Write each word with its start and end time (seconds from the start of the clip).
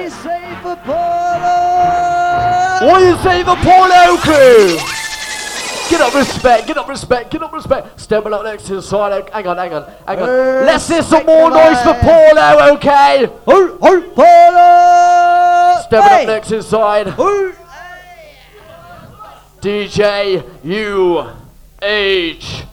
You 0.00 0.10
say 0.10 0.56
for? 0.62 0.76
What 2.86 2.98
do 2.98 3.04
you 3.06 3.16
say 3.18 3.44
for 3.44 3.56
crew? 4.22 4.78
Get 5.90 6.00
up 6.00 6.14
respect, 6.14 6.66
get 6.66 6.78
up 6.78 6.88
respect, 6.88 7.30
get 7.30 7.42
up 7.42 7.52
respect. 7.52 8.00
Stepping 8.00 8.32
up 8.32 8.44
next 8.44 8.64
to 8.66 8.76
the 8.76 8.82
side. 8.82 9.28
Hang 9.30 9.46
on, 9.46 9.58
hang 9.58 9.74
on, 9.74 9.84
hang 10.06 10.20
on. 10.22 10.28
Let's 10.64 10.88
hear 10.88 11.02
some 11.02 11.26
more 11.26 11.50
noise 11.50 11.80
for. 11.82 11.94
Paulo, 11.94 12.74
okay? 12.76 13.26
Oh, 13.46 13.78
oh, 13.82 14.00
Paulo! 14.16 15.82
Stepping 15.82 16.08
Hey. 16.08 16.22
up 16.22 16.28
next 16.28 16.48
to 16.48 16.56
the 16.56 16.62
side. 16.62 17.06
DJ 19.60 20.42
U 20.64 21.26
H 21.82 22.64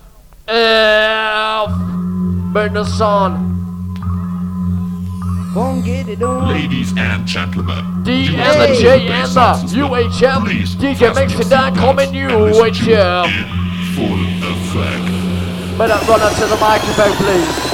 F. 0.47 1.70
Burn 2.54 2.73
the 2.73 2.86
sun. 2.86 3.59
Go 5.54 5.81
get 5.81 6.07
it 6.07 6.21
on. 6.21 6.50
Ladies 6.50 6.93
and 6.95 7.25
gentlemen, 7.25 8.04
D 8.04 8.25
you 8.25 8.38
and 8.38 8.61
the 8.61 8.70
are 8.71 8.75
J 8.75 8.84
the 8.84 8.91
and 8.91 9.08
bass 9.09 9.34
the 9.34 9.41
answers 9.41 9.73
below. 9.73 9.89
UHF. 9.89 10.45
Please 10.45 10.75
DJ 10.75 10.98
fasten 10.99 11.16
makes 11.16 11.34
your 11.34 11.41
it 11.41 11.49
down, 11.49 11.75
coming 11.75 12.16
and 12.16 12.44
listen 12.44 12.66
to 12.66 12.91
UHF. 12.91 13.25
in 13.25 13.49
full 13.98 14.22
effect. 14.45 15.77
Better 15.77 16.05
run 16.05 16.22
up 16.22 16.34
to 16.38 16.45
the 16.45 16.58
microphone, 16.58 17.16
please. 17.17 17.70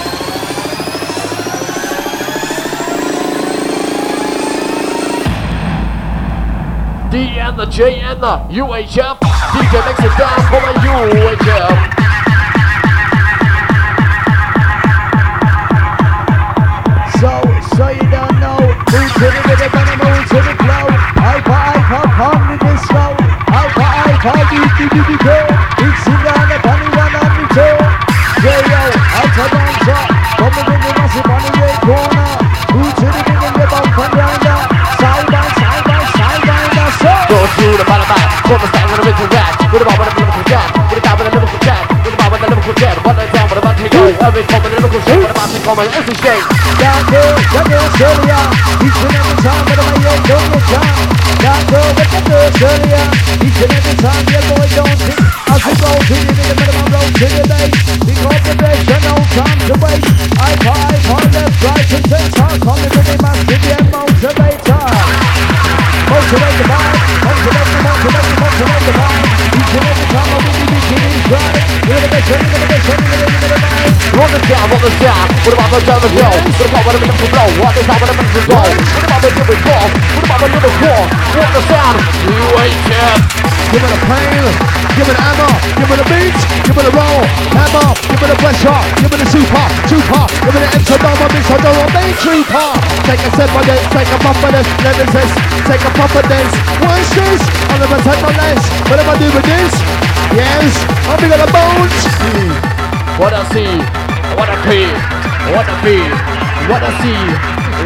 D 7.12 7.40
and 7.40 7.60
the 7.60 7.66
J 7.66 8.00
and 8.00 8.24
the 8.24 8.38
UHF. 8.56 9.20
DJ 9.20 9.74
makes 9.86 10.00
it 10.00 10.18
down 10.18 10.40
for 10.48 10.62
the 10.64 10.74
UHF. 10.80 12.25
Do. 25.26 25.38
Mixing 25.82 26.22
down 26.22 26.46
the 26.46 26.58
bunny 26.62 26.90
one 26.94 27.16
on 27.18 27.32
the 27.34 27.46
toe. 27.56 27.82
J.O. 28.46 28.82
Alpha 29.18 29.46
dancer, 29.50 30.02
coming 30.38 30.68
in 30.70 30.80
the 30.86 30.92
massive 30.94 31.26
on 31.26 31.42
the 31.42 31.52
red 31.58 31.78
corner. 31.82 32.30
Who 32.76 32.84
to 32.86 33.08
the 33.10 33.22
rhythm, 33.26 33.54
the 33.58 33.66
bump 33.66 33.90
and 33.90 34.12
grinder. 34.14 34.58
Side 35.02 35.28
by 35.34 35.44
side 35.58 35.84
by 35.88 36.00
side 36.14 36.44
by 36.46 36.62
the 36.76 36.86
soul. 37.02 37.24
Go 37.26 37.40
through 37.58 37.76
the 37.80 37.86
bottom 37.90 38.08
back, 38.12 38.30
from 38.46 38.60
the 38.62 38.68
stand 38.70 38.88
with 38.92 39.02
a 39.02 39.06
rhythm 39.08 39.30
rap, 39.34 39.54
with 39.72 39.82
a 39.82 39.86
bob 39.86 39.98
with 39.98 40.12
a 40.12 40.16
lyrical 40.20 40.46
jab, 40.46 40.68
with 40.78 41.00
a 41.00 41.02
dab 41.02 41.18
with 41.18 41.28
a 41.28 41.32
lyrical 41.34 41.60
jab, 41.66 41.84
with 42.06 42.14
a 42.14 42.18
bob 42.22 42.32
with 42.32 42.44
a 42.44 42.48
lyrical 42.54 42.76
jab, 42.76 42.96
one 43.06 43.16
night 43.16 43.32
down 43.34 43.46
with 43.50 43.58
a 43.58 43.64
bounty 43.66 43.90
go, 43.90 44.02
every 44.26 44.44
form 44.46 44.66
of 44.66 44.72
lyrical 44.72 45.02
shit, 45.02 45.18
with 45.18 45.32
a 45.32 45.34
bounty 45.34 45.35
common, 45.66 45.90
every 45.98 46.14
shade. 46.22 46.46
Down 46.78 47.02
there, 47.10 47.34
down 47.50 47.66
there, 47.66 47.82
Australia. 47.82 48.38
Each 48.86 49.02
and 49.02 49.18
every 49.18 49.38
time, 49.42 49.66
but 49.66 49.82
my 49.82 49.98
head 50.06 50.22
don't 50.30 50.48
get 50.54 50.66
down. 50.70 51.02
Down 51.42 51.62
there, 51.74 51.90
with 51.98 52.26
the 52.30 52.38
Australia. 52.38 53.02
Each 53.42 53.60
and 53.66 53.74
every 53.74 53.96
time, 53.98 54.24
yeah, 54.30 54.46
boy, 54.46 54.70
don't 54.78 54.94
think. 55.02 55.18
As 55.26 55.62
we 55.66 55.74
go 55.82 55.90
to 55.90 56.16
the 56.22 56.34
rhythm, 56.38 56.58
but 56.62 56.70
I'm 56.70 56.86
roll 56.94 57.10
to 57.10 57.28
the 57.34 57.44
bass. 57.50 57.74
Big 58.06 58.20
observation, 58.30 59.02
no 59.10 59.16
time 59.34 59.60
to 59.66 59.76
wait. 59.82 60.06
I 60.38 60.54
five, 60.62 61.02
on 61.18 61.26
left, 61.34 61.58
right, 61.66 61.90
and 61.98 62.06
center. 62.14 62.50
Coming 62.62 62.92
to 62.94 63.02
the 63.02 63.16
massive, 63.26 63.66
yeah, 63.66 63.82
motivator. 63.90 64.86
Motivate 66.06 66.58
the 66.62 66.66
mind, 66.70 66.94
motivate 67.26 67.70
the, 67.74 67.80
motivate 67.82 68.30
the, 68.30 68.38
motivate 68.38 68.84
the 68.86 68.94
mind. 69.02 69.26
Each 69.50 69.74
and 69.74 69.86
every 69.90 70.08
time, 70.14 70.30
I 70.30 70.38
will 70.46 70.54
be 70.62 70.66
beginning 70.78 71.26
right. 71.34 71.66
The 73.10 73.15
you're 74.16 74.32
the 74.32 74.40
the 74.40 74.48
the 74.48 74.48
the 74.48 74.48
down, 74.48 74.72
run 74.72 74.80
the 74.80 74.92
down, 75.04 75.28
with 75.44 75.52
a 75.52 75.60
bob 75.60 75.72
with 75.76 75.84
a 75.84 75.92
down 75.92 76.00
the 76.00 76.12
go, 76.16 76.30
with 76.32 76.64
a 76.64 76.68
bob 76.72 76.84
with 76.88 76.96
a 76.96 77.00
lyrical 77.04 77.28
blow, 77.36 77.48
what 77.60 77.76
is 77.76 77.84
that 77.84 78.00
with 78.00 78.12
a 78.12 78.16
lyrical 78.16 78.44
go, 78.48 78.62
with 78.64 79.04
a 79.04 79.08
bob 79.12 79.20
with 79.20 79.28
a 79.28 79.44
lyrical 79.44 79.60
call, 79.68 79.88
with 79.92 80.24
a 80.24 80.28
bob 80.32 80.40
with 80.40 80.78
call, 80.80 81.04
what 81.36 81.50
the 81.52 81.62
sound, 81.68 81.98
UHF. 82.32 83.46
Give 83.76 83.84
it 83.84 83.92
a 83.92 84.00
pain, 84.08 84.46
give 84.96 85.10
it 85.10 85.20
hammer, 85.20 85.52
give 85.76 85.92
it 85.92 86.00
a 86.00 86.06
beat, 86.08 86.38
give 86.64 86.78
it 86.80 86.88
a 86.88 86.94
roll, 86.96 87.20
hammer, 87.60 87.88
give 88.08 88.24
it 88.24 88.32
a 88.32 88.38
pressure, 88.40 88.82
give 89.04 89.12
it 89.12 89.20
a 89.20 89.28
super, 89.28 89.66
super, 89.92 90.24
give 90.48 90.56
it 90.56 90.64
an 90.64 90.72
exodoma, 90.80 91.28
mix 91.36 91.44
a 91.52 91.58
double 91.60 91.90
main 91.92 92.14
trooper. 92.24 92.72
Take 93.04 93.20
a 93.20 93.30
step 93.36 93.52
on 93.52 93.68
this, 93.68 93.84
take 93.92 94.08
a 94.08 94.20
puff 94.24 94.40
on 94.48 94.56
this, 94.56 94.68
let 94.80 94.96
it 94.96 95.12
this, 95.12 95.32
take 95.68 95.84
a 95.84 95.92
puff 95.92 96.16
on 96.16 96.24
this. 96.24 96.50
Watch 96.88 97.10
this, 97.20 97.42
I'll 97.68 97.84
never 97.84 98.00
take 98.00 98.22
no 98.24 98.32
less. 98.32 98.64
What 98.88 98.96
am 98.96 99.12
I 99.12 99.16
do 99.20 99.28
with 99.36 99.44
this? 99.44 99.74
Yes, 100.32 100.72
I'm 101.12 101.20
big 101.20 101.36
on 101.36 101.42
the 101.44 101.52
bones. 101.52 102.00
What 103.20 103.34
I 103.34 103.44
see, 103.52 104.05
what 104.36 104.50
I 104.50 104.58
feel, 104.68 104.96
what 105.56 105.66
I 105.66 105.76
feel, 105.84 106.12
what 106.70 106.82
I 106.84 106.92
see, 107.02 107.24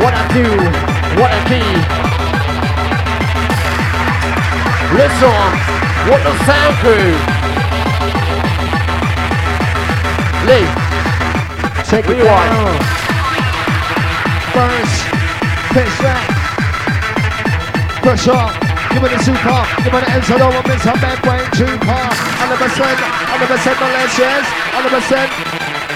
what 0.01 0.13
I 0.13 0.23
do, 0.33 0.45
what 1.19 1.31
I 1.31 1.39
be. 1.49 1.63
Listen, 4.97 5.39
what 6.09 6.21
the 6.25 6.33
sound 6.45 6.75
crew. 6.81 7.13
Lee, 10.49 10.89
Take 11.89 12.05
it 12.05 12.23
down. 12.23 12.77
First, 14.53 15.09
pitch 15.73 15.95
back. 16.05 16.21
push 18.03 18.25
Pressure. 18.25 18.69
Give 18.93 19.01
me 19.01 19.09
the 19.09 19.17
super. 19.23 19.61
Give 19.83 19.93
me 19.93 19.99
the 20.01 20.15
inside 20.15 20.41
over. 20.41 20.61
Miss 20.69 20.85
a 20.85 20.93
bad 21.01 21.17
way 21.25 21.41
too 21.57 21.65
far. 21.85 22.13
100%. 22.45 22.93
100% 23.25 23.79
no 23.79 23.88
less, 23.89 24.17
yes. 24.19 24.45
100%. 24.77 25.48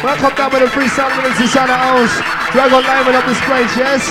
When 0.04 0.12
I 0.12 0.18
come 0.20 0.36
down 0.36 0.52
with 0.52 0.68
a 0.68 0.70
freestyle 0.76 1.08
lyrics 1.16 1.40
inside 1.40 1.72
the 1.72 1.80
house, 1.80 2.12
drag 2.52 2.76
on 2.76 2.84
line 2.84 3.08
with 3.08 3.16
up 3.16 3.24
this 3.24 3.40
place, 3.48 3.72
yes. 3.80 4.04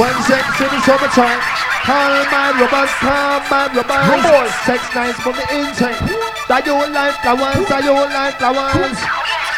One 0.00 0.16
six 0.24 0.40
in 0.64 0.72
the 0.72 0.80
summertime. 0.80 1.40
Call 1.84 2.24
man 2.32 2.56
rubbers, 2.56 2.88
call 3.04 3.44
man 3.52 3.68
rubbers. 3.76 4.52
Sex 4.64 4.80
nice 4.96 5.12
from 5.20 5.36
the 5.36 5.44
intake. 5.52 6.00
That 6.48 6.64
you 6.64 6.72
like 6.72 7.20
flowers, 7.20 7.68
that 7.68 7.84
you 7.84 7.92
like 7.92 8.40
flowers. 8.40 8.96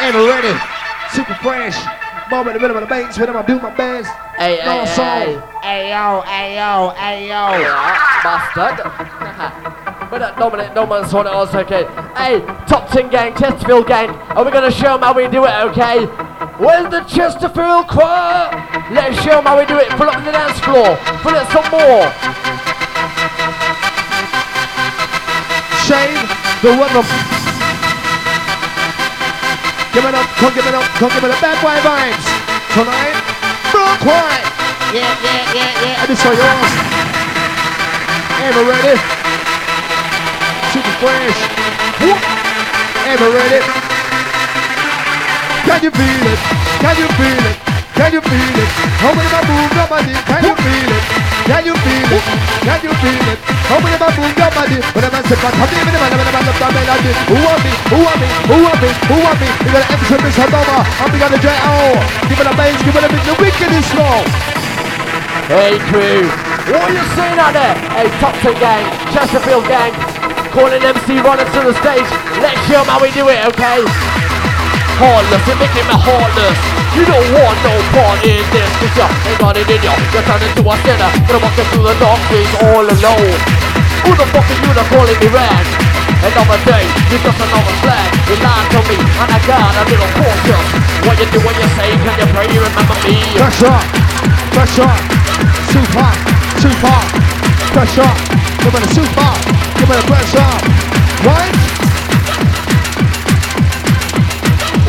And 0.03 0.15
ready. 0.27 0.55
Super 1.15 1.39
fresh. 1.39 1.79
Bomb 2.29 2.49
in 2.49 2.55
the 2.55 2.61
middle 2.61 2.77
of 2.77 2.83
the 2.83 2.89
bass 2.91 3.17
when 3.17 3.31
I 3.31 3.47
do 3.47 3.61
my 3.61 3.71
best. 3.71 4.11
hey, 4.37 4.57
hey, 4.59 4.67
No 4.67 4.83
hey, 4.83 4.95
soul. 4.99 5.41
hey, 5.63 5.91
yo, 5.95 6.21
hey, 6.27 6.57
yo, 6.59 6.91
hey, 6.99 7.29
yo, 7.31 7.55
bastard. 8.27 9.73
But 10.17 10.33
that 10.33 10.41
dominant, 10.41 10.73
no 10.73 10.89
man's 10.89 11.13
on 11.13 11.29
it, 11.29 11.33
also 11.37 11.61
okay. 11.61 11.85
Hey, 12.17 12.41
top 12.65 12.89
10 12.89 13.13
gang, 13.13 13.37
Chesterfield 13.37 13.85
gang, 13.85 14.09
are 14.33 14.41
we 14.41 14.49
gonna 14.49 14.73
show 14.73 14.97
them 14.97 15.05
how 15.05 15.13
we 15.13 15.29
do 15.29 15.45
it, 15.45 15.53
okay? 15.69 16.09
Where's 16.57 16.89
the 16.89 17.05
Chesterfield 17.05 17.85
choir? 17.85 18.49
Let's 18.97 19.21
show 19.21 19.37
them 19.37 19.45
how 19.45 19.61
we 19.61 19.69
do 19.69 19.77
it. 19.77 19.93
Pull 20.01 20.09
up 20.09 20.17
on 20.17 20.25
the 20.25 20.33
dance 20.33 20.57
floor. 20.65 20.97
Pull 21.21 21.37
it 21.37 21.45
some 21.53 21.69
more. 21.69 22.09
Shane, 25.85 26.25
the 26.65 26.73
rhythm. 26.81 27.05
Give 29.93 30.01
it 30.01 30.17
up, 30.17 30.29
come 30.41 30.53
give 30.57 30.65
it 30.65 30.73
up, 30.73 30.89
come 30.97 31.13
give 31.13 31.29
it 31.29 31.33
up. 31.37 31.41
Bad 31.45 31.61
boy 31.61 31.77
vibes. 31.85 32.25
Tonight, 32.73 33.21
Brock 33.69 34.01
White. 34.01 34.49
Yeah, 34.97 35.13
yeah, 35.21 35.45
yeah, 35.53 35.85
yeah. 35.85 36.01
And 36.01 36.09
this 36.09 36.25
for 36.25 36.33
yours. 36.33 36.73
And 38.41 38.57
we're 38.57 38.73
ready. 38.73 39.26
Super 40.77 41.09
fresh. 41.09 41.41
Whoop. 42.05 42.21
And 43.09 43.17
we're 43.17 43.33
ready. 43.33 43.65
Can 45.65 45.81
you 45.81 45.89
feel 45.89 46.27
it? 46.29 46.41
Can 46.85 46.97
you 47.01 47.09
feel 47.17 47.45
it? 47.49 47.57
Can 47.97 48.13
you 48.13 48.21
feel 48.21 48.57
it? 48.61 48.71
How 49.01 49.17
when 49.17 49.25
I 49.25 49.41
move 49.49 49.73
your 49.73 49.89
body? 49.89 50.13
Can 50.13 50.45
you 50.45 50.53
feel 50.53 50.93
it? 50.93 51.05
Can 51.49 51.65
you 51.65 51.77
feel 51.81 52.13
it? 52.13 52.25
Can 52.61 52.81
you 52.85 52.93
feel 52.93 53.25
it? 53.25 53.39
How 53.73 53.81
when 53.81 53.97
I 53.97 54.09
move 54.21 54.37
your 54.37 54.53
body? 54.53 54.77
When 54.93 55.01
I'm 55.01 55.17
sick, 55.25 55.41
I'm 55.41 55.57
happy 55.57 55.81
when 55.81 55.97
I'm 55.97 56.13
when 56.13 56.29
I'm 56.29 56.45
love. 56.45 57.01
Who 57.25 57.37
want 57.41 57.61
me? 57.65 57.73
Who 57.89 57.99
want 58.05 58.21
me? 58.21 58.29
Who 58.45 58.57
want 58.61 58.77
me? 58.85 58.91
Who 59.09 59.17
want 59.25 59.39
me? 59.41 59.49
You 59.65 59.71
got 59.73 59.81
an 59.81 59.97
episode 59.97 60.21
Miss 60.29 60.37
Hadoma. 60.37 60.85
I'm 61.01 61.09
big 61.09 61.25
on 61.25 61.33
the 61.33 61.41
J.O. 61.41 62.05
Give 62.29 62.37
it 62.37 62.53
a 62.53 62.53
bass, 62.53 62.77
give 62.85 62.97
it 63.01 63.01
a 63.01 63.09
bit. 63.09 63.25
The 63.25 63.35
wicked 63.41 63.73
is 63.73 63.87
slow. 63.97 64.29
Hey 65.49 65.81
crew, 65.89 66.27
what 66.69 66.85
are 66.85 66.93
you 66.93 67.07
seeing 67.17 67.39
out 67.41 67.55
there? 67.57 67.75
Hey, 67.97 68.13
top 68.21 68.35
10 68.45 68.61
gang, 68.61 68.83
Chesterfield 69.15 69.65
gang, 69.71 69.95
calling 70.57 70.81
MC 70.81 71.21
running 71.21 71.45
to 71.53 71.61
the 71.69 71.75
stage. 71.85 72.09
Let's 72.41 72.57
show 72.65 72.81
how 72.89 72.97
we 72.97 73.13
do 73.13 73.29
it, 73.29 73.45
okay? 73.53 73.85
Heartless, 74.97 75.45
you're 75.45 75.61
making 75.61 75.85
me 75.85 75.97
heartless. 76.01 76.57
You 76.97 77.05
don't 77.05 77.29
want 77.37 77.61
no 77.61 77.77
part 77.93 78.25
in 78.25 78.41
this, 78.57 78.71
cause 78.81 78.97
you 78.97 79.05
ain't 79.37 79.61
it 79.61 79.69
in 79.69 79.85
you. 79.85 79.93
You're 80.17 80.25
turning 80.25 80.49
to 80.57 80.65
a 80.65 80.75
sinner, 80.81 81.13
gonna 81.29 81.45
walk 81.45 81.61
through 81.61 81.85
the 81.85 81.93
dark 82.01 82.21
days 82.33 82.49
all 82.73 82.89
alone. 82.89 83.37
Who 84.09 84.17
the 84.17 84.25
fuck 84.33 84.49
are 84.49 84.57
you 84.65 84.73
that 84.73 84.89
calling 84.89 85.21
me 85.21 85.29
rag? 85.29 85.67
Another 86.25 86.61
day, 86.65 86.89
you 87.13 87.21
just 87.21 87.37
another 87.37 87.77
flag. 87.85 88.09
You 88.25 88.41
lied 88.41 88.67
to 88.73 88.81
me, 88.89 88.97
and 88.97 89.29
I 89.29 89.39
got 89.45 89.77
a 89.77 89.83
little 89.93 90.09
cautious. 90.17 90.67
What 91.05 91.21
you 91.21 91.29
do 91.37 91.39
when 91.45 91.53
you 91.53 91.69
say, 91.77 91.93
can 92.01 92.17
you 92.17 92.29
pray 92.33 92.49
remember 92.49 92.97
me? 93.05 93.21
Pressure, 93.37 93.77
pressure, 94.57 94.95
super, 95.69 96.09
super, 96.65 97.36
pressure. 97.73 98.13
Give 98.63 98.73
me 98.75 98.81
the 98.81 98.91
super. 98.95 99.31
Give 99.79 99.89
me 99.89 99.95
the 99.97 100.07
pressure. 100.07 100.51
Right? 101.27 101.57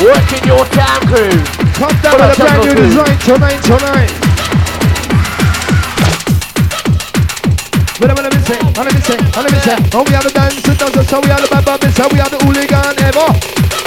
Working 0.03 0.43
your 0.45 0.65
time 0.73 1.01
crew. 1.09 1.37
Come 1.77 1.95
down 2.01 2.17
with 2.17 2.33
a 2.33 2.41
brand 2.41 2.61
new 2.65 2.75
design 2.75 3.17
tonight, 3.25 3.61
tonight. 3.65 4.13
Wait 7.99 8.11
a 8.11 8.15
minute, 8.15 8.33
miss 8.33 8.49
it, 8.49 8.61
I 8.77 8.83
miss 8.85 9.09
it, 9.09 9.21
I 9.37 9.43
miss 9.49 9.67
it. 9.67 9.95
Oh, 9.95 10.03
we 10.07 10.13
are 10.13 10.21
the 10.21 10.29
dancers, 10.29 10.77
dancers, 10.77 11.07
so 11.09 11.19
we 11.19 11.31
are 11.31 11.41
the 11.41 11.47
bad, 11.49 11.65
bumpers. 11.65 11.95
so 11.95 12.07
we 12.13 12.19
are 12.19 12.29
the 12.29 12.37
hooligan, 12.45 12.93
ever, 13.01 13.25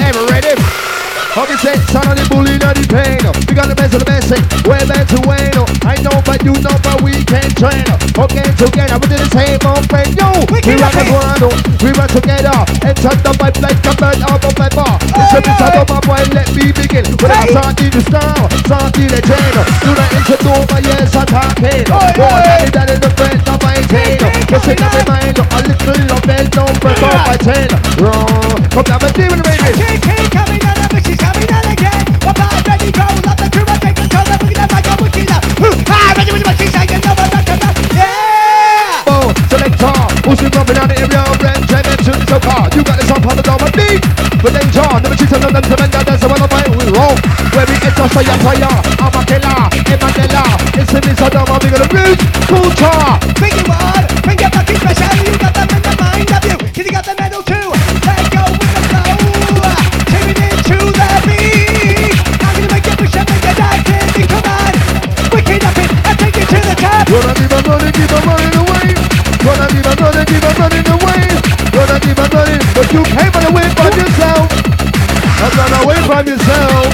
ever 0.02 0.26
ready. 0.26 0.99
How 1.40 1.48
we 1.48 1.56
say, 1.56 1.72
son 1.88 2.04
of 2.04 2.20
the 2.20 2.28
bully, 2.28 2.60
not 2.60 2.76
the 2.76 2.84
pain. 2.84 3.16
We 3.48 3.56
got 3.56 3.64
the 3.64 3.72
best 3.72 3.96
of 3.96 4.04
the 4.04 4.08
best, 4.12 4.28
way 4.68 4.76
back 4.84 5.08
to 5.08 5.24
Wayne. 5.24 5.56
I 5.88 5.96
know, 6.04 6.20
but 6.20 6.44
you 6.44 6.52
know, 6.60 6.76
but 6.84 7.00
we 7.00 7.16
can 7.24 7.48
train. 7.56 7.80
Okay, 8.12 8.44
together, 8.60 9.00
we 9.00 9.08
do 9.08 9.16
the 9.16 9.30
same 9.32 9.56
old 9.64 9.88
friend. 9.88 10.12
Yo, 10.20 10.28
we, 10.52 10.60
we 10.60 10.76
run 10.76 10.92
the 10.92 11.08
one, 11.08 11.40
we 11.80 11.96
run 11.96 12.12
together. 12.12 12.52
And 12.84 12.92
turn 12.92 13.16
the 13.24 13.32
pipe 13.40 13.56
like 13.56 13.80
a 13.88 13.92
bird 13.96 14.20
out 14.20 14.44
of 14.44 14.52
my 14.60 14.68
bar. 14.68 15.00
It's 15.00 15.32
a 15.32 15.40
bit 15.40 15.80
of 15.80 15.88
my 15.88 16.00
boy, 16.04 16.20
let 16.36 16.52
me 16.52 16.76
begin. 16.76 17.08
When 17.24 17.32
I 17.32 17.48
start 17.48 17.80
in 17.80 17.88
the 17.88 18.04
style, 18.04 18.44
start 18.68 19.00
in 19.00 19.08
the 19.08 19.24
chain. 19.24 19.52
Do 19.80 19.96
not 19.96 20.12
into 20.12 20.36
my 20.44 20.80
yes, 20.92 21.16
I'm 21.16 21.24
talking. 21.24 21.88
Oh, 21.88 22.04
yeah, 22.20 22.68
that 22.68 22.92
is 22.92 23.00
the 23.00 23.08
friend 23.16 23.40
of 23.48 23.56
my 23.64 23.80
tail. 23.88 24.28
Just 24.44 24.68
in 24.68 24.76
my 24.76 24.92
mind, 25.08 25.40
a 25.40 25.58
little 25.64 26.04
of 26.04 26.20
bell, 26.20 26.44
don't 26.52 26.76
break 26.84 27.00
off 27.00 27.32
my 27.32 27.36
tail. 27.40 27.72
Come 28.76 28.84
down, 28.84 29.00
my 29.00 29.08
demon, 29.16 29.40
baby. 29.40 29.80
coming 29.80 29.80
out 29.80 29.88
of 29.88 29.88
it, 29.88 30.04
she's 30.04 30.28
coming 30.28 30.69
then 44.48 44.64
John, 44.72 45.02
never 45.04 45.16
cheat 45.16 45.32
on 45.36 45.40
them, 45.44 45.60
to 45.60 45.76
men, 45.76 45.90
that's 45.92 46.24
the 46.24 46.28
one 46.28 46.40
of 46.40 46.48
my 46.48 46.64
we 46.72 46.88
roll. 46.96 47.12
Where 47.52 47.66
we 47.68 47.76
enter 47.76 48.08
fire, 48.08 48.36
fire, 48.40 48.72
I'm 48.96 49.12
a 49.12 49.20
killer, 49.28 49.68
Emmanuela. 49.84 50.44
It's 50.80 50.96
a 50.96 51.00
miss 51.04 51.20
of 51.20 51.28
them, 51.28 51.44
I'm 51.44 51.60
gonna 51.60 51.84
reach, 51.92 52.24
culture. 52.48 53.04
Bring 53.36 53.52
you 53.52 53.68
on, 53.68 54.02
bring 54.24 54.40
your 54.40 54.48
fucking 54.48 54.80
special, 54.80 55.12
you 55.28 55.36
got 55.36 55.52
them 55.52 55.68
in 55.76 55.82
the 55.84 55.92
mind 56.00 56.30
of 56.32 56.42
you, 56.48 56.56
cause 56.56 56.84
you 56.88 56.92
got 56.92 57.04
the 57.04 57.14
medal 57.20 57.44
too. 57.44 57.68
Let 58.08 58.24
go 58.32 58.44
with 58.48 58.80
the 58.88 59.02
flow, 59.52 59.76
tuning 60.08 60.40
into 60.40 60.78
the 60.88 61.08
beat. 61.28 62.16
I'm 62.40 62.56
gonna 62.56 62.72
make 62.72 62.86
you 62.88 62.96
push 62.96 63.16
up 63.20 63.28
and 63.28 63.40
get 63.44 63.60
out 63.60 63.76
in 63.76 64.08
the 64.16 64.24
command. 64.24 64.74
Wicked 65.36 65.62
up 65.68 65.76
it, 65.84 65.90
and 65.92 66.16
take 66.16 66.36
you 66.40 66.46
to 66.48 66.58
the 66.64 66.76
top. 66.80 67.04
Gonna 67.12 67.36
keep 67.36 67.52
on 67.52 67.60
running, 67.68 67.92
keep 67.92 68.08
on 68.08 68.24
running 68.24 68.56
away. 68.56 68.88
Gonna 69.44 69.66
keep 69.68 69.84
on 69.84 69.96
running, 70.00 70.26
keep 70.32 70.44
on 70.48 70.54
running 70.56 70.88
away. 70.96 71.28
Gonna 71.76 71.96
keep 72.00 72.16
on 72.16 72.28
running, 72.32 72.62
but 72.72 72.88
you 72.88 73.02
can't 73.04 73.29
Not 75.40 75.56
run 75.56 75.72
away 75.80 75.96
from 76.04 76.22
yourself. 76.28 76.84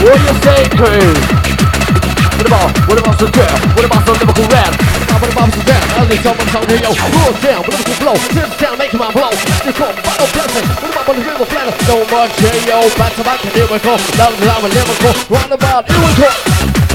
What 0.00 0.16
you 0.16 0.34
say, 0.40 0.60
crew? 0.80 1.12
What 2.40 2.46
about, 2.48 2.72
what 2.88 2.98
about 2.98 3.16
some 3.20 3.30
girl? 3.36 3.56
What 3.76 3.84
about 3.84 4.02
some 4.08 4.16
lyrical 4.16 4.48
rap? 4.48 4.72
What 5.20 5.28
about 5.28 5.52
some 5.52 5.64
down? 5.68 5.84
I'll 6.00 6.08
need 6.08 6.24
someone 6.24 6.48
sound 6.48 6.64
here, 6.72 6.80
yo. 6.80 6.96
Roll 6.96 7.36
down, 7.44 7.60
lyrical 7.68 7.96
flow. 8.00 8.16
Tips 8.32 8.56
down, 8.56 8.78
make 8.80 8.96
my 8.96 9.12
blow. 9.12 9.28
You 9.60 9.76
call 9.76 9.92
battle 9.92 10.24
dancing. 10.32 10.64
What 10.80 10.88
about 10.88 11.04
the 11.12 11.20
river 11.20 11.44
flatter? 11.44 11.76
So 11.84 12.00
much 12.08 12.32
here, 12.40 12.60
yo. 12.64 12.88
Back 12.96 13.12
to 13.12 13.24
back, 13.28 13.44
lyrical. 13.44 14.00
Love, 14.16 14.40
love, 14.40 14.64
lyrical. 14.64 15.12
Roundabout, 15.28 15.84
lyrical. 15.84 16.32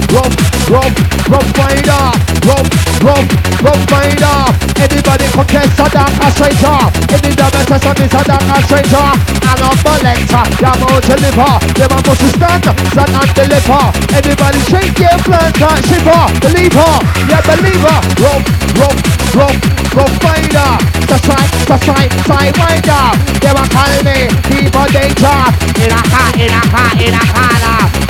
Rough, 0.09 0.33
rough, 0.65 0.95
rough 1.29 1.49
rider, 1.61 2.03
rough, 2.49 2.69
rough, 3.03 3.27
rough 3.63 3.91
rider. 3.91 4.37
Anybody 4.79 5.27
contest 5.33 5.79
a 5.79 5.87
dark 5.89 6.13
a 6.21 6.27
stranger. 6.31 6.77
Any 7.11 7.31
damage 7.35 7.67
to 7.67 7.77
some 7.79 7.99
is 7.99 8.13
a 8.13 8.21
dark 8.23 8.45
a 8.45 8.57
stranger. 8.63 9.07
And 9.45 9.61
a 9.63 9.69
selector, 9.81 10.43
you're 10.59 10.79
out 10.85 11.03
to 11.03 11.15
live 11.19 11.39
her. 11.39 11.55
Them 11.75 11.91
a 11.91 11.99
must 12.05 12.25
stand, 12.35 12.65
stand 12.91 13.15
and 13.15 13.31
deliver. 13.35 13.83
Anybody 14.13 14.59
shake 14.69 14.99
your 14.99 15.17
plant 15.25 15.61
and 15.61 15.81
shiver. 15.87 16.23
Believe 16.43 16.73
her, 16.73 16.95
yeah 17.29 17.41
believe 17.43 17.83
her. 17.83 17.99
Rough, 18.21 18.45
rough, 18.79 19.35
rough, 19.35 19.84
rough 19.95 20.19
rider. 20.23 20.71
That's 21.07 21.25
right, 21.27 21.51
that's 21.65 21.87
right, 21.87 22.11
side 22.27 22.55
rider. 22.59 23.03
They 23.39 23.55
a 23.55 23.63
call 23.71 23.95
me, 24.03 24.27
people 24.51 24.87
danger. 24.91 25.39
In 25.79 25.91
a 25.91 26.01
car, 26.11 26.29
in 26.35 26.51
a 26.51 26.61
car, 26.67 26.91
in 26.99 27.15
a 27.15 27.23
car. 27.31 27.55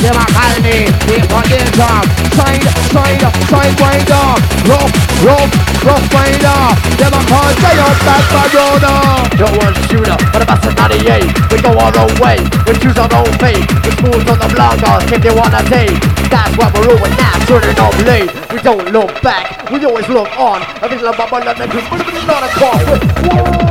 They 0.01 0.09
a 0.09 0.25
call 0.33 0.55
me, 0.65 0.89
people 1.05 1.45
danger. 1.45 1.93
Side, 2.33 2.65
side, 2.89 3.23
side 3.47 3.75
rider. 3.79 4.25
Rough, 4.65 4.93
rough, 5.21 5.51
rough 5.85 6.05
rider. 6.13 6.59
They 6.97 7.05
a 7.05 7.21
call 7.29 7.51
Zion 7.61 7.95
back 8.01 8.23
Barona. 8.33 9.15
Don't 9.35 9.51
want 9.59 9.75
shooter, 9.91 10.15
but 10.31 10.47
about 10.47 10.63
a 10.63 10.71
98 10.71 11.51
We 11.51 11.59
go 11.59 11.75
our 11.75 11.91
own 11.91 12.15
way, 12.23 12.39
we 12.63 12.71
choose 12.79 12.95
our 12.95 13.11
own 13.11 13.27
fate 13.35 13.67
We 13.83 13.91
smooth 13.99 14.23
on 14.31 14.39
the 14.39 14.47
bloggers 14.55 15.03
if 15.11 15.19
they 15.19 15.35
wanna 15.35 15.59
take 15.67 15.91
That's 16.31 16.55
what 16.55 16.71
we're 16.71 16.95
doing 16.95 17.11
now, 17.19 17.35
turning 17.43 17.75
up 17.75 17.91
late 18.07 18.31
We 18.47 18.63
don't 18.63 18.87
look 18.95 19.11
back, 19.21 19.69
we 19.71 19.83
always 19.83 20.07
look 20.07 20.31
on 20.39 20.63
Everything 20.79 21.03
like 21.03 21.17
bubble 21.17 21.43
and 21.43 21.59
make 21.75 22.07
it 22.07 22.25
not 22.25 22.43
a 22.43 22.49
call 22.55 22.79
Whoa! 22.79 23.65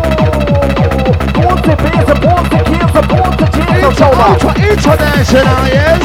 Born 1.35 1.56
to 1.65 1.73
be, 1.81 1.93
born 2.21 2.45
to 2.53 2.61
kill, 2.69 2.89
born 3.09 3.33
to 3.41 3.47
kill, 3.49 3.93
so 3.97 4.06
Ultra, 4.12 4.53
international, 4.61 5.65
yes. 5.73 6.05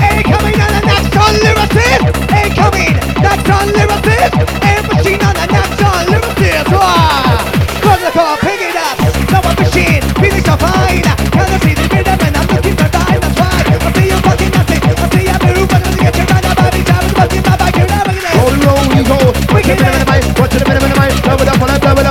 Incoming 0.00 0.60
on 0.60 0.70
the 0.72 0.82
next 0.88 1.16
on 1.16 1.34
lyricist! 1.44 2.16
Incoming! 2.32 2.96
Next 3.20 3.48
on 3.50 3.68
lyricist! 3.76 4.32
Air 4.64 4.82
machine 4.88 5.22
on 5.22 5.34
the 5.36 5.46
next 5.52 5.82
on 5.84 6.06
lyricist! 6.06 6.72
Wah! 6.72 7.36
From 7.84 8.00
the 8.00 8.10
car, 8.12 8.36
pick 8.38 8.60
it 8.60 8.76
up! 8.76 8.96
No 9.30 9.40
one 9.40 9.56
machine, 9.56 10.02
feeling 10.16 10.44
so 10.44 10.56
fine! 10.56 11.35
Go. 19.66 19.74
Watch 20.38 20.54
it 20.54 20.62
up 20.62 21.80
blow 21.80 21.92
it 22.00 22.05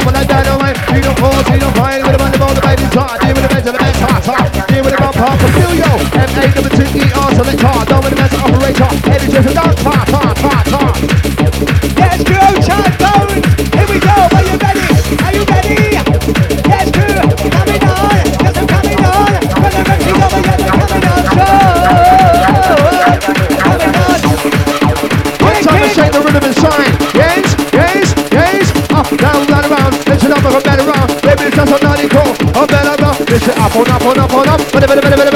up, 33.81 34.01
on 34.05 34.19
up, 34.19 34.33
on 34.33 34.47
up, 34.47 34.61
on 34.73 35.27
up. 35.27 35.34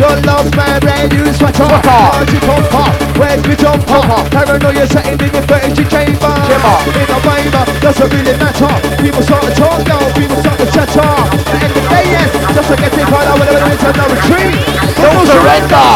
Your 0.00 0.16
love's 0.24 0.48
my 0.56 0.80
brand 0.80 1.12
new 1.12 1.28
sweater. 1.36 1.60
Sweater. 1.60 1.92
How'd 1.92 2.32
you 2.32 2.40
come 2.40 2.64
up? 2.72 2.96
Where'd 3.20 3.44
you 3.44 3.52
jump 3.52 3.84
up? 3.92 4.32
Paranoia 4.32 4.88
setting 4.88 5.20
in 5.20 5.28
your 5.28 5.44
fetish 5.44 5.76
chamber. 5.92 6.32
Chamber. 6.48 6.76
In 6.96 7.04
a 7.04 7.20
waiver, 7.20 7.64
doesn't 7.84 8.08
really 8.08 8.32
matter. 8.40 8.72
People 8.96 9.20
start 9.20 9.44
to 9.44 9.52
talk 9.60 9.84
now, 9.84 10.00
people 10.16 10.40
start 10.40 10.56
to 10.56 10.64
chatter. 10.72 11.04
At 11.04 11.44
the 11.44 11.52
end 11.52 11.76
of 11.76 11.84
the 11.84 11.84
day, 11.92 12.04
yes, 12.16 12.32
just 12.56 12.68
to 12.72 12.76
get 12.80 12.96
it 12.96 13.04
right 13.12 13.28
out, 13.28 13.36
whatever 13.44 13.60
it 13.60 13.76
is, 13.76 13.84
no 13.92 14.08
retreat. 14.08 14.56
No 15.04 15.12
surrender! 15.28 15.92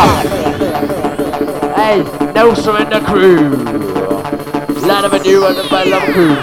Hey, 1.72 2.04
no 2.36 2.52
surrender 2.52 3.00
crew! 3.08 3.56
Land 4.84 5.06
of 5.06 5.14
a 5.14 5.18
new 5.20 5.46
and 5.46 5.56
a 5.56 5.64
bad 5.70 5.88
love 5.88 6.04
crew. 6.12 6.36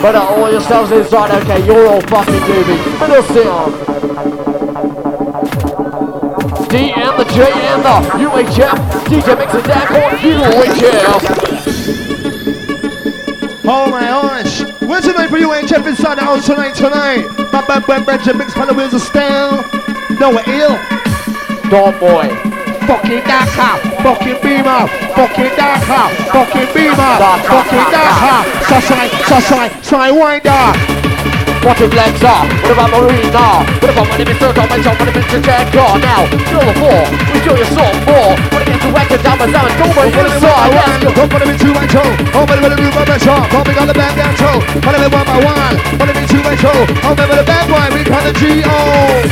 But 0.00 0.14
uh, 0.14 0.22
all 0.30 0.48
yourselves 0.48 0.92
inside, 0.92 1.42
okay, 1.42 1.66
you're 1.66 1.88
all 1.88 2.00
fucking 2.02 2.34
doobies. 2.34 3.00
Middle 3.00 3.22
sound. 3.34 3.83
D 6.74 6.90
and 6.90 7.14
the 7.16 7.24
J 7.30 7.46
and 7.70 7.84
the 7.86 7.94
UHF. 8.18 8.74
DJ 9.06 9.38
mixing 9.38 9.62
that 9.62 9.86
corner, 9.86 10.18
UHF. 10.18 11.22
Oh 13.62 13.86
my 13.88 14.00
gosh. 14.00 14.64
Where's 14.82 15.04
the 15.04 15.12
night 15.12 15.30
for 15.30 15.38
you 15.38 15.50
HF 15.50 15.86
inside 15.86 16.18
the 16.18 16.24
house 16.24 16.46
tonight, 16.46 16.74
tonight? 16.74 17.28
My 17.52 17.64
bad, 17.64 17.86
bad, 17.86 18.04
bad, 18.04 18.36
mix 18.36 18.54
by 18.54 18.66
the 18.66 18.74
wheels 18.74 18.92
of 18.92 19.02
style. 19.02 19.62
No, 20.18 20.30
we're 20.34 20.42
ill. 20.50 20.74
Dog 21.70 21.94
boy. 22.00 22.26
fucking 22.90 23.22
darker, 23.22 23.78
fucking 24.02 24.42
beamer, 24.42 24.90
fucking 25.14 25.54
darker, 25.54 26.10
fucking 26.34 26.74
beamer, 26.74 27.14
fucking 27.54 27.86
darker. 27.94 28.50
So 28.66 28.82
shine, 28.82 29.10
so 29.30 29.38
shine, 29.46 29.70
shine 29.84 30.93
What 31.64 31.80
if 31.80 31.88
legs 31.96 32.20
are? 32.20 32.44
What 32.60 32.76
about 32.76 32.92
Marina? 32.92 33.64
What 33.80 33.88
about 33.88 34.04
my 34.04 34.20
name 34.20 34.28
is 34.28 34.36
Circle, 34.36 34.68
my 34.68 34.76
job, 34.84 35.00
my 35.00 35.08
name 35.08 35.16
is 35.16 35.40
Jaguar 35.40 35.96
Now, 35.96 36.28
kill 36.44 36.60
the 36.60 36.74
four, 36.76 37.00
we 37.32 37.40
kill 37.40 37.56
your 37.56 37.70
soul 37.72 37.88
more 38.04 38.36
When 38.52 38.60
it 38.60 38.68
gets 38.68 38.84
to 38.84 39.16
down 39.24 39.40
my 39.40 39.48
sound, 39.48 39.72
go 39.80 39.88
by 39.96 40.04
your 40.12 40.28
side 40.44 40.76
Let's 40.76 41.00
go 41.00 41.24
Come 41.24 41.40
on, 41.40 41.48
me 41.48 41.56
two 41.56 41.72
and 41.72 41.88
two. 41.88 42.04
Oh, 42.36 42.44
but 42.44 42.60
the 42.60 42.68
room 42.68 42.92
of 42.92 43.06
the 43.08 43.18
shop. 43.18 43.48
Come 43.48 43.64
on, 43.64 43.86
the 43.88 43.94
band 43.96 44.12
down 44.12 44.34
two. 44.36 44.56
Follow 44.84 45.00
me 45.00 45.08
one 45.08 45.24
by 45.24 45.40
one. 45.40 45.76
Follow 45.96 46.12
me 46.12 46.24
two 46.28 46.42
and 46.44 46.58
two. 46.60 46.68
Oh, 47.00 47.16
remember 47.16 47.36
the 47.40 47.46
bad 47.48 47.64
boy. 47.64 47.86
We 47.96 48.04
call 48.04 48.20
the 48.20 48.32
G.O. 48.36 49.24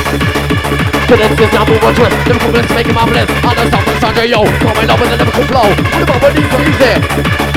Cadence 1.05 1.37
is 1.37 1.53
now 1.53 1.69
move 1.69 1.85
on 1.85 1.95
to 1.95 2.03
it 2.09 2.13
Lyrical 2.25 2.51
bliss, 2.53 2.71
it 2.73 2.95
marvelous 2.95 3.29
On 3.45 3.53
the 3.53 3.69
sound 3.69 3.89
of 3.89 3.97
Sanjay, 4.01 4.31
yo 4.33 4.41
Coming 4.65 4.89
up 4.89 4.99
with 4.99 5.13
a 5.13 5.17
lyrical 5.21 5.45
flow 5.45 5.69
What 5.69 6.03
about 6.09 6.23
my 6.23 6.33
knees 6.33 6.49
are 6.49 6.65
easy? 6.65 7.52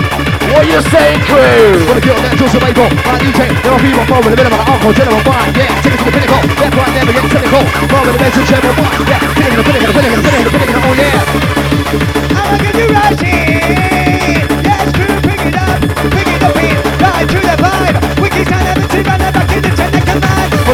What 0.55 0.63
you 0.71 0.79
saying, 0.87 1.19
crew? 1.27 1.83
Wanna 1.83 1.99
kill 1.99 2.15
that 2.15 2.31
Joseph 2.39 2.63
Michael. 2.63 2.87
My 3.03 3.19
DJ, 3.19 3.51
never 3.59 3.75
be 3.83 3.91
one 3.91 4.07
forward. 4.07 4.31
A 4.31 4.39
bit 4.39 4.47
of 4.47 4.55
an 4.55 4.63
uncle, 4.63 4.95
general 4.95 5.19
fine. 5.27 5.51
Yeah, 5.51 5.67
take 5.83 5.91
it 5.91 5.99
to 5.99 6.07
the 6.07 6.15
pinnacle. 6.15 6.39
Why 6.79 6.87
I 6.87 6.95
never 6.95 7.11
get 7.11 7.27
cynical. 7.27 7.59
Forward 7.91 8.15
the 8.15 8.23
best 8.23 8.39
general 8.39 8.71
fine. 8.71 9.03
Yeah, 9.03 9.19
pinnacle, 9.35 9.67
pinnacle, 9.67 9.91
pinnacle, 9.91 10.23
pinnacle, 10.23 10.55
pinnacle. 10.55 10.79
Oh, 10.79 10.95
yeah. 10.95 12.39
I 12.39 12.55
look 12.55 12.63
at 12.63 12.71
you 12.71 12.87
rushing. 12.87 14.47
Yes, 14.63 14.87
crew, 14.95 15.11
pick 15.27 15.43
it 15.43 15.59
up, 15.59 15.75
pick 16.15 16.23
it 16.23 16.39
up, 16.39 16.55
in, 16.55 16.79
right 17.03 17.27
to 17.27 17.39
the 17.43 17.55
vibe. 17.59 17.99
Wicked 18.23 18.47
sound 18.47 18.79
team, 18.95 19.11
and 19.11 19.27
back 19.35 19.51
in 19.51 19.59
the 19.59 19.74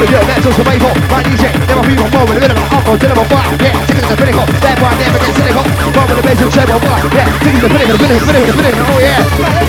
ten 0.02 0.18
command. 0.18 0.18
Wanna 0.18 0.18
kill 0.18 0.26
that 0.26 0.42
Joseph 0.42 0.66
Michael. 0.66 0.94
My 1.14 1.22
DJ, 1.22 1.54
never 1.70 1.86
be 1.86 1.94
one 1.94 2.10
forward. 2.10 2.38
A 2.38 2.42
bit 2.42 2.50
of 2.50 2.58
an 2.58 2.66
uncle, 2.74 2.98
general 2.98 3.26
fine. 3.30 3.54
Yeah, 3.62 3.78
take 3.86 3.98
it 3.98 4.02
to 4.02 4.10
the 4.10 4.18
pinnacle. 4.18 4.46
That's 4.58 4.82
why 4.82 4.98
never 4.98 5.20
get 5.22 5.36
cynical. 5.38 5.64
Forward 5.94 6.18
the 6.18 6.24
best 6.26 6.42
general 6.42 6.82
fine. 6.82 7.06
Yeah, 7.14 7.30
take 7.46 7.54
it 7.54 7.62
to 7.62 7.70
the 7.70 7.74
pinnacle, 7.78 7.98
pinnacle, 8.02 8.26
pinnacle, 8.26 8.56
pinnacle. 8.58 8.82
Oh, 8.82 8.98
yeah. 8.98 9.22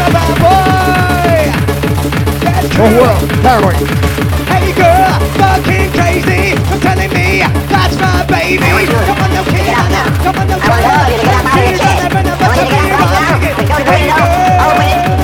Bad 0.08 0.32
boy. 0.40 1.52
Yes, 2.42 2.64
Oh, 2.80 2.88
well, 2.96 3.18
paranoid. 3.44 3.76
Hey 4.48 4.72
girl, 4.72 5.20
fucking 5.36 5.92
crazy 5.92 6.56
for 6.68 6.78
telling 6.80 7.12
me 7.12 7.44
that's 7.68 7.96
my 8.00 8.24
baby. 8.24 8.88
Come 8.88 9.20
on, 9.20 9.28
no 9.36 9.42
kid, 9.44 9.68
come 9.68 10.36
on, 10.40 10.48
no 10.48 10.56
kid. 10.56 11.20
Hey 11.52 11.76
girl, 14.16 15.21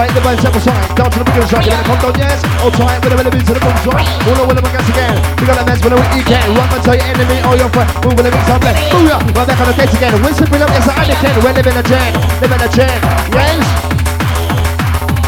fight 0.00 0.14
the 0.16 0.20
band 0.24 0.40
separate 0.40 0.64
side, 0.64 0.96
down 0.96 1.10
to 1.12 1.18
the 1.20 1.26
beginning 1.28 1.50
side, 1.52 1.68
gonna 1.68 1.84
come 1.84 2.00
down, 2.00 2.14
yes. 2.16 2.40
All 2.64 2.72
time, 2.72 2.96
with 3.04 3.12
a 3.12 3.16
little 3.20 3.32
bit 3.32 3.44
to 3.44 3.52
the 3.52 3.60
boom 3.60 3.76
side. 3.84 4.08
All 4.24 4.40
over 4.40 4.56
the 4.56 4.64
against 4.64 4.88
again. 4.88 5.16
We 5.36 5.44
got 5.44 5.60
a 5.60 5.64
mess 5.68 5.80
with 5.84 5.92
a 5.92 5.98
you 6.16 6.24
can. 6.24 6.46
Run 6.56 6.72
and 6.72 6.80
tell 6.80 6.96
your 6.96 7.04
enemy 7.04 7.38
or 7.44 7.54
your 7.60 7.68
friend. 7.68 7.88
Move 8.00 8.16
with 8.16 8.24
a 8.24 8.32
mix 8.32 8.48
up 8.48 8.64
left. 8.64 8.80
Booyah, 8.88 9.20
right 9.36 9.44
back 9.44 9.60
on 9.60 9.68
the 9.68 9.76
case 9.76 9.92
again. 9.92 10.16
Winston, 10.24 10.48
bring 10.48 10.64
up, 10.64 10.72
yes, 10.72 10.88
I 10.88 11.04
understand. 11.04 11.36
We're 11.44 11.52
living 11.52 11.76
a 11.76 11.84
jam, 11.84 12.12
living 12.40 12.62
a 12.64 12.68
jam. 12.72 12.96
Yes. 13.36 13.60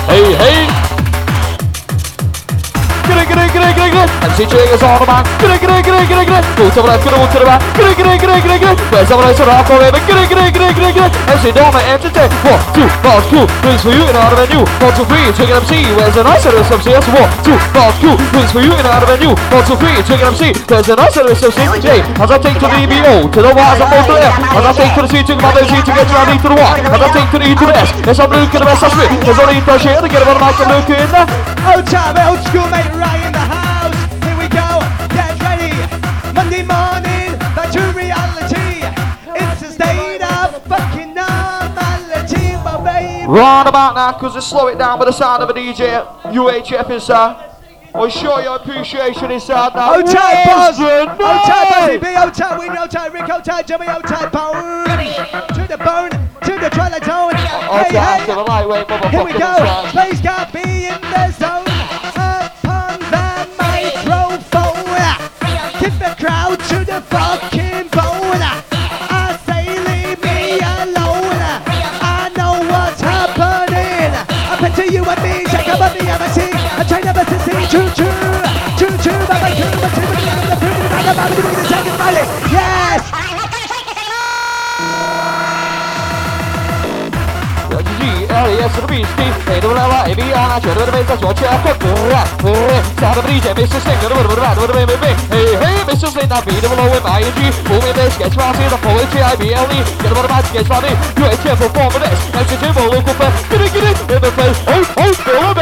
Hey, 0.08 0.24
hey! 0.40 0.91
G'day, 3.22 3.38
g'day, 3.38 3.54
g'day, 3.54 3.70
g'day, 3.78 3.90
g'day! 3.94 4.26
MC 4.26 4.50
Jig 4.50 4.74
is 4.74 4.82
on 4.82 4.98
the 4.98 5.06
man. 5.06 5.22
G'day, 5.38 5.54
g'day, 5.62 5.78
g'day, 5.78 6.10
g'day, 6.10 6.26
g'day! 6.26 6.42
Move 6.58 6.74
to 6.74 6.82
the 6.82 6.90
left, 6.90 7.06
move 7.06 7.30
to 7.30 7.38
the. 7.38 7.46
G'day, 7.78 7.94
g'day, 7.94 8.18
g'day, 8.18 8.38
g'day, 8.42 8.58
g'day! 8.58 8.74
Where's 8.90 9.06
someone 9.06 9.30
else 9.30 9.38
around 9.38 9.62
for 9.62 9.78
him? 9.78 9.94
G'day, 9.94 10.26
g'day, 10.26 10.50
g'day, 10.50 10.74
g'day, 10.74 10.90
g'day! 10.90 11.10
MC 11.30 11.54
Doma, 11.54 11.78
MC 11.86 12.10
J. 12.10 12.18
One, 12.42 12.58
two, 12.74 12.82
bounce, 12.98 13.22
two, 13.30 13.46
wins 13.62 13.78
for 13.78 13.94
you 13.94 14.02
of 14.02 14.10
a 14.10 14.46
new. 14.50 14.66
One, 14.82 14.90
two, 14.98 15.06
three, 15.06 15.22
chicken 15.38 15.54
MC. 15.54 15.86
Where's 15.94 16.18
the 16.18 16.26
nice 16.26 16.42
little 16.42 16.66
MC? 16.66 16.98
One, 16.98 17.30
two, 17.46 17.54
bounce, 17.70 17.94
two, 18.02 18.10
wins 18.34 18.50
for 18.50 18.58
you 18.58 18.74
of 18.74 18.82
a 18.82 19.16
new. 19.22 19.38
One, 19.54 19.64
two, 19.70 19.78
three, 19.78 19.94
chicken 20.02 20.26
MC. 20.26 20.50
Where's 20.66 20.90
the 20.90 20.98
nice 20.98 21.14
little 21.14 21.30
MC? 21.30 21.62
J. 21.78 22.02
As 22.18 22.26
I 22.26 22.42
take 22.42 22.58
to 22.58 22.66
the 22.66 22.74
EBO, 22.74 23.30
to 23.30 23.38
the 23.38 23.54
Y, 23.54 23.62
I 23.62 23.86
move 23.86 24.02
to 24.02 24.14
the 24.18 24.26
F. 24.26 24.34
As 24.50 24.66
I 24.66 24.72
take 24.74 24.92
to 24.98 25.02
the 25.06 25.10
C, 25.14 25.14
to 25.22 25.32
the 25.38 25.42
mother, 25.46 25.62
C, 25.62 25.78
to 25.78 25.92
get 25.94 26.10
to 26.10 26.14
the 26.18 26.26
E 26.26 26.38
the 26.42 26.58
Y. 26.58 26.74
As 26.90 26.98
I 26.98 27.08
take 27.14 27.30
to 27.30 27.38
the 27.38 27.46
E 27.46 27.54
to 27.54 27.66
the 27.70 27.76
S. 27.78 27.90
Yes, 28.02 28.18
I'm 28.18 28.34
looking 28.34 28.58
the 28.58 28.66
best 28.66 28.82
I 28.82 28.90
spit. 28.90 29.14
There's 29.22 29.38
only 29.38 29.62
a 29.62 29.74
shit 29.78 29.94
to 29.94 30.08
get 30.10 30.26
about 30.26 30.34
the 30.34 30.42
mic 30.42 30.58
and 30.58 30.70
look 30.74 30.90
in 30.90 31.06
there. 31.06 31.26
Old 31.70 31.86
old 31.86 32.40
school 32.50 32.66
mate, 32.66 32.90
right 32.98 33.11
Right 43.32 43.66
about 43.66 43.94
now, 43.94 44.12
because 44.12 44.34
they 44.34 44.42
slow 44.42 44.66
it 44.66 44.76
down 44.76 44.98
by 44.98 45.06
the 45.06 45.12
sound 45.12 45.42
of 45.42 45.48
a 45.48 45.54
DJ. 45.54 46.04
UHF 46.34 46.90
inside. 46.90 47.32
Uh, 47.32 47.48
I'll 47.94 48.10
show 48.10 48.38
you 48.40 48.50
appreciation 48.52 49.30
inside 49.30 49.74
now. 49.74 50.02
Boss. 50.02 50.78
Where's 50.78 51.06
the 51.16 51.24
Old 51.24 51.42
time, 51.46 51.66
Buzzy? 51.70 51.96
B, 51.96 52.06
old 52.14 52.34
time, 52.34 52.58
Win, 52.58 52.76
old 52.76 52.90
time, 52.90 53.10
Rick, 53.14 53.30
old 53.30 53.42
time, 53.42 53.64
Jimmy, 53.64 53.88
old 53.88 54.04
time, 54.04 54.30
Bone. 54.30 54.84
To 54.84 55.66
the 55.66 55.78
bone, 55.78 56.10
to 56.44 56.52
the 56.60 56.68
zone. 57.06 57.32
I'll 57.72 57.84
Hey, 57.84 57.92
dance 57.92 58.26
to 58.26 58.32
hey. 58.32 58.34
the 58.34 58.42
lightweight 58.42 58.90
Here 59.10 59.24
we 59.24 59.32
go. 59.32 59.56
Please 59.92 60.20
God 60.20 60.52
be 60.52 60.88
in 60.92 61.00
the 61.00 61.32
zone. 61.32 61.64
Upon 62.12 63.00
the 63.00 63.48
microphone. 63.56 64.84
Keep 65.80 65.98
the 65.98 66.14
crowd 66.20 66.51
Yes! 81.12 83.04
Should 90.62 90.78
have 90.78 90.92
been 90.92 91.06
such 91.06 91.20
a 91.20 91.34
check, 91.34 91.58
sound 93.02 93.18
of 93.18 93.24
a 93.24 93.28
DJ, 93.28 93.52
Mr. 93.52 93.80
Sting, 93.80 93.98
would 94.02 94.12
have 94.12 94.28
been, 94.28 94.38
would 94.62 94.70
have 94.70 94.88
been, 94.88 95.00
hey, 95.28 95.56
hey, 95.58 95.78
Mr. 95.84 96.08
Sting, 96.08 96.28
that 96.28 96.44
B-double-O-M-I-N-G, 96.46 97.40
boom 97.66 97.82
in 97.82 97.94
this, 97.96 98.14
sketch 98.14 98.36
party, 98.36 98.64
the 98.68 98.78
poetry, 98.78 99.20
I-B-L-E, 99.20 99.78
get 100.00 100.12
about 100.12 100.24
a 100.24 100.28
man, 100.28 100.44
sketch 100.44 100.68
party, 100.68 100.92
UHF, 101.18 101.56
perform 101.56 101.92
this, 101.98 102.20
MC 102.30 102.56
Jimbo, 102.62 102.82
local 102.94 103.14
fair, 103.18 103.32
get 103.50 103.60
it, 103.60 103.72
get 103.74 103.84
it, 103.90 103.98
in 104.06 104.20
the 104.22 104.30
place, 104.32 104.58
oh, 104.70 104.80
oh, 104.96 105.12
fill 105.12 105.40
the 105.40 105.54
bass, 105.54 105.61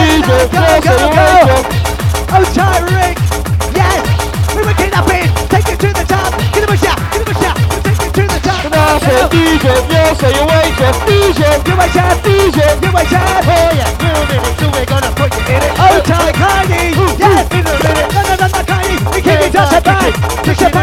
Go, 0.00 0.06
DJ, 0.06 0.24
go, 0.24 0.48
go, 0.48 0.64
it, 0.64 0.84
go. 0.84 0.96
DJ. 0.96 1.52
Oh, 2.32 2.44
Tyreek. 2.56 3.16
Yes. 3.76 4.00
We 4.56 4.64
were 4.64 4.72
kidnapping. 4.72 5.28
Take 5.52 5.68
it 5.68 5.76
to 5.76 5.88
the 5.92 6.04
top. 6.08 6.32
Give 6.56 6.64
him 6.64 6.72
a 6.72 6.76
shot. 6.80 6.96
Give 7.12 7.20
him 7.20 7.28
a 7.28 7.36
shot. 7.36 7.56
Take 7.84 8.00
it 8.00 8.12
to 8.16 8.22
the 8.24 8.40
top. 8.40 8.64
now 8.72 8.96
say 8.96 9.28
DJ, 9.28 9.66
yeah, 9.92 10.16
say 10.16 10.32
DJ, 11.04 11.40
You 11.68 11.76
a 11.76 11.86
chef, 11.92 12.16
DJ, 12.24 12.58
you. 12.80 12.88
Oh, 12.88 13.72
yeah. 13.76 14.00
We're 14.72 14.88
gonna 14.88 15.12
put 15.12 15.36
you 15.36 15.44
in 15.52 15.60
it. 15.60 15.72
Oh, 15.76 16.00
Ty 16.00 16.32
Carney, 16.32 16.96
yes, 17.20 17.44
in 17.52 17.66
a 17.68 17.74
minute. 17.84 18.08
No, 18.16 18.20
no, 18.24 18.34
no, 18.40 18.46
no, 18.48 18.60
Carney, 18.64 18.96
we 19.12 19.20
keep 19.20 19.36
it 19.36 19.52
just 19.52 19.84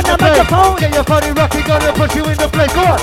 the 0.06 0.18
microphone. 0.22 0.78
Get 0.78 0.94
your 0.94 1.04
body 1.04 1.32
rocking, 1.32 1.66
gonna 1.66 1.92
push 1.94 2.14
you 2.14 2.24
in 2.26 2.38
the 2.38 2.48
place. 2.48 2.74
Go 2.74 2.86
on. 2.86 3.02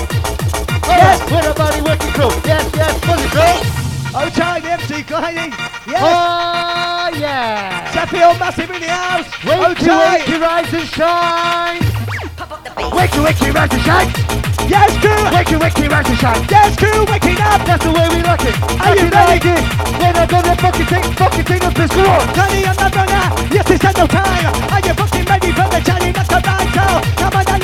Yes. 0.87 1.19
With 1.27 1.51
a 1.51 1.53
body 1.53 1.81
working 1.81 2.11
crew. 2.15 2.31
Yes, 2.47 2.63
yes, 2.71 2.93
push 3.03 3.19
it 3.19 3.31
through. 3.35 3.59
Oh, 4.15 4.29
Ty, 4.31 4.54
MC 4.95 5.03
Carney, 5.11 5.51
yes. 5.91 5.99
Oh, 5.99 7.19
yeah. 7.19 7.91
Sheffield 7.91 8.39
massive 8.39 8.69
in 8.71 8.79
the 8.79 8.87
house. 8.87 9.27
Wakey, 9.43 9.83
Ty, 9.83 10.19
wakey, 10.23 10.39
rise 10.39 10.73
and 10.73 10.87
shine. 10.87 11.81
Wakey, 12.95 13.19
wakey, 13.19 13.53
rise 13.53 13.73
and 13.75 13.81
shine. 13.83 14.07
yes, 14.71 14.91
crew, 15.03 15.11
Wakey, 15.35 15.59
wakey, 15.59 15.91
rise 15.91 16.07
and 16.07 16.17
shine. 16.17 16.47
yes, 16.49 16.77
crew, 16.79 17.03
waking 17.11 17.41
up. 17.43 17.59
That's 17.67 17.83
the 17.83 17.91
way 17.91 18.07
we 18.07 18.23
like 18.23 18.39
it. 18.47 18.55
Are 18.79 18.95
you 18.95 19.09
ready? 19.11 19.55
When 19.99 20.15
I'm 20.15 20.27
gonna 20.31 20.55
fucking 20.55 20.85
take, 20.87 21.05
fucking 21.19 21.43
take 21.43 21.63
up 21.65 21.73
this 21.73 21.91
floor. 21.91 22.19
Carney, 22.31 22.63
I'm 22.63 22.75
not 22.79 22.95
runner. 22.95 23.51
Yes, 23.51 23.69
it's 23.69 23.83
had 23.83 23.97
no 23.97 24.07
time. 24.07 24.47
Are 24.71 24.79
you 24.79 24.93
fucking 24.95 25.25
ready 25.25 25.51
for 25.51 25.67
the 25.75 25.81
Johnny? 25.83 26.11
That's 26.13 26.29
the 26.29 26.39
right. 26.39 26.71
Come 27.19 27.35
on, 27.35 27.54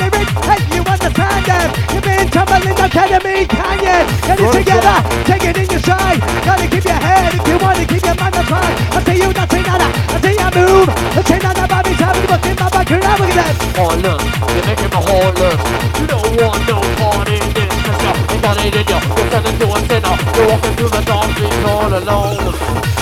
the 1.44 1.52
you 1.52 1.54
understand 1.54 1.70
them. 1.70 1.94
You've 1.94 2.02
been 2.02 2.28
tumbling 2.28 2.62
down 2.62 2.86
Academy 2.86 3.46
Canyon. 3.46 4.04
Get 4.22 4.40
it 4.40 4.52
together, 4.52 4.96
take 5.24 5.44
it 5.44 5.56
in 5.58 5.68
your 5.70 5.80
stride. 5.80 6.20
Gotta 6.44 6.66
keep 6.68 6.84
your 6.84 7.00
head 7.00 7.34
if 7.34 7.46
you 7.48 7.58
want 7.58 7.78
to 7.78 7.86
keep 7.86 8.04
your 8.04 8.14
mind 8.16 8.36
on 8.36 8.44
track. 8.46 8.72
Until 8.94 9.16
you 9.16 9.28
not 9.32 9.50
say 9.50 9.62
nada, 9.62 9.88
until 10.12 10.34
you 10.34 10.48
move. 10.54 10.88
The 11.14 11.22
chain 11.22 11.42
on 11.44 11.54
the 11.54 11.66
Bobby's 11.68 11.98
having 11.98 12.26
what's 12.30 12.46
in 12.46 12.56
my 12.56 12.68
back. 12.70 12.90
You're 12.90 13.00
never 13.00 13.26
gonna. 13.26 13.54
Oh 13.78 13.94
look, 14.02 14.20
you're 14.54 14.66
making 14.66 14.90
my 14.92 15.00
heart 15.02 15.34
look. 15.38 15.58
You 15.98 16.06
don't 16.06 16.32
want 16.38 16.62
no 16.68 16.78
part 17.00 17.28
in 17.28 17.44
this, 17.54 17.74
cause 17.86 18.02
you're 18.02 18.42
not 18.42 18.58
in 18.62 18.74
it, 18.74 18.88
you're 18.88 19.28
turning 19.30 19.56
to 19.58 19.66
a 19.66 19.78
sinner. 19.88 20.14
You're 20.36 20.48
walking 20.48 20.74
through 20.76 20.92
the 20.92 21.02
dark 21.02 21.28
streets 21.32 21.64
all 21.66 21.92
alone. 21.92 22.54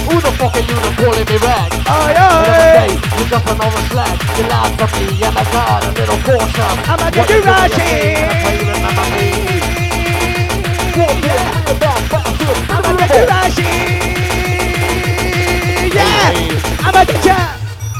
Who 0.08 0.14
the 0.20 0.32
fuck 0.38 0.54
are 0.54 0.64
you 0.64 0.76
to 0.76 0.90
calling 0.96 1.26
me 1.28 1.36
red? 1.38 1.70
Oh, 1.86 2.08
yeah. 2.10 2.59
You 2.94 3.24
got 3.30 3.44
another 3.50 3.82
flag. 3.90 4.16
You 4.36 4.44
lied 4.50 4.74
to 4.78 4.86
me, 4.98 5.06
and 5.22 5.36
I 5.38 5.44
got 5.52 5.84
a 5.84 5.90
little 5.98 6.18
portion. 6.26 6.74
I'ma 6.90 7.06
What 7.14 7.14
get 7.14 7.30
you 7.30 7.36
you 7.36 7.42
doing, 7.42 7.54
right 7.54 7.70
Can 8.42 8.52
you 8.58 8.66
remember 8.70 9.06
me? 9.14 9.26
What 10.96 11.14
you 11.14 11.22
doing 11.22 11.54
about 11.70 12.02
back 12.10 12.32
to 12.38 12.44
the 12.46 12.54
I'ma 12.74 12.90
get 12.98 13.10
you 13.14 13.24
right 13.26 13.54
Yeah. 15.94 16.86
I'ma 16.86 17.02
get 17.04 17.24
ya. 17.24 17.38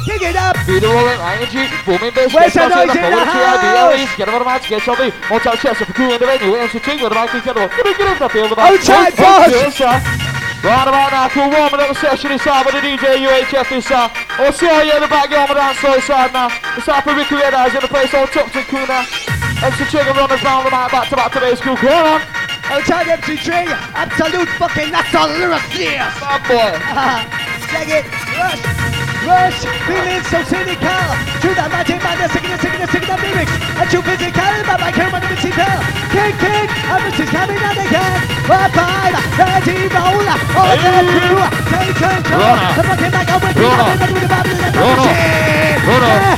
Kick 0.04 0.23
it 0.23 0.37
up. 0.37 0.56
Beat 0.66 0.80
the 0.80 0.88
roller, 0.88 1.14
ING, 1.14 1.70
booming 1.85 2.14
bass, 2.14 2.32
Where's 2.32 2.54
get 2.54 2.54
the 2.54 2.64
us 2.64 2.75
noise 2.75 2.97
in 2.97 3.04
in 3.04 3.11
the 3.11 3.11
the 3.11 3.25
power, 3.25 3.59
TIB, 3.59 3.61
house? 3.61 3.92
LEs, 3.92 4.16
get 4.16 4.28
over 4.28 4.38
the 4.40 4.44
match, 4.44 4.68
get 4.68 4.82
somebody, 4.82 5.12
watch 5.30 5.47
out, 5.47 5.59
chest, 5.59 5.82
if 5.82 5.88
crew 5.94 6.12
in 6.12 6.18
the 6.20 6.26
venue, 6.26 6.54
and 6.56 6.70
to 6.70 6.80
with 7.02 7.12
the 7.12 7.20
mic, 7.20 7.44
get 7.44 7.56
over, 7.56 7.68
get 7.68 7.85
get 7.85 8.09
get 8.32 9.73
the. 9.76 10.29
Right 10.61 10.85
about 10.85 11.11
now, 11.12 11.29
cool 11.33 11.49
warming 11.49 11.81
up 11.81 11.88
the 11.88 11.97
session 11.97 12.33
inside 12.33 12.67
with 12.67 12.76
the 12.76 12.85
DJ 12.85 13.25
UHF 13.25 13.73
is 13.73 13.90
uh, 13.90 14.12
I'll 14.37 14.52
see 14.52 14.69
how 14.69 14.83
you 14.85 14.93
in 14.93 15.00
the 15.00 15.09
backyard 15.09 15.49
with 15.49 15.57
the 15.57 15.64
dance 15.64 15.81
floor 15.81 16.00
side 16.05 16.33
now. 16.37 16.52
It's 16.76 16.87
up 16.87 17.05
for 17.05 17.17
Ricky 17.17 17.35
Red 17.35 17.55
Eyes 17.55 17.73
in 17.73 17.81
the 17.81 17.88
place 17.88 18.12
on 18.12 18.29
Tupton 18.29 18.69
Crew 18.69 18.85
now. 18.85 19.09
MC 19.64 19.88
Chicken 19.88 20.12
runners 20.12 20.45
down 20.45 20.64
the 20.64 20.71
mic, 20.71 20.93
back 20.93 21.09
to 21.09 21.17
back 21.17 21.33
today's 21.33 21.61
crew, 21.61 21.76
come 21.81 21.88
on, 21.88 22.21
Outside 22.71 23.09
MC3. 23.19 23.67
Absolute 23.99 24.49
fucking 24.61 24.93
national 24.93 25.26
lyricist. 25.33 25.97
bad 26.23 26.43
boy. 26.47 26.71
Check 27.73 27.88
it. 27.90 28.05
Rush. 28.37 28.62
Rush. 29.26 29.61
Feeling 29.88 30.23
so 30.29 30.38
cynical. 30.45 31.02
To 31.40 31.49
the 31.50 31.67
magic 31.67 31.99
man, 31.99 32.14
they're 32.21 32.31
singing, 32.31 32.55
singing, 32.62 32.87
singing 32.87 33.11
the 33.11 33.19
lyrics. 33.19 33.57
And 33.75 33.90
too 33.90 34.02
physical, 34.07 34.55
but 34.69 34.81
I 34.81 34.93
can't 34.93 35.19
to 35.19 35.37
see 35.43 35.50
tell. 35.50 35.83
Kick, 36.14 36.37
kick. 36.38 36.69
And 36.85 37.00
this 37.09 37.19
is 37.19 37.31
coming 37.33 37.59
out 37.59 37.75
again. 37.75 38.39
Five, 38.50 38.73
five. 38.75 39.14
Ready, 39.38 39.87
roll. 39.95 40.26
All 40.59 40.75
the 40.75 41.07
crew. 41.07 41.38
Take 41.71 41.95
control. 41.95 42.40
Runner. 42.40 42.75
The 42.75 42.83
fucking 42.83 43.11
back 43.12 43.30
up 43.30 43.42
with 43.45 43.54
me. 43.54 43.62
Runner. 43.62 43.85
I'm 43.85 44.12
with 44.12 44.23
the 44.23 44.28
bottle 44.28 44.50
and 44.50 44.75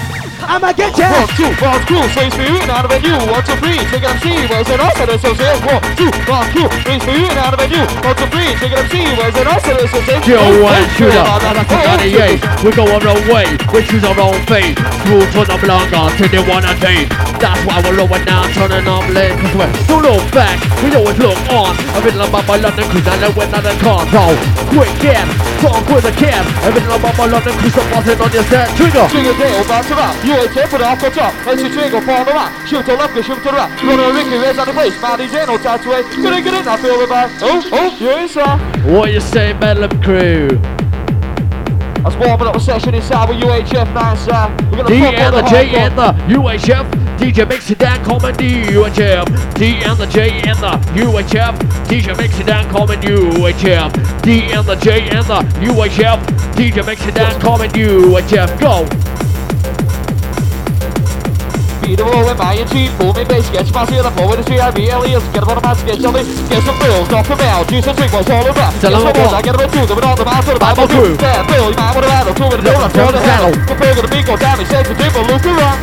the 0.06 0.11
Runner. 0.52 0.60
machine. 0.60 0.60
Runner. 0.60 0.60
Yeah. 0.60 0.60
I'ma 0.60 0.68
get 0.76 0.92
ya. 0.98 1.08
One, 1.08 1.28
two, 1.32 1.48
one, 1.64 1.80
two, 1.88 2.02
space 2.12 2.34
for 2.36 2.44
you 2.44 2.60
and 2.60 2.68
out 2.68 2.84
of 2.84 2.92
venue. 2.92 3.16
One, 3.32 3.40
two, 3.40 3.56
three, 3.56 3.80
take 3.88 4.04
it 4.04 4.12
MC, 4.20 4.44
where's 4.52 4.68
it 4.68 4.76
us? 4.76 4.92
And 5.00 5.08
it's 5.08 5.24
so 5.24 5.32
one, 5.32 5.80
two, 5.96 6.12
one, 6.28 6.44
two, 6.52 6.68
space 6.84 7.00
for 7.08 7.16
you 7.16 7.24
and 7.24 7.40
out 7.40 7.56
of 7.56 7.60
venue. 7.64 7.88
One, 8.04 8.16
two, 8.20 8.28
three, 8.28 8.52
take 8.60 8.76
it 8.76 8.84
MC, 8.84 9.16
where's 9.16 9.32
it 9.32 9.48
us? 9.48 9.64
And 9.64 9.80
it's 9.80 9.92
so 9.96 10.00
says 10.04 10.20
Yo, 10.28 10.36
one 10.60 10.84
shooter, 10.92 11.24
that's 11.24 11.56
a 11.56 12.04
98. 12.04 12.68
We 12.68 12.70
go 12.76 12.84
our 12.84 13.00
own 13.00 13.22
way, 13.32 13.48
we 13.72 13.80
choose 13.80 14.04
our 14.04 14.18
own 14.20 14.36
fate. 14.44 14.76
Through 15.08 15.24
to 15.32 15.40
the 15.48 15.56
longer 15.64 16.04
to 16.20 16.24
the 16.28 16.40
one 16.44 16.68
and 16.68 16.78
day. 16.84 17.08
That's 17.40 17.58
why 17.64 17.80
we're 17.82 17.96
lowering 17.96 18.24
down, 18.28 18.46
turning 18.52 18.86
up 18.86 19.08
late. 19.08 19.34
Cause 19.40 19.56
we 19.56 19.64
don't 19.88 20.04
look 20.04 20.24
back, 20.36 20.60
we 20.84 20.92
always 20.92 21.16
look 21.16 21.40
on. 21.48 21.72
I'm 21.96 22.04
in 22.04 22.20
about 22.20 22.44
my 22.44 22.60
London 22.60 22.86
cruise, 22.92 23.08
and 23.08 23.18
then 23.24 23.32
we're 23.34 23.48
not 23.48 23.64
a 23.64 23.74
car. 23.80 24.04
So, 24.12 24.36
quick 24.68 24.92
get, 25.00 25.24
talk 25.64 25.80
with 25.88 26.06
a 26.06 26.12
can. 26.12 26.44
I'm 26.60 26.76
in 26.76 26.84
about 26.86 27.16
my 27.16 27.26
London 27.26 27.56
cruise, 27.56 27.74
I'm 27.74 27.88
buzzing 27.88 28.20
on 28.20 28.30
your 28.30 28.44
set. 28.52 28.68
Trigger. 28.76 29.08
Trigger 29.08 29.34
tail, 29.40 29.64
back 29.64 29.88
to 29.88 29.96
back. 29.96 30.14
UHF 30.42 30.70
put 30.70 30.80
off 30.80 31.00
the 31.00 31.10
top. 31.10 31.34
MC 31.46 31.70
Trigger, 31.70 32.00
fall 32.00 32.24
the 32.24 32.32
back. 32.32 32.66
Shoot 32.66 32.84
to 32.86 32.94
left, 32.94 33.14
shoot 33.14 33.36
to 33.36 33.42
the 33.42 33.52
right. 33.52 33.78
To 33.78 33.86
Ricky, 33.86 34.36
raise 34.42 34.58
on 34.58 34.66
the 34.66 34.72
place. 34.72 35.00
Manny 35.00 35.28
J, 35.28 35.46
no 35.46 35.56
touch 35.58 35.86
away. 35.86 36.02
Get 36.02 36.18
in, 36.18 36.42
get 36.42 36.54
in, 36.54 36.66
I 36.66 36.76
feel 36.82 36.98
the 36.98 37.06
back. 37.06 37.30
Oh, 37.42 37.62
oh, 37.72 37.96
yes, 38.00 38.32
sir. 38.32 38.92
What 38.92 39.12
you 39.12 39.20
say, 39.20 39.52
Bedlam 39.52 40.02
crew? 40.02 40.48
That's 42.02 42.16
warming 42.16 42.48
up 42.48 42.54
the 42.54 42.58
session 42.58 42.94
inside 42.96 43.28
with 43.28 43.38
UHF, 43.38 43.94
nice, 43.94 44.24
sir. 44.24 44.50
we're 44.72 44.82
gonna 44.82 44.88
D 44.88 44.96
and 45.04 45.36
the 45.36 45.42
J 45.42 45.76
and 45.76 45.96
the 45.96 46.12
UHF. 46.34 46.90
DJ 47.18 47.48
mix 47.48 47.70
it 47.70 47.78
down, 47.78 48.04
comment 48.04 48.36
UHF. 48.38 49.54
D 49.54 49.76
and 49.84 49.96
the 49.96 50.06
J 50.06 50.40
and 50.42 50.58
the 50.58 50.72
UHF. 50.98 51.56
DJ 51.86 52.18
mix 52.18 52.40
it 52.40 52.46
down, 52.46 52.68
comment 52.68 53.00
UHF. 53.02 54.22
D 54.22 54.42
and 54.52 54.66
the 54.66 54.74
J 54.74 55.08
and 55.10 55.24
the 55.26 55.38
UHF. 55.62 56.18
DJ 56.56 56.84
mix 56.84 57.06
it 57.06 57.14
down, 57.14 57.40
comment 57.40 57.72
UHF. 57.74 58.58
Go. 58.58 59.31
The 61.92 62.08
with 62.08 62.38
my 62.40 62.56
and 62.56 62.70
cheap, 62.72 62.88
booming 62.96 63.28
bass, 63.28 63.44
get 63.52 63.68
your 63.68 63.76
massive, 63.76 64.00
the 64.00 64.12
forward 64.16 64.40
to 64.40 64.44
CIB, 64.48 64.88
aliens, 64.88 65.24
get 65.36 65.44
on 65.44 65.60
the 65.60 65.60
match, 65.60 65.84
get 65.84 66.00
somebody, 66.00 66.24
get 66.48 66.64
some 66.64 66.78
bills 66.80 67.04
off 67.12 67.28
the 67.28 67.36
mail, 67.36 67.60
juice 67.68 67.84
and 67.84 67.96
drink, 68.00 68.12
what's 68.16 68.32
all 68.32 68.48
over. 68.48 68.66
Tell 68.80 68.96
'em 68.96 69.04
Get 69.04 69.12
some 69.12 69.28
what. 69.28 69.36
I 69.36 69.42
get 69.44 69.52
them 69.52 69.68
a 69.68 69.68
two, 69.68 69.84
them 69.84 70.00
on 70.00 70.16
the 70.16 70.24
mouth, 70.24 70.46
the 70.48 70.56
Bible 70.56 70.88
crew. 70.88 71.12
crew. 71.12 71.20
Yeah, 71.20 71.44
Bill, 71.44 71.68
you 71.68 71.76
might 71.76 71.92
want 71.92 72.08
to 72.08 72.12
rattle, 72.12 72.32
two 72.32 72.48
with 72.48 72.64
the 72.64 72.66
donut, 72.70 72.90
throw 72.96 73.12
the 73.12 73.20
to 73.20 74.02
the 74.02 74.08
beat, 74.08 74.24
go 74.24 74.40
down, 74.40 74.56
he 74.56 74.64
says 74.64 74.88
the 74.88 74.96
dribble, 74.96 75.28
look 75.28 75.44
around. 75.44 75.78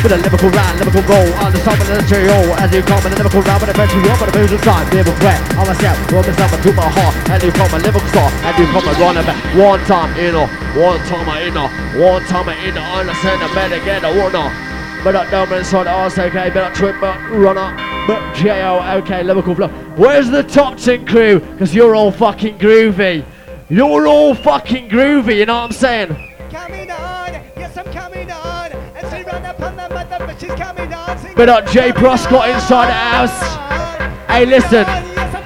With 0.00 0.10
a 0.10 0.18
Liverpool 0.18 0.50
round, 0.50 0.80
Liverpool 0.80 1.04
roll 1.06 1.30
on 1.44 1.52
the 1.52 1.60
top 1.60 1.78
of 1.78 1.86
the 1.86 2.02
trio 2.08 2.34
as 2.58 2.72
you 2.72 2.82
come 2.82 3.04
in 3.04 3.12
the 3.12 3.22
Liverpool 3.22 3.44
round, 3.44 3.60
but 3.60 3.68
eventually 3.68 4.02
you're 4.02 4.16
gonna 4.16 4.34
lose 4.34 4.60
time. 4.64 4.88
Never 4.96 5.12
quit 5.20 5.38
on 5.60 5.68
myself, 5.68 5.94
roll 6.10 6.24
myself 6.24 6.56
to 6.56 6.72
my 6.72 6.88
heart, 6.88 7.14
and 7.30 7.38
you 7.44 7.52
come 7.52 7.70
a 7.70 7.78
Liverpool 7.78 8.08
star, 8.10 8.32
and 8.32 8.54
you 8.58 8.66
come 8.72 8.88
a 8.88 8.92
running 8.96 9.28
back. 9.28 9.38
One 9.54 9.78
time 9.84 10.10
in 10.16 10.34
a, 10.34 10.48
one 10.74 10.98
time 11.04 11.28
in 11.36 11.54
a, 11.54 11.68
one 12.00 12.24
time 12.26 12.48
in 12.48 12.74
a, 12.74 12.80
understand 12.80 13.44
the 13.44 13.48
better 13.54 13.78
get 13.84 14.02
a 14.02 14.10
winner. 14.10 14.71
But 15.04 15.12
that 15.12 15.32
down 15.32 15.52
inside 15.52 15.84
the 15.84 15.90
arse, 15.90 16.16
okay, 16.16 16.48
but 16.50 16.54
that 16.54 16.76
trip, 16.76 16.94
but 17.00 17.18
runner, 17.30 17.74
but 18.06 18.34
J.O., 18.36 18.98
okay, 18.98 19.24
Liverpool 19.24 19.56
flow. 19.56 19.66
Where's 19.96 20.30
the 20.30 20.44
top 20.44 20.78
10 20.78 21.06
crew? 21.06 21.40
Because 21.40 21.74
you're 21.74 21.96
all 21.96 22.12
fucking 22.12 22.58
groovy. 22.58 23.24
You're 23.68 24.06
all 24.06 24.32
fucking 24.32 24.88
groovy, 24.88 25.38
you 25.38 25.46
know 25.46 25.56
what 25.56 25.64
I'm 25.64 25.72
saying? 25.72 26.08
Coming 26.50 26.88
on. 26.92 27.32
Yes, 27.56 27.76
I'm 27.76 27.92
coming 27.92 28.30
on. 28.30 28.70
And 28.70 29.10
she 29.10 29.24
run 29.24 29.44
up 29.44 29.60
on 29.60 29.76
the 29.76 29.88
mother, 29.88 30.18
but 30.20 30.40
she's 30.40 30.52
coming 30.52 30.94
on. 30.94 31.18
Sing 31.18 31.34
But 31.34 31.48
uh, 31.48 31.62
Jay 31.72 31.90
Prescott 31.90 32.48
inside 32.50 32.86
the 32.86 32.92
house. 32.92 34.28
Hey, 34.28 34.46
listen. 34.46 34.86
Yes, 34.86 35.34
I'm 35.34 35.42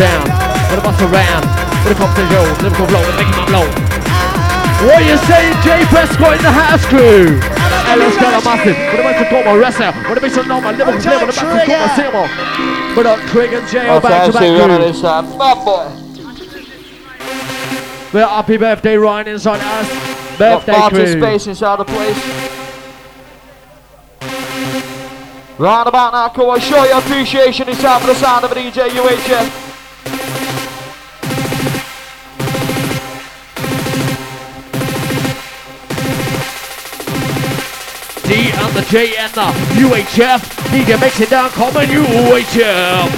it. 0.00 0.20
What 0.70 0.78
a 0.78 0.80
a 0.80 0.84
bust 0.84 1.02
around. 1.02 1.44
What 1.84 1.92
a 1.92 1.96
competition. 1.98 2.64
Liverpool 2.64 2.86
blow. 2.86 3.02
They're 3.02 3.18
making 3.20 3.36
my 3.36 3.46
blow. 3.46 3.66
What 4.86 5.04
you 5.06 5.16
saying, 5.30 5.54
Jay 5.62 5.84
Prescott 5.86 6.36
in 6.36 6.42
the 6.42 6.50
house 6.50 6.84
crew? 6.86 7.38
Hey, 7.86 7.96
let's 7.96 8.16
go, 8.16 8.30
massive. 8.42 8.74
What 8.74 9.00
about 9.00 9.18
to 9.22 9.28
call 9.30 9.44
my 9.44 9.54
wrestler? 9.54 9.92
What 10.08 10.18
about 10.18 10.32
to 10.32 10.42
know 10.48 10.60
my 10.60 10.72
Liverpool 10.72 11.00
player? 11.00 11.26
What 11.26 11.38
about 11.38 11.60
to 11.60 11.66
call 11.66 11.86
my. 11.86 11.96
Seymour? 11.96 12.28
But 12.94 13.06
uh, 13.06 13.28
Trig 13.28 13.52
and 13.52 13.68
Jay 13.68 13.86
are 13.86 14.00
back 14.00 14.26
to 14.26 14.32
back 14.32 14.42
inside, 14.82 15.38
bad 15.38 15.64
boy. 15.64 15.86
crew. 15.86 16.62
Well, 18.12 18.28
happy 18.28 18.56
birthday, 18.56 18.96
Ryan, 18.96 19.28
inside 19.28 19.60
us. 19.60 20.38
Got 20.38 20.66
Birthday 20.66 20.88
too 20.88 20.96
crew. 20.96 21.20
space 21.20 21.46
inside 21.46 21.78
the 21.78 21.84
place. 21.84 22.18
Round 25.58 25.88
about 25.88 26.12
now, 26.12 26.28
come 26.28 26.50
on, 26.50 26.60
show 26.60 26.82
your 26.84 26.98
appreciation 26.98 27.68
inside 27.68 28.00
for 28.00 28.08
the 28.08 28.14
sound 28.14 28.44
of 28.44 28.50
a 28.50 28.54
DJ 28.54 28.88
UHF. 28.88 29.71
D 38.92 39.16
and 39.16 39.32
the 39.32 39.40
J 39.40 39.56
and 39.72 39.80
the 39.80 39.88
UHF. 39.88 40.40
DJ 40.68 41.00
makes 41.00 41.18
it 41.18 41.30
down, 41.30 41.48
common 41.48 41.86
UHF. 41.86 43.08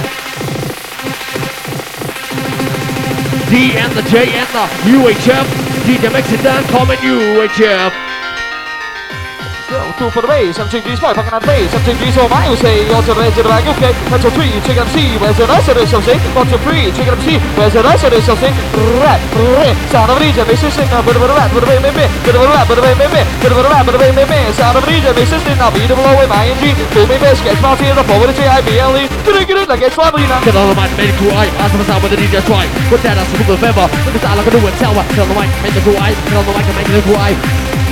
D 3.49 3.73
and 3.77 3.91
the 3.91 4.01
J 4.03 4.31
and 4.31 4.47
the 4.55 4.67
UHF. 4.87 5.45
DJ 5.83 6.13
makes 6.13 6.31
it 6.31 6.41
down, 6.43 6.63
common 6.69 6.95
UHF. 6.99 8.04
Two 9.95 10.11
for 10.11 10.19
the. 10.19 10.27
I'm 10.27 10.67
taking 10.67 10.91
these 10.91 10.99
boy, 10.99 11.15
fucking. 11.15 11.31
I'm 11.31 11.39
taking 11.39 12.03
these 12.03 12.19
all 12.19 12.27
my 12.27 12.51
say. 12.59 12.83
On 12.91 12.99
to 12.99 13.15
the 13.15 13.31
edge 13.31 13.39
of 13.39 13.47
the 13.47 13.51
bag, 13.51 13.63
okay. 13.79 13.95
One, 14.11 14.19
two, 14.19 14.27
three, 14.35 14.51
check 14.67 14.75
it 14.75 14.83
MC. 14.91 15.15
Where's 15.23 15.39
the 15.39 15.47
rest 15.47 15.71
of 15.71 15.79
this? 15.79 15.87
Say. 15.87 16.19
One, 16.35 16.43
two, 16.51 16.59
three, 16.67 16.91
check 16.91 17.07
it 17.07 17.15
MC. 17.15 17.39
Where's 17.55 17.71
the 17.71 17.79
rest 17.79 18.03
of 18.03 18.11
this? 18.11 18.27
Say. 18.27 18.51
Rap, 18.99 19.23
rap. 19.55 19.71
Sound 19.87 20.11
of 20.11 20.19
region, 20.19 20.43
bass 20.51 20.67
is 20.67 20.75
now. 20.91 20.99
Bit 20.99 21.15
of 21.15 21.23
a 21.23 21.31
rap, 21.31 21.47
bit 21.47 21.63
of 21.63 21.71
a 21.71 21.79
me, 21.79 21.95
bit 21.95 22.35
of 22.35 22.43
a 22.43 22.47
rap, 22.51 22.67
bit 22.67 22.75
of 22.75 22.83
a 22.83 22.91
bit 22.91 23.51
of 23.55 23.55
a 23.55 23.63
rap, 23.71 23.83
bit 23.87 23.95
of 23.95 24.03
a. 24.03 24.39
Sound 24.51 24.75
of 24.75 24.83
region, 24.83 25.15
bass 25.15 25.31
is 25.31 25.43
now. 25.55 25.71
Beat 25.71 25.87
the 25.87 25.95
below 25.95 26.11
with 26.19 26.27
my 26.27 26.43
ing. 26.43 26.75
Fill 26.91 27.07
me 27.07 27.15
best, 27.15 27.39
sketch 27.39 27.59
party 27.63 27.87
in 27.87 27.95
the 27.95 28.03
forward, 28.03 28.35
J 28.35 28.51
I 28.51 28.59
B 28.67 28.75
L 28.75 28.99
E. 28.99 29.07
Get 29.23 29.31
it, 29.31 29.47
get 29.47 29.63
it, 29.63 29.67
like 29.71 29.79
it's 29.79 29.95
lovely 29.95 30.27
now. 30.27 30.43
Get 30.43 30.59
on 30.59 30.67
the 30.67 30.75
mic, 30.75 30.91
make 30.99 31.15
the 31.15 31.23
cool 31.23 31.31
eye. 31.31 31.47
Ask 31.63 31.71
the 31.71 31.87
sound 31.87 32.03
with 32.03 32.11
the 32.11 32.19
DJ 32.19 32.43
try. 32.43 32.67
Put 32.91 32.99
that 33.07 33.15
as 33.15 33.31
a 33.31 33.35
Google 33.39 33.55
Fever. 33.63 33.87
Look 33.87 34.19
at 34.19 34.27
that, 34.27 34.35
like 34.43 34.47
a 34.47 34.51
do 34.51 34.59
tell 34.75 34.91
her. 34.91 35.07
Get 35.07 35.23
on 35.23 35.31
the 35.31 35.37
mic, 35.39 35.47
make 35.63 35.71
the 35.71 35.83
cool 35.87 35.95
eye. 36.03 36.11
Get 36.27 36.35
on 36.35 36.43
the 36.43 36.51
mic 36.51 36.67
and 36.67 36.75
make 36.83 36.91
the 36.91 36.99
cool. 37.07 37.84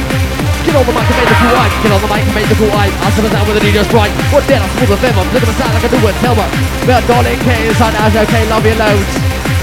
Get 0.74 0.82
on 0.82 0.88
the 0.88 0.94
mic 0.98 1.06
and 1.06 1.18
make 1.22 1.30
the 1.30 1.38
cool 1.38 1.54
eye. 1.54 1.70
Get 1.84 1.92
on 1.92 2.02
the 2.02 2.08
mic 2.08 2.26
and 2.26 2.34
make 2.34 2.50
the 2.50 2.56
cool 2.56 2.72
eye. 2.74 2.90
Ask 3.06 3.22
the 3.22 3.30
sound 3.30 3.48
with 3.48 3.62
the 3.62 3.64
DJ 3.64 3.86
strike. 3.86 4.10
Put 4.34 4.42
that 4.50 4.58
as 4.58 4.74
a 4.74 4.80
Google 4.82 4.98
Fever. 4.98 5.22
Look 5.30 5.44
at 5.44 5.50
the 5.54 5.54
sound 5.54 5.74
like 5.78 5.86
a 5.86 5.90
do 5.94 6.02
it, 6.02 6.16
tell 6.18 6.34
her. 6.34 6.50
Well, 6.90 7.02
darling, 7.06 7.38
K 7.46 7.68
inside 7.70 7.94
as 7.94 8.16
okay, 8.26 8.50
love 8.50 8.66
you 8.66 8.74
loads. 8.74 9.14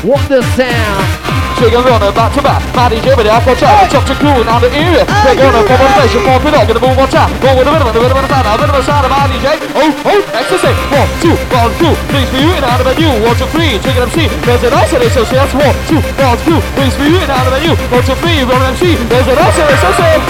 What 0.06 0.22
the 0.28 0.40
sound? 0.54 1.19
Chicken 1.60 1.84
runner 1.84 2.08
back 2.16 2.32
to 2.32 2.40
back. 2.40 2.64
Maddie 2.72 3.04
Jimmy, 3.04 3.20
the 3.20 3.36
Apple 3.36 3.52
Chat. 3.52 3.84
It's 3.84 3.92
up 3.92 4.08
to 4.08 4.16
cool 4.16 4.40
now 4.48 4.56
the 4.56 4.72
area. 4.72 5.04
Chicken 5.04 5.44
runner 5.44 5.60
from 5.68 5.76
motivation, 5.76 6.24
more 6.24 6.40
it 6.40 6.56
up. 6.56 6.64
Gonna 6.64 6.80
move 6.80 6.96
on 6.96 7.08
tap. 7.12 7.28
Go 7.36 7.52
with 7.52 7.68
a 7.68 7.72
bit 7.76 7.84
of 7.84 7.92
a 7.92 8.00
bit 8.00 8.08
of 8.08 8.16
a 8.16 8.24
sound. 8.32 8.48
A 8.48 8.56
bit 8.56 8.72
of 8.72 8.80
a 8.80 8.82
sound 8.88 9.04
of 9.04 9.12
Maddie 9.12 9.36
J. 9.44 9.60
Oh, 9.76 9.92
oh, 10.08 10.20
ecstasy. 10.40 10.72
One, 10.88 11.10
two, 11.20 11.36
one, 11.52 11.68
two. 11.76 11.92
Please 12.08 12.32
for 12.32 12.40
you 12.40 12.48
and 12.56 12.64
out 12.64 12.80
of 12.80 12.88
a 12.88 12.96
new. 12.96 13.12
One, 13.20 13.36
two, 13.36 13.44
three. 13.52 13.76
Chicken 13.76 14.08
MC. 14.08 14.32
There's 14.40 14.64
an 14.64 14.72
so 14.72 15.20
that's 15.36 15.52
one, 15.52 15.76
two, 15.84 16.00
one, 16.16 16.40
two. 16.48 16.64
Please 16.80 16.96
for 16.96 17.04
you 17.04 17.20
and 17.20 17.28
out 17.28 17.44
of 17.44 17.52
a 17.52 17.60
new. 17.60 17.76
One, 17.92 18.08
two, 18.08 18.16
three. 18.24 18.40
Run 18.40 18.64
MC. 18.72 18.96
There's 19.12 19.28
an 19.28 19.36
so 19.36 19.60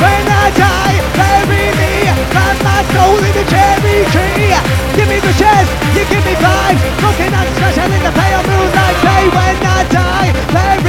When 0.03 0.27
I 0.27 0.51
die, 0.59 0.99
bury 1.15 1.63
me, 1.79 2.11
plant 2.35 2.59
my 2.67 2.83
soul 2.91 3.23
in 3.23 3.33
the 3.39 3.47
cherry 3.47 4.03
tree. 4.11 4.51
Give 4.99 5.07
me 5.07 5.23
the 5.23 5.31
chest, 5.39 5.71
you 5.95 6.03
give 6.11 6.27
me 6.27 6.35
five. 6.43 6.75
Looking 6.75 7.31
at 7.31 7.47
special 7.55 7.87
in 7.87 8.03
the 8.03 8.11
pale 8.19 8.43
moonlight 8.51 8.99
day. 8.99 9.25
When 9.31 9.57
I 9.63 9.79
die, 9.95 10.31
bury 10.51 10.80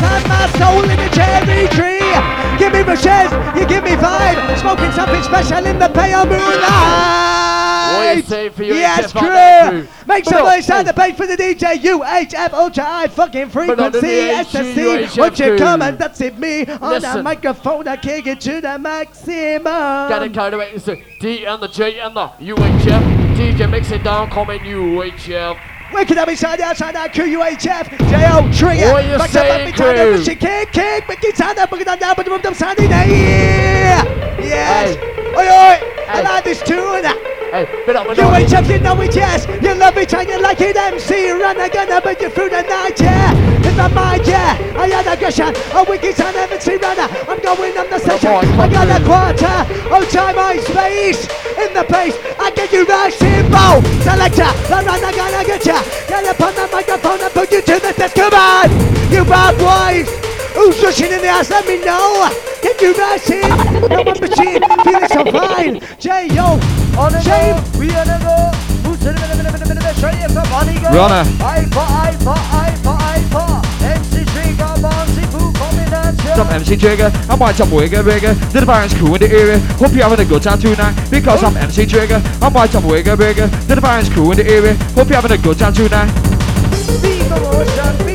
plant 0.00 0.24
my 0.28 0.48
soul 0.58 0.82
in 0.82 0.96
the 0.96 1.10
cherry 1.12 1.68
tree. 1.76 2.00
Give 2.58 2.72
me 2.72 2.82
the 2.82 2.96
chest, 2.96 3.32
you 3.56 3.66
give 3.66 3.84
me 3.84 3.96
five. 3.96 4.36
Smoking 4.58 4.92
something 4.92 5.22
special 5.22 5.64
in 5.64 5.78
the 5.78 5.88
pale 5.88 6.26
moonlight. 6.26 6.60
for 8.52 8.62
you? 8.62 8.74
Yes, 8.74 9.12
crew. 9.12 9.86
Make 10.06 10.24
some 10.24 10.44
noise 10.44 10.66
sound 10.66 10.86
the 10.86 10.92
bass 10.92 11.16
for 11.16 11.26
the 11.26 11.36
DJ. 11.36 11.78
UHF 11.78 12.52
Ultra 12.52 12.84
High 12.84 13.08
fucking 13.08 13.48
But 13.48 13.78
no, 13.78 13.90
the 13.90 14.00
frequency. 14.00 14.58
SSC. 14.58 15.18
Won't 15.18 15.38
you 15.38 15.56
come 15.56 15.82
and 15.82 15.98
that's 15.98 16.20
it 16.20 16.38
me 16.38 16.66
on 16.66 17.00
the 17.00 17.22
microphone? 17.22 17.88
I 17.88 17.96
kick 17.96 18.26
it 18.26 18.40
to 18.42 18.60
the 18.60 18.78
maximum. 18.78 19.62
Get 20.08 20.22
it 20.22 20.34
carried 20.34 20.54
away. 20.54 20.72
It's 20.74 20.84
the 20.84 21.02
D 21.20 21.44
and 21.46 21.62
the 21.62 21.68
J 21.68 22.00
and 22.00 22.14
the 22.16 22.28
UHF. 22.28 23.36
DJ 23.36 23.70
mix 23.70 23.90
it 23.90 24.02
down, 24.04 24.30
comment 24.30 24.62
UHF. 24.62 25.58
Waking 25.92 26.18
up 26.18 26.28
inside, 26.28 26.60
outside, 26.60 26.94
out, 26.94 27.12
QUHF, 27.12 27.88
JO, 28.10 28.52
Trigger. 28.52 28.92
What 28.92 29.04
you 29.04 29.18
Back 29.18 29.22
up, 29.22 29.30
saying, 29.30 29.62
up, 29.62 29.68
inside, 29.68 29.98
up, 29.98 30.18
machine, 30.18 30.38
kick, 30.38 30.72
kick, 30.72 31.04
it 31.24 31.36
sound 31.36 31.58
up, 31.58 31.72
it 31.72 31.84
down, 31.84 31.98
down, 31.98 32.14
but 32.16 32.24
the 32.24 32.30
rhythm 32.30 32.54
sound 32.54 32.78
in 32.78 32.90
the 32.90 33.06
ear. 33.06 34.04
Yes. 34.38 34.96
Oi, 35.36 35.42
oi, 35.42 36.04
I 36.08 36.22
like 36.22 36.44
this 36.44 36.62
tune. 36.62 37.04
Hey, 37.50 37.66
bit 37.84 37.96
up, 37.96 38.06
bit 38.06 38.16
up. 38.20 38.30
UHF, 38.30 38.70
you 38.70 38.78
know 38.78 39.00
it, 39.00 39.16
yes. 39.16 39.42
You 39.60 39.74
love 39.74 39.96
it 39.96 40.14
and 40.14 40.28
you 40.28 40.40
like 40.40 40.60
it, 40.60 40.76
MC. 40.76 41.32
Run, 41.32 41.58
I'm 41.58 41.68
gonna 41.68 42.00
put 42.00 42.20
you 42.20 42.30
through 42.30 42.50
the 42.50 42.62
night, 42.62 43.00
yeah. 43.00 43.34
In 43.66 43.76
my 43.76 43.88
mind, 43.88 44.24
yeah. 44.24 44.54
I 44.78 44.86
had 44.86 45.10
aggression, 45.10 45.50
a 45.74 45.82
wicked 45.82 46.14
son 46.14 46.30
of 46.30 46.46
a 46.46 46.58
runner. 46.78 47.10
I'm 47.26 47.42
going 47.42 47.76
on 47.76 47.90
the 47.90 47.98
session. 47.98 48.30
I 48.54 48.70
got 48.70 48.86
a 48.86 49.02
quarter 49.02 49.66
of 49.90 50.08
time, 50.14 50.36
my 50.36 50.62
space. 50.62 51.26
In 51.58 51.74
the 51.74 51.82
pace, 51.90 52.14
I 52.38 52.52
get 52.54 52.70
you 52.70 52.86
right, 52.86 53.12
symbol. 53.12 53.82
Selector, 54.06 54.46
I 54.46 54.86
run, 54.86 55.02
I'm 55.02 55.10
gonna 55.10 55.42
get 55.42 55.66
ya. 55.66 55.82
Get 56.06 56.24
up 56.30 56.40
on 56.40 56.54
the 56.54 56.68
microphone 56.70 57.18
and 57.18 57.34
put 57.34 57.50
you 57.50 57.62
to 57.62 57.74
the 57.82 57.92
test. 57.98 58.14
Come 58.14 58.30
on, 58.30 58.70
you 59.10 59.24
bad 59.26 59.58
boys. 59.58 60.06
Who's 60.54 60.80
rushing 60.84 61.10
in 61.10 61.20
the 61.20 61.28
house? 61.28 61.50
Let 61.50 61.66
me 61.66 61.82
know. 61.82 62.30
Get 62.62 62.80
you 62.80 62.94
right 62.94 63.30
in. 63.30 63.90
No 63.90 64.02
one 64.06 64.20
machine, 64.22 64.62
feeling 64.86 65.08
so 65.10 65.24
fine. 65.34 65.80
J.O. 65.98 66.79
The 69.00 69.12
the 69.12 69.74
the 69.74 70.34
the 70.34 70.48
body 70.50 70.74
go. 70.78 70.88
Runner. 70.92 71.24
I 71.40 71.64
for, 71.72 71.80
I 71.80 72.12
for, 72.20 72.36
I 72.36 72.74
for, 72.84 72.96
I 73.00 73.22
for. 73.32 73.60
MC 73.82 74.24
Trigger, 74.32 74.70
Bonzi, 74.84 75.24
Boo, 75.32 75.52
combination. 75.56 76.40
I'm 76.40 76.48
MC 76.60 76.76
Jigger, 76.76 77.10
I'm 77.28 77.38
white, 77.38 77.60
I'm 77.60 77.68
wigger, 77.68 78.04
bigger. 78.04 78.34
The 78.52 78.60
Divine's 78.60 78.94
cool 78.94 79.14
in 79.14 79.20
the 79.20 79.30
area. 79.30 79.58
Hope 79.78 79.92
you're 79.92 80.02
having 80.02 80.20
a 80.20 80.28
good 80.28 80.42
time 80.42 80.58
tonight. 80.58 80.94
Because 81.10 81.42
I'm 81.42 81.56
MC 81.56 81.86
Jigger, 81.86 82.20
I'm 82.42 82.52
white, 82.52 82.74
I'm 82.74 82.82
wigger, 82.82 83.16
bigger. 83.16 83.46
The 83.46 83.74
Divine's 83.76 84.08
cool 84.10 84.32
in 84.32 84.36
the 84.36 84.46
area. 84.46 84.74
Hope 84.94 85.08
you're 85.08 85.20
having 85.20 85.32
a 85.32 85.42
good 85.42 85.58
time 85.58 85.72
tonight. 85.72 86.12
Motion, 86.12 87.00
viva 87.00 87.40
motion, 87.40 88.09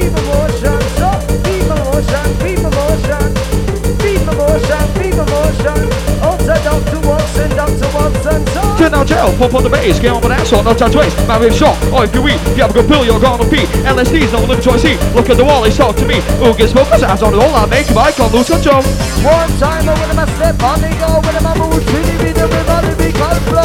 Turn 8.78 8.94
out 8.94 9.08
jail, 9.08 9.34
pump 9.40 9.54
on 9.56 9.64
the 9.64 9.70
bass, 9.70 10.00
get 10.00 10.12
on 10.12 10.22
with 10.22 10.30
that 10.30 10.46
sort, 10.46 10.66
no 10.66 10.74
time 10.74 10.92
to 10.92 11.00
waste. 11.00 11.16
Man 11.28 11.40
with 11.40 11.56
shot, 11.56 11.74
or 11.90 12.04
if 12.04 12.14
you 12.14 12.22
eat, 12.28 12.38
if 12.52 12.60
you 12.60 12.62
have 12.62 12.70
a 12.70 12.78
good 12.78 12.88
pill, 12.88 13.06
you're 13.06 13.20
gonna 13.20 13.48
pee. 13.50 13.66
LSD's 13.88 14.30
no 14.36 14.44
limit 14.44 14.62
choice, 14.62 14.84
see. 14.84 15.00
Look 15.16 15.30
at 15.32 15.38
the 15.38 15.46
wall, 15.46 15.64
he's 15.64 15.78
talk 15.78 15.96
to 15.98 16.06
me. 16.06 16.22
Who 16.38 16.54
gets 16.54 16.74
focus, 16.74 17.02
eyes 17.02 17.24
on 17.24 17.34
it 17.34 17.40
all, 17.40 17.56
I 17.56 17.66
make 17.66 17.88
him, 17.88 17.98
I 17.98 18.12
can't 18.12 18.30
lose 18.30 18.46
control. 18.46 18.84
One 19.24 19.50
time, 19.58 19.90
I'm 19.90 19.98
gonna 19.98 20.28
step 20.38 20.62
on 20.62 20.78
the 20.84 20.92
go, 21.02 21.18
I'm 21.18 21.48
a 21.50 21.54
mood, 21.56 21.82
the 21.82 22.30
everybody 22.36 22.94
because 23.00 23.40
flow. 23.50 23.64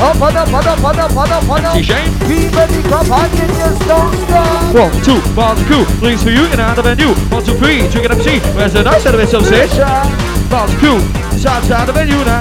Up 0.00 0.16
and 0.16 0.32
up 0.32 0.48
and 0.48 0.64
up 0.64 0.80
and 0.80 0.98
up 0.98 1.12
and 1.12 1.32
up 1.36 1.44
and 1.44 1.66
up. 1.66 1.76
See 1.76 1.84
Shane? 1.84 2.08
Viva 2.24 2.64
the 2.64 2.80
companion, 2.88 3.50
just 3.60 3.84
don't 3.84 4.14
stop. 4.24 4.72
One, 4.72 4.94
two, 5.04 5.84
leads 6.00 6.22
for 6.22 6.30
you 6.30 6.48
out 6.56 6.78
of 6.78 6.88
venue. 6.88 7.12
One, 7.28 7.44
two, 7.44 7.52
three, 7.60 7.84
trigger 7.92 8.14
MC. 8.14 8.40
Where's 8.56 8.72
the 8.72 8.82
nice 8.82 9.04
out 9.04 9.12
of 9.12 9.20
it, 9.20 9.28
so 9.28 9.42
say? 9.42 9.68
Pressure. 9.68 11.29
Bars 11.40 11.60
cool, 11.60 11.62
side 11.62 11.64
side 11.64 11.88
of 11.88 11.94
venue 11.94 12.24
now. 12.24 12.40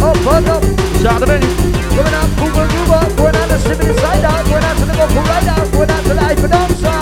Oh, 0.00 0.10
up 0.10 0.26
and 0.32 0.48
up. 0.48 0.62
Side 1.00 1.22
of 1.22 1.28
venue. 1.28 1.48
Going 1.92 2.14
out, 2.16 2.28
Google, 2.40 2.66
Google, 2.68 3.16
going 3.16 3.36
out 3.36 3.48
the 3.48 3.58
slipping 3.60 3.88
inside 3.88 4.24
out, 4.24 4.44
going 4.46 4.64
out 4.64 4.76
to 4.78 4.84
the 4.86 4.92
vocal 4.96 5.22
right 5.22 5.48
out, 5.48 5.72
going 5.72 5.90
out 5.90 6.02
to 6.04 6.14
the 6.14 6.20
hyper 6.20 6.48
dancer, 6.48 6.96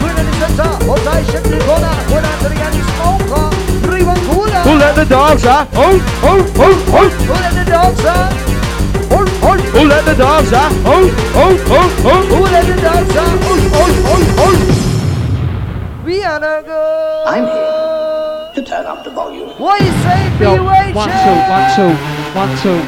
going 0.00 0.16
in 0.18 0.26
the 0.28 0.32
center, 0.36 0.68
outside 0.88 1.24
shift 1.28 1.48
the 1.48 1.58
corner, 1.64 1.94
going 2.08 2.24
out 2.24 2.38
to 2.42 2.48
the 2.48 2.58
anti 2.60 2.82
smoker, 2.96 3.48
three 3.84 4.04
one 4.04 4.20
cooler, 4.28 4.60
Who 4.64 4.72
let 4.76 4.94
the 4.96 5.04
dogs 5.04 5.44
out? 5.46 5.68
Oh, 5.72 5.96
oh, 6.24 6.44
oh, 6.60 6.76
oh. 6.92 7.08
who 7.08 7.32
let 7.32 7.54
the 7.56 7.64
dogs 7.64 8.04
out, 8.04 8.32
Oh, 9.10 9.24
oh, 9.40 9.56
who 9.72 9.88
let 9.88 10.04
the 10.04 10.14
dogs 10.14 10.52
out? 10.52 10.72
Oh, 10.84 11.08
oh, 11.32 11.56
oh, 11.68 11.88
oh. 12.04 12.26
who 12.28 12.44
let 12.44 12.64
the 12.68 12.76
dogs 12.76 13.16
out, 13.16 13.38
oh, 13.40 13.56
oh, 13.72 14.04
oh, 14.12 14.44
oh. 14.44 16.04
We 16.04 16.22
are 16.22 16.40
gonna 16.40 16.62
go. 16.62 17.24
I'm 17.26 17.44
here 17.44 17.72
to 17.72 17.77
turn 18.68 18.84
up 18.86 19.02
the 19.02 19.10
volume. 19.10 19.48
What 19.58 19.80
you 19.80 19.90
say, 20.04 20.28
Yo, 20.40 20.56
BUH? 20.60 20.92
one, 20.92 21.08
two, 21.08 21.36
one, 21.48 21.66
two, 21.74 21.92
one, 22.36 22.50
two. 22.60 22.78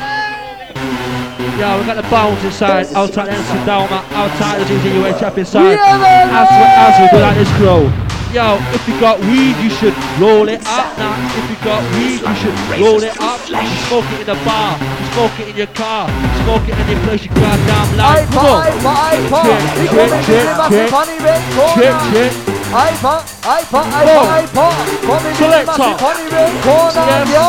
Yo, 1.57 1.79
we 1.81 1.85
got 1.87 1.97
the 1.97 2.09
bones 2.09 2.43
inside, 2.45 2.87
outside 2.95 3.27
the 3.27 3.33
MC 3.33 3.53
Doma, 3.69 4.05
outside 4.13 4.61
the 4.61 4.65
DJ 4.65 5.01
UHF 5.01 5.39
inside. 5.39 5.73
Yeah, 5.73 6.41
As 6.41 6.49
we, 6.53 6.65
as 6.85 7.01
we 7.01 7.19
go 7.19 7.25
man. 7.25 7.35
down 7.35 7.45
this 7.45 7.57
grow. 7.59 8.10
Yo, 8.31 8.63
if 8.71 8.87
you 8.87 8.95
got 9.03 9.19
weed, 9.27 9.59
you 9.59 9.67
should 9.83 9.91
roll 10.23 10.47
it 10.47 10.63
up 10.71 10.87
now. 10.95 11.19
If 11.35 11.51
you 11.51 11.59
got 11.67 11.83
weed, 11.99 12.23
you 12.23 12.35
should 12.39 12.55
roll 12.79 13.03
it 13.03 13.19
up. 13.19 13.43
You 13.51 13.67
smoke 13.91 14.07
it 14.15 14.23
in 14.23 14.27
the 14.31 14.39
bar, 14.47 14.79
you 14.79 15.07
smoke 15.11 15.35
it 15.43 15.49
in 15.51 15.57
your 15.59 15.73
car, 15.75 16.07
you 16.07 16.31
smoke 16.47 16.63
it 16.71 16.79
any 16.79 16.95
place 17.03 17.27
you 17.27 17.31
grab 17.35 17.59
down 17.67 17.91
I 17.99 18.23
line. 18.23 18.27
Come 18.31 18.47
on. 18.47 18.63
I 18.63 18.71
for, 18.79 18.95
I 18.95 19.19
for. 19.27 19.43
Check, 19.43 19.63
We 19.83 19.87
check, 19.91 19.99
come 19.99 20.15
in 20.15 20.23
check, 20.31 20.47
the 20.47 20.55
massive 20.63 20.79
check. 20.79 20.91
funny 20.95 21.19
red 21.27 21.43
Check, 21.43 21.59
corner. 21.59 22.07
check. 22.15 22.33
I 22.71 22.91
for, 23.03 23.19
I 23.51 23.61
for, 23.67 23.83
I 23.83 24.03
Go. 24.07 24.15
for, 24.15 24.27
I 24.31 24.43
for. 24.47 24.71
Come 24.79 25.27
in 25.27 25.35
the 25.35 25.35
Selector. 25.35 25.67
massive 25.67 25.99
funny 25.99 26.27
red 26.31 26.53
corner, 26.63 27.07
Yes. 27.11 27.35
yo. 27.35 27.47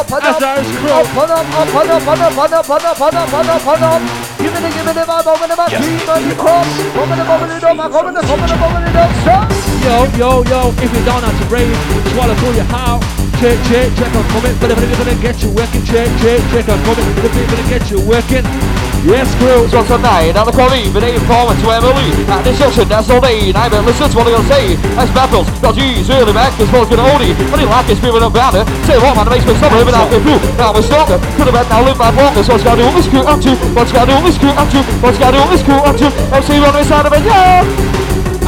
Up 0.00 0.08
and 0.16 0.24
up, 0.24 0.38
there 0.40 0.60
is 0.64 0.70
crew. 0.80 0.96
up 0.96 1.12
and 1.12 1.28
up, 1.28 1.44
up 1.60 1.74
and 1.76 1.90
up, 1.92 2.08
and 2.08 2.22
up, 2.24 2.38
and 2.40 2.54
up, 2.56 2.70
and 2.72 2.84
up, 2.88 3.00
and 3.04 3.16
up, 3.20 3.32
and 3.36 3.48
up, 3.52 3.66
and 3.68 3.84
up. 3.84 4.29
Give 4.50 4.62
me 4.62 4.66
the, 4.66 4.74
give 4.74 4.86
me 4.86 4.92
the 4.98 5.06
vibe, 5.06 5.30
over 5.30 5.46
the 5.46 5.54
back, 5.54 5.70
keep 5.70 6.08
on 6.10 6.26
the 6.26 6.34
cross. 6.34 6.66
Come 6.90 7.12
in 7.12 7.18
the 7.18 7.24
bubble 7.24 7.46
it 7.54 7.62
up, 7.62 7.78
come 7.78 8.08
in 8.08 8.14
the, 8.14 8.20
come 8.26 8.40
in 8.42 8.50
the 8.50 8.58
bubble 8.58 8.82
it 8.82 8.96
up, 8.98 9.10
stop. 9.22 9.46
Yo, 9.86 10.10
yo, 10.18 10.42
yo, 10.50 10.74
if 10.82 10.90
you 10.90 11.04
don't 11.06 11.22
have 11.22 11.38
to 11.38 11.46
rave, 11.54 11.70
swallow 12.10 12.34
through 12.34 12.58
your 12.58 12.66
how. 12.66 12.98
Check, 13.38 13.62
check, 13.70 13.94
check 13.94 14.10
I'm 14.10 14.26
coming, 14.34 14.58
but 14.58 14.72
if 14.72 14.78
it's 14.82 14.98
gonna 14.98 15.14
get 15.22 15.40
you 15.40 15.50
working, 15.54 15.84
check, 15.86 16.10
check, 16.18 16.42
check 16.50 16.66
I'm 16.66 16.82
coming, 16.82 17.14
but 17.14 17.24
if 17.30 17.36
it's 17.36 17.46
gonna 17.46 17.68
get 17.70 17.90
you 17.94 18.00
working. 18.02 18.79
Yes, 19.00 19.32
crew. 19.40 19.64
So 19.72 19.80
tonight, 19.88 20.36
at 20.36 20.44
the 20.44 20.52
quality, 20.52 20.92
but 20.92 21.00
ain't 21.00 21.24
forward 21.24 21.56
to 21.56 21.66
Emily. 21.72 22.12
At 22.28 22.44
this 22.44 22.60
session, 22.60 22.84
that's 22.84 23.08
all 23.08 23.20
day. 23.20 23.48
I 23.56 23.68
bet 23.72 23.80
listen 23.88 24.12
to 24.12 24.16
what 24.16 24.28
I'm 24.28 24.44
saying. 24.44 24.76
As 25.00 25.08
battles, 25.16 25.48
got 25.64 25.72
G's 25.72 26.04
really 26.08 26.36
back, 26.36 26.52
this 26.60 26.68
ball's 26.68 26.92
gonna 26.92 27.08
hold 27.08 27.24
it. 27.24 27.32
But 27.48 27.60
he 27.60 27.66
like 27.66 27.88
it, 27.88 27.96
spirit 27.96 28.20
about 28.20 28.60
it. 28.60 28.68
Say 28.84 29.00
what, 29.00 29.16
man, 29.16 29.24
it 29.24 29.32
makes 29.40 29.46
me 29.48 29.56
summer, 29.56 29.80
but 29.88 29.96
I'll 29.96 30.10
get 30.12 30.20
through. 30.20 30.40
Now 30.60 30.76
we're 30.76 30.84
stronger. 30.84 31.16
Could 31.40 31.48
have 31.48 31.56
been 31.56 31.68
now 31.72 31.80
live 31.80 31.96
my 31.96 32.12
focus. 32.12 32.44
What's 32.44 32.64
gotta 32.64 32.84
do 32.84 32.92
this 32.92 33.08
crew 33.08 33.24
up 33.24 33.40
to? 33.40 33.56
What's 33.72 33.92
gotta 33.92 34.12
do 34.12 34.20
this 34.20 34.36
crew 34.36 34.52
up 34.52 34.68
to? 34.68 34.80
What's 35.00 35.16
gotta 35.16 35.40
do 35.40 35.44
this 35.48 35.64
crew 35.64 35.80
up 35.80 35.96
to? 35.96 36.06
MC 36.36 36.60
on 36.60 36.72
this 36.76 36.88
side 36.92 37.06
of 37.08 37.12
it, 37.16 37.24
yeah! 37.24 37.64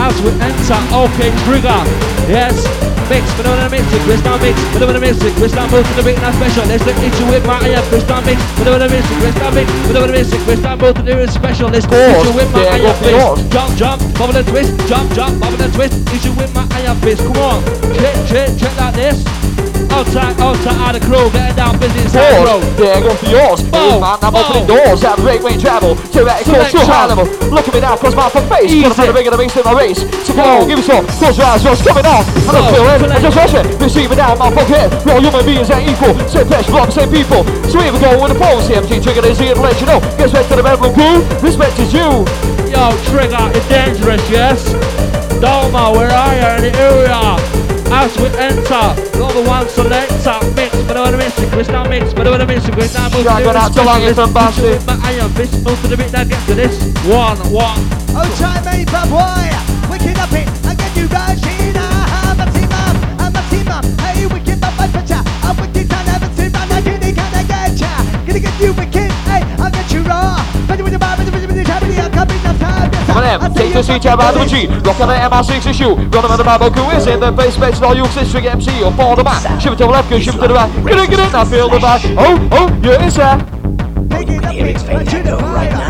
as 0.03 0.21
we 0.23 0.31
enter. 0.41 0.81
Okay, 0.93 1.31
trigger. 1.45 1.81
Yes. 2.29 2.82
Mix, 3.11 3.31
phenomenal 3.35 3.69
mix, 3.71 3.85
it, 3.93 4.25
down 4.25 4.41
mix, 4.41 4.59
phenomenal 4.73 5.01
mix, 5.01 5.19
it, 5.21 5.53
down 5.53 5.69
both 5.71 5.89
of 5.91 5.97
the 5.97 6.03
beat 6.03 6.19
and 6.19 6.35
special. 6.37 6.65
Let's 6.65 6.87
let 6.87 6.97
each 7.05 7.21
with 7.29 7.45
my 7.45 7.59
twist 7.89 8.09
down 8.09 8.25
mix, 8.25 8.41
phenomenal 8.57 8.89
mix, 8.89 9.05
it, 9.11 9.35
down 9.39 9.55
mix, 9.55 9.71
phenomenal 9.87 10.15
mix, 10.17 10.33
it, 10.33 10.63
down 10.63 10.79
both 10.79 10.99
of 10.99 11.05
the 11.05 11.29
special. 11.29 11.69
Let's 11.69 11.87
let 11.89 12.27
each 12.27 12.35
with 12.35 12.53
my 12.53 12.63
Yeah, 12.63 12.73
iron 12.73 12.83
go 12.83 12.93
for 12.95 13.11
yours. 13.11 13.39
fist. 13.41 13.53
Jump, 13.53 13.77
jump, 13.77 14.01
bubble 14.19 14.37
and 14.37 14.49
twist, 14.49 14.89
jump, 14.89 15.13
jump, 15.13 15.41
bubble 15.41 15.61
and 15.61 15.73
twist. 15.75 15.95
Each 16.15 16.25
with 16.37 16.55
my 16.55 16.67
iron 16.73 16.97
fist. 17.01 17.21
Come 17.23 17.37
on, 17.37 17.65
check, 17.97 18.17
check, 18.29 18.49
check 18.59 18.77
like 18.79 18.95
this. 18.95 19.62
Outside, 19.93 20.35
outside, 20.41 20.79
out 20.81 20.97
of 20.97 21.03
crew, 21.05 21.29
getting 21.31 21.57
down 21.57 21.79
busy 21.79 22.01
inside 22.01 22.41
the 22.41 22.47
road. 22.49 22.65
There 22.81 23.01
go 23.01 23.13
for 23.15 23.29
yours. 23.29 23.61
Bow, 23.69 24.01
man, 24.01 24.19
I'm 24.25 24.33
bow. 24.33 24.41
opening 24.41 24.67
doors. 24.67 25.03
Have 25.03 25.21
great 25.21 25.43
range 25.43 25.63
travel. 25.63 25.97
To 26.17 26.25
a 26.25 26.33
high 26.33 27.07
level. 27.07 27.29
Look 27.53 27.69
at 27.69 27.75
me 27.75 27.81
now, 27.81 27.97
cause 27.97 28.17
my 28.17 28.29
fuck 28.29 28.49
face. 28.49 28.73
Easy. 28.73 28.89
Gonna 28.89 29.13
bigger 29.13 29.31
the 29.31 29.39
beast 29.39 29.57
in 29.57 29.65
my 29.65 29.77
race. 29.77 30.01
So 30.25 30.33
Bow. 30.35 30.67
give 30.67 30.79
me 30.81 30.85
some. 30.85 31.07
Close 31.21 31.37
your 31.37 31.47
eyes, 31.47 31.63
what's 31.65 31.85
coming 31.85 32.07
on? 32.07 32.25
I 32.49 32.51
don't 32.57 32.69
feel 32.73 32.89
it. 32.89 33.13
I 33.13 33.21
just 33.21 33.37
rush 33.37 33.55
it. 33.55 33.67
Receive 33.81 34.11
it 34.11 34.17
down, 34.17 34.39
my 34.39 34.51
head. 34.65 34.89
We're 35.05 35.15
all 35.15 35.21
human 35.21 35.45
beings 35.45 35.71
ain't 35.71 35.91
equal. 35.91 36.17
Same 36.29 36.47
flesh, 36.47 36.67
blood, 36.67 36.93
same 36.93 37.11
people. 37.11 37.45
So 37.69 37.81
here 37.81 37.93
we 37.93 38.01
go 38.01 38.17
with 38.17 38.33
the 38.33 38.39
pose. 38.39 38.69
CMG 38.69 39.03
trigger 39.03 39.25
is 39.27 39.39
here 39.39 39.55
to 39.55 39.61
let 39.61 39.79
you 39.81 39.87
know. 39.87 40.01
Get 40.17 40.33
respect 40.33 40.49
to 40.51 40.57
the 40.57 40.65
bedroom 40.65 40.95
crew. 40.97 41.21
Respect 41.45 41.79
is 41.79 41.93
you. 41.93 42.25
Yo, 42.73 42.89
Trigger 43.13 43.53
is 43.53 43.69
dangerous, 43.69 44.25
yes? 44.31 44.73
Doma, 45.43 45.93
where 45.93 46.11
are 46.11 46.35
you 46.35 46.67
in 46.67 46.73
the 46.73 46.79
area? 46.79 47.52
As 47.93 48.17
we 48.17 48.29
enter, 48.41 48.85
number 49.21 49.43
one 49.45 49.69
selector, 49.69 50.41
mix, 50.57 50.75
but 50.89 50.97
I 50.97 51.01
want 51.03 51.13
to 51.13 51.19
mix 51.19 51.39
it, 51.39 51.53
twist 51.53 51.71
down 51.71 51.91
mix, 51.91 52.15
but 52.15 52.27
I 52.27 52.31
want 52.31 52.41
to 52.41 52.47
mix 52.47 52.67
it, 52.67 52.73
twist 52.73 52.95
down 52.95 53.13
move 53.13 53.23
Dragon 53.23 53.55
out 53.55 53.73
to 53.75 53.83
Langen 53.83 54.15
from 54.15 54.33
Basti. 54.33 54.81
But 54.87 54.99
I 55.01 55.13
am 55.13 55.31
fist, 55.35 55.63
move 55.63 55.79
to 55.83 55.89
the 55.89 55.97
bit 55.99 56.11
that 56.11 56.27
gets 56.27 56.47
to 56.47 56.55
this. 56.55 56.73
One, 57.05 57.37
one. 57.53 57.79
Oh, 58.17 58.25
time 58.41 58.65
made 58.65 58.89
for 58.89 59.05
boy. 59.13 59.45
Wicked 59.93 60.17
up 60.19 60.33
it. 60.33 60.49
I 60.65 60.75
get 60.75 60.97
you 60.97 61.07
rushing. 61.07 61.53
I'm 61.53 61.62
ya. 68.43 68.51
Gonna 68.51 68.65
you 68.65 68.73
wicked. 68.75 69.11
Hey, 69.31 69.43
I'll 69.59 69.71
get 69.71 69.93
you 69.93 70.03
raw. 70.03 70.37
But 70.67 70.79
you 70.79 70.85
with 70.85 70.93
the 70.93 70.99
bar, 70.99 71.17
with 71.17 71.27
the 71.27 71.33
with 71.33 71.57
the 71.57 71.65
time, 71.65 71.83
I'm 71.83 72.59
time. 72.59 72.91
Come 73.07 73.17
on 73.17 73.25
in, 73.25 73.55
take 73.55 73.73
the 73.73 73.83
seat, 73.83 74.03
jab 74.03 74.21
out 74.21 74.35
of 74.35 74.41
the 74.43 74.47
G. 74.47 74.67
Rock 74.67 75.01
on 75.01 75.09
the 75.09 75.15
MR6 75.15 75.67
issue. 75.71 75.95
Run 75.95 76.25
on 76.25 76.39
the 76.39 76.45
Bible 76.45 76.71
crew 76.71 76.91
is 76.91 77.07
in 77.07 77.21
the 77.21 77.33
face 77.33 77.55
space. 77.55 77.81
All 77.83 77.95
you 77.95 78.05
exist, 78.05 78.33
Trick 78.33 78.45
MC 78.45 78.83
or 78.83 78.93
fall 78.93 79.17
the 79.17 79.25
back. 79.25 79.43
Shift 79.61 79.75
it 79.75 79.79
to 79.79 79.85
the 79.85 79.91
left, 79.91 80.11
go 80.11 80.19
shift 80.19 80.39
it 80.39 80.41
to 80.41 80.49
the 80.49 80.55
right. 80.55 80.73
Get 80.85 80.99
it, 80.99 81.11
get 81.11 81.21
it, 81.21 81.33
now 81.33 81.45
feel 81.45 81.69
the 81.69 81.79
back. 81.79 82.03
Oh, 82.17 82.49
oh, 82.53 82.69
yeah, 82.83 83.07
it's 83.07 83.17
there. 83.17 83.39
Take 84.09 84.29
it 84.29 84.45
up 84.45 84.55
it. 84.55 84.83
But 84.87 85.13
you 85.13 85.23
the 85.23 85.39
fire. 85.39 85.82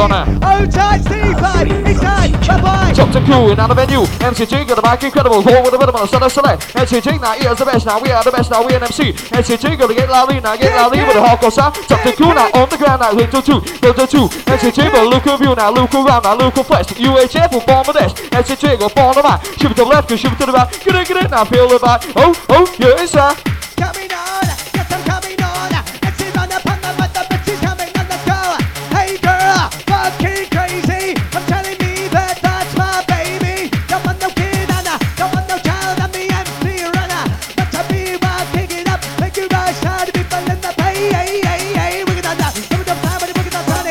Runner. 0.00 0.24
Oh, 0.40 0.64
time, 0.64 1.02
Steve. 1.02 1.36
It's 1.84 2.00
time. 2.00 2.32
Bye 2.48 2.60
bye. 2.64 2.92
Top 2.96 3.12
to 3.12 3.20
crew 3.20 3.52
in 3.52 3.60
on 3.60 3.68
the 3.68 3.74
venue. 3.74 4.08
MCG 4.24 4.66
got 4.66 4.76
the 4.76 4.80
back 4.80 5.04
incredible. 5.04 5.42
Hold 5.42 5.60
with 5.60 5.72
the 5.72 5.78
rhythm 5.78 5.94
on 5.94 6.00
the 6.00 6.08
center 6.08 6.30
select. 6.30 6.72
MCG 6.72 7.20
now, 7.20 7.36
here's 7.36 7.58
the 7.58 7.66
best 7.66 7.84
now. 7.84 8.00
We 8.00 8.10
are 8.10 8.24
the 8.24 8.30
best 8.32 8.50
now. 8.50 8.64
We 8.64 8.72
are 8.72 8.82
MC. 8.82 9.12
MCG 9.12 9.76
gonna 9.76 9.94
get 9.94 10.08
loudly 10.08 10.40
now. 10.40 10.56
Get 10.56 10.72
loudly 10.72 11.04
with 11.04 11.12
the 11.12 11.20
hardcore 11.20 11.52
sound. 11.52 11.74
Top 11.84 12.00
to 12.00 12.16
crew 12.16 12.32
now 12.32 12.48
on 12.56 12.70
the 12.70 12.78
ground 12.78 13.04
now. 13.04 13.12
Hit 13.12 13.30
to 13.30 13.42
two. 13.42 13.60
Hit 13.60 13.94
to 14.00 14.06
two. 14.08 14.24
MCG 14.48 14.90
but 14.90 15.04
look 15.04 15.26
at 15.26 15.36
view 15.36 15.54
now. 15.54 15.68
Look 15.68 15.92
around 15.92 16.24
now. 16.24 16.34
Look 16.34 16.56
flesh. 16.64 16.86
UHF 16.96 17.52
will 17.52 17.60
form 17.60 17.84
a 17.84 17.92
dash. 17.92 18.14
MCG 18.32 18.78
go 18.78 18.88
form 18.88 19.12
the 19.12 19.20
back. 19.20 19.44
Shift 19.44 19.76
to 19.76 19.84
the 19.84 19.84
left. 19.84 20.08
Go 20.08 20.16
shift 20.16 20.40
to 20.40 20.46
the 20.46 20.52
right. 20.52 20.72
Get 20.80 20.96
it, 20.96 21.08
get 21.08 21.24
it 21.24 21.30
now. 21.30 21.44
Feel 21.44 21.68
the 21.68 21.78
back. 21.78 22.00
Oh, 22.16 22.32
oh, 22.48 22.64
yeah, 22.80 23.04
it's 23.04 23.12
there. 23.12 23.36
coming 23.76 24.12
on, 24.16 24.59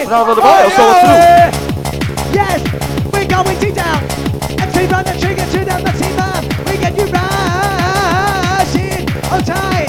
Now 0.09 0.25
the 0.25 0.41
ball, 0.41 0.65
so 0.73 0.89
what 0.89 1.05
to 1.05 1.05
do? 1.05 1.21
Yes, 2.33 2.65
we're 3.13 3.29
going 3.29 3.53
to 3.61 3.69
down. 3.69 4.01
MC 4.57 4.89
run 4.89 5.05
the 5.05 5.13
trigger 5.21 5.45
to 5.45 5.59
the 5.61 5.77
maximum. 5.85 6.49
We 6.65 6.81
get 6.81 6.97
you 6.97 7.05
rushing 7.13 9.05
on 9.29 9.45
time. 9.45 9.85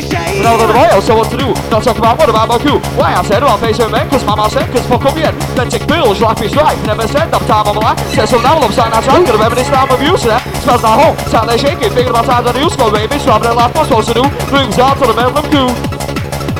Shade. 0.00 0.40
Now 0.40 0.56
the 0.56 0.72
ball, 0.72 1.04
so 1.04 1.20
what 1.20 1.28
to 1.28 1.36
do? 1.36 1.52
Not 1.68 1.84
talk 1.84 1.98
about 2.00 2.16
what 2.16 2.32
about 2.32 2.48
Baku? 2.48 2.80
Why 2.96 3.12
I 3.12 3.20
said 3.28 3.44
about 3.44 3.60
face 3.60 3.76
man, 3.76 4.08
cause 4.08 4.24
mama 4.24 4.48
said, 4.48 4.72
cause 4.72 4.86
fuck 4.88 5.04
up 5.04 5.14
yet. 5.14 5.36
Then 5.52 5.68
take 5.68 5.84
pills, 5.86 6.22
life 6.22 6.40
is 6.40 6.56
right. 6.56 6.80
Never 6.88 7.06
said 7.06 7.28
up 7.28 7.44
time 7.44 7.68
on 7.68 7.76
my 7.76 7.92
life. 7.92 8.00
Said 8.16 8.24
so 8.24 8.40
now 8.40 8.56
I'm 8.56 8.72
signing 8.72 8.96
outside. 8.96 9.20
Could 9.26 9.36
have 9.36 9.52
ever 9.52 9.54
this 9.54 9.68
time 9.68 9.90
of 9.90 10.00
use 10.00 10.24
there. 10.24 10.40
Smells 10.64 10.80
not 10.80 10.96
home. 10.96 11.16
Sound 11.28 11.44
they 11.50 11.58
shaking. 11.58 11.92
Thinking 11.92 12.16
about 12.16 12.24
times 12.24 12.48
that 12.48 12.56
you 12.56 12.70
score, 12.72 12.88
baby. 12.88 13.20
Swabbing 13.20 13.52
life 13.52 13.76
what's 13.76 13.92
supposed 13.92 14.08
to 14.08 14.16
do. 14.16 14.24
Brings 14.48 14.80
out 14.80 14.96
to 14.96 15.04
the 15.04 15.12
middle 15.12 15.36
of 15.36 15.44
coup. 15.52 15.68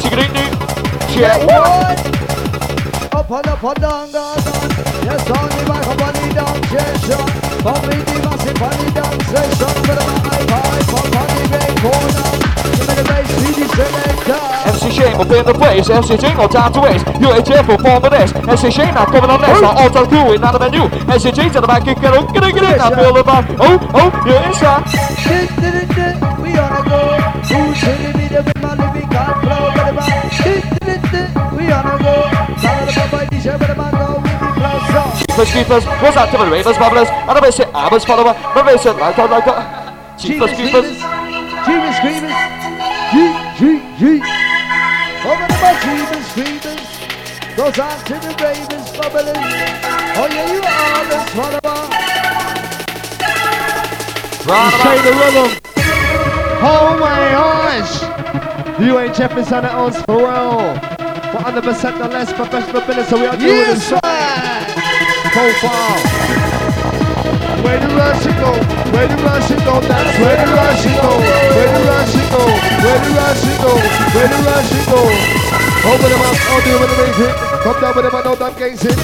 Chicken 0.05 0.29
eat 0.29 0.53
Check. 1.09 1.41
Up 1.49 2.13
on 2.13 2.20
up 3.65 3.77
down. 3.81 4.09
Yes, 5.05 5.31
on 5.31 5.49
the 5.49 5.65
back 5.69 5.87
up 5.87 6.01
on 6.01 6.13
the 6.17 6.35
down 6.35 6.63
session. 6.73 7.21
From 7.61 7.81
the 7.85 7.97
massive 8.25 8.95
down 8.95 9.21
session. 9.29 9.73
With 9.85 10.01
a 10.01 10.07
high 10.25 10.45
five 10.49 10.89
up 10.97 11.13
on 11.17 11.29
the 11.37 11.45
great 11.51 11.77
corner. 11.85 12.27
Give 12.77 13.69
the. 13.77 14.51
MC 14.71 14.91
Shane 14.91 15.17
be 15.29 15.37
in 15.39 15.47
the 15.47 15.55
place. 15.55 15.91
MC 15.91 16.17
Jingle 16.17 16.49
time 16.49 16.73
to 16.73 16.81
waste. 16.81 17.05
UHF 17.05 17.69
will 17.69 17.79
form 17.79 18.03
the 18.03 18.11
nest. 18.11 18.37
MC 18.37 18.71
Shane 18.71 18.95
now 18.95 19.05
coming 19.05 19.29
on 19.31 19.41
next. 19.41 19.61
Now 19.61 19.77
all 19.77 19.91
time 19.91 20.07
cool 20.07 20.33
in 20.33 20.41
the 20.41 20.59
menu. 20.59 20.85
MC 21.13 21.31
to 21.33 21.61
the 21.61 21.67
back. 21.67 21.87
It, 21.87 22.01
get 22.01 22.15
it, 22.15 22.33
get 22.33 22.65
it. 22.65 22.79
Now 22.79 22.91
feel 22.91 23.13
the. 23.13 23.25
Oh, 23.61 23.79
oh, 23.95 24.11
yeah, 24.27 24.51
it's 24.51 25.10
Keepers, 33.41 33.57
keepers, 35.53 35.85
what's 36.03 36.15
that 36.15 36.29
to 36.31 36.37
the 36.37 36.51
ravers, 36.51 36.77
bubblers? 36.77 37.09
And 37.09 37.39
I 37.39 37.49
say, 37.49 37.65
I 37.73 37.89
was 37.89 38.05
follower, 38.05 38.35
the 38.53 38.63
race 38.65 38.85
it 38.85 38.97
like 39.01 39.17
that, 39.17 39.31
like 39.31 39.47
that. 39.47 40.19
Keepers, 40.21 40.53
keepers. 40.53 41.01
Jeepers 41.65 41.97
Creepers. 42.05 42.37
G, 43.09 43.33
G, 43.57 43.81
G. 43.97 44.21
Over 45.25 45.45
the 45.49 45.57
bus, 45.57 45.77
Jeepers 45.81 46.29
Creepers. 46.37 46.85
Goes 47.57 47.79
on 47.81 47.97
to 48.05 48.15
the 48.21 48.33
Ravens, 48.45 48.93
bubblers. 48.93 49.41
Oh 50.21 50.29
yeah, 50.29 50.53
you 50.53 50.61
are 50.61 51.05
the 51.09 51.19
swallower. 51.33 51.89
Right 54.45 55.01
the 55.01 55.13
rhythm. 55.17 55.51
Oh 56.63 56.93
my 57.01 57.19
gosh! 57.33 57.93
UHF 58.79 59.39
is 59.39 59.53
on 59.53 59.63
the 59.63 59.73
own 59.75 59.93
for 59.93 60.19
real. 60.19 60.90
100% 61.41 61.99
the 61.99 62.09
less 62.09 62.33
professional 62.33 62.83
business, 62.87 63.09
so 63.09 63.17
we 63.21 63.27
are 63.27 63.37
doing 63.37 63.57
Yes, 63.57 63.75
this 63.75 63.89
sir. 63.89 64.01
profile. 65.33 66.01
Where 67.65 67.81
the 67.81 67.89
Russian 67.97 68.35
go? 68.37 68.51
Where 68.93 69.09
the 69.09 69.17
Russian 69.25 69.59
go? 69.65 69.81
That's 69.81 70.19
where 70.21 70.37
the 70.37 70.53
Russian 70.53 70.95
go. 71.01 71.11
Where 71.17 71.71
the 71.73 71.83
Russian 71.89 72.27
go? 72.29 72.43
Where 72.85 73.01
the 73.01 73.11
Russian 73.17 73.57
go? 73.65 73.73
Where 74.15 74.29
the 74.29 74.39
Russian 74.51 74.83
go? 74.93 75.01
Open 75.91 76.09
them 76.13 76.23
up, 76.29 76.37
I'll 76.51 76.61
do 76.61 76.71
it 76.77 76.81
with 76.81 76.91
the 76.93 76.97
music. 77.09 77.33
Come 77.65 77.81
down 77.81 77.93
with 77.97 78.05
them, 78.05 78.15
I 78.15 78.23
know 78.25 78.35
that 78.37 78.53
gang's 78.59 78.85
it. 78.85 78.99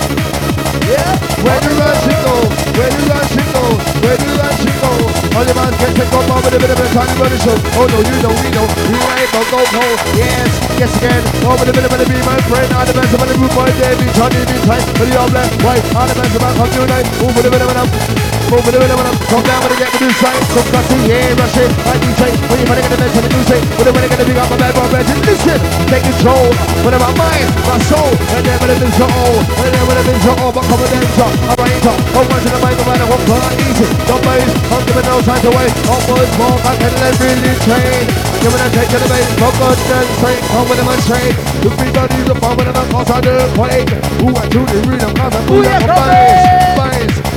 Yeah. 0.85 1.17
Where 1.41 1.61
the 1.65 1.73
Russian 1.73 2.17
go? 2.21 2.35
Where 2.77 2.91
the 2.93 3.03
Russian 3.17 3.47
go? 3.57 3.65
Where 4.05 4.17
the 4.21 4.29
Russian 4.37 4.75
go? 4.85 5.26
All 5.37 5.45
the 5.45 5.53
man 5.53 5.69
can 5.77 5.93
take 5.93 6.09
up 6.17 6.25
over 6.33 6.49
the 6.49 6.57
bit 6.57 6.73
of 6.73 6.81
a 6.81 6.87
tiny 6.97 7.13
running 7.21 7.37
show. 7.45 7.53
Oh 7.77 7.85
no, 7.85 8.01
you 8.01 8.17
know, 8.25 8.33
we 8.41 8.49
know. 8.57 8.65
We 8.89 8.97
ain't 8.97 9.29
gonna 9.37 9.53
go 9.53 9.61
cold. 9.69 9.99
Yes, 10.17 10.49
yes 10.81 10.97
again. 10.97 11.21
Oh, 11.45 11.53
over 11.53 11.69
the 11.69 11.77
bit 11.77 11.85
of 11.85 11.93
a 11.93 12.09
be 12.09 12.17
my 12.25 12.41
friend. 12.49 12.73
All 12.73 12.89
the 12.89 12.97
best 12.97 13.13
of 13.13 13.21
the 13.21 13.37
group 13.37 13.53
boy, 13.53 13.69
David, 13.77 14.09
Johnny, 14.17 14.41
be 14.49 14.57
tight. 14.65 14.81
But 14.97 15.13
all 15.13 15.29
black, 15.29 15.53
white. 15.61 15.85
All 15.93 16.09
the 16.09 16.17
best 16.17 16.33
of 16.33 16.41
come 16.41 16.71
tonight. 16.73 17.05
Over 17.21 17.37
oh, 17.37 17.43
the 17.45 17.51
bit 17.53 17.61
of 17.61 17.69
a 17.69 18.36
Move 18.47 18.63
with 18.63 18.79
the 18.79 18.81
rhythm 18.81 19.03
and 19.03 19.19
come 19.27 19.43
down 19.43 19.59
with 19.59 19.75
the 19.75 19.79
get 19.83 19.91
the 19.91 20.07
new 20.07 20.13
side. 20.23 20.39
Come 20.55 20.69
cut 20.71 20.87
to 20.87 20.97
yeah, 21.03 21.35
rush 21.35 21.59
it. 21.59 21.67
I 21.83 21.99
DJ. 21.99 22.31
When 22.47 22.63
you're 22.63 22.71
running 22.71 22.87
in 22.87 22.93
the 22.95 22.99
mention 23.03 23.23
the 23.27 23.31
new 23.35 23.43
say. 23.43 23.59
When 23.75 23.85
you're 23.91 23.97
running 23.99 24.13
in 24.15 24.19
the 24.23 24.27
big 24.27 24.39
up 24.39 24.47
my 24.47 24.59
bad 24.63 24.79
legend. 24.95 25.19
Listen, 25.27 25.59
take 25.91 26.07
control. 26.07 26.47
When 26.87 26.95
I'm 26.95 27.03
my 27.03 27.11
mind, 27.19 27.49
my 27.67 27.75
soul. 27.91 28.07
When 28.31 28.47
they're 28.47 28.61
with 28.63 28.71
the 28.71 28.79
vision 28.87 29.11
all. 29.11 29.35
When 29.59 29.71
they're 29.75 29.87
with 29.91 29.99
the 29.99 30.05
vision 30.07 30.37
all. 30.39 30.55
But 30.55 30.63
come 30.71 30.79
with 30.79 30.95
the 30.95 30.99
intro. 31.03 31.27
I'm 31.27 31.59
right. 31.59 31.75
Come 31.83 31.99
on 32.23 32.39
to 32.39 32.51
the 32.55 32.61
mic, 32.63 32.75
no 32.79 32.85
matter 32.87 33.09
what 33.11 33.21
part 33.27 33.55
easy. 33.67 33.87
Don't 34.07 34.23
base. 34.23 34.53
I'm 34.71 34.83
giving 34.87 35.07
no 35.11 35.17
time 35.27 35.43
to 35.43 35.51
wait. 35.51 35.73
Upwards, 35.91 36.35
more. 36.39 36.59
I 36.63 36.73
can 36.79 36.95
let 37.03 37.19
really 37.19 37.51
train. 37.67 38.03
Giving 38.47 38.63
a 38.63 38.69
take 38.71 38.91
to 38.95 38.99
the 39.03 39.09
base. 39.11 39.31
No 39.43 39.51
good, 39.59 39.79
then 39.91 40.07
straight. 40.23 40.43
Come 40.55 40.67
with 40.71 40.79
them 40.79 40.87
and 40.87 41.03
straight. 41.03 41.35
The 41.67 41.71
free 41.75 41.91
bodies 41.91 42.31
are 42.31 42.39
fun 42.39 42.55
with 42.55 42.71
them. 42.71 42.79
Cause 42.95 43.11
I 43.11 43.19
do 43.27 43.35
quake. 43.59 43.91
Who 44.23 44.31
I 44.39 44.47
do 44.55 44.63
the 44.71 44.79
rhythm. 44.87 45.11
Cause 45.19 45.35
I 45.35 45.41
move 45.51 45.67
like 45.67 45.83
a 45.83 45.91
bass 45.91 46.66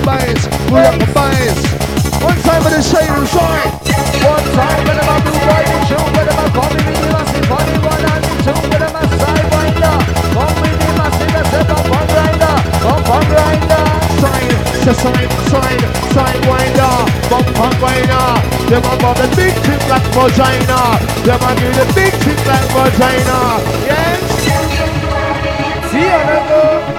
bias, 0.06 0.44
pull 0.68 0.84
the 1.00 1.08
bias. 1.14 1.60
One 2.22 2.36
time 2.44 2.64
in 2.68 2.74
the 2.76 2.82
shade 2.84 3.10
room 3.10 3.26
side. 3.28 3.72
One 4.24 4.44
time 4.56 4.82
when 4.88 5.00
I'm 5.00 5.10
a 5.10 5.24
blue 5.24 5.40
boy, 5.40 5.64
when 6.16 6.28
I'm 6.30 6.52
we 6.84 7.08
must 7.10 7.32
be 7.32 7.42
body 7.48 7.76
one 7.80 8.06
and 8.12 8.24
two 8.44 8.60
when 8.70 8.84
I'm 8.84 8.96
a 8.96 9.04
Side. 9.20 9.48
The 11.30 11.42
set 11.52 11.70
of 11.70 11.84
one 11.90 12.08
grinder, 12.12 12.56
come 12.84 13.04
one. 13.08 13.28
Side, 14.20 14.54
side, 15.00 15.32
side, 15.48 15.84
sidewinder, 16.14 16.96
come 17.32 17.50
one 17.56 17.76
grinder. 17.80 18.26
Them 18.70 18.84
a 18.84 18.96
the 19.16 19.28
big 19.36 19.56
tip 19.64 19.82
like 19.90 20.08
vagina. 20.14 21.00
Them 21.26 21.42
a 21.42 21.52
give 21.56 21.76
the 21.80 21.86
big 21.96 22.14
tip 22.24 22.40
like 22.46 22.68
vagina. 22.76 23.40
Yes. 23.88 24.20
See 25.92 26.08
another. 26.08 26.90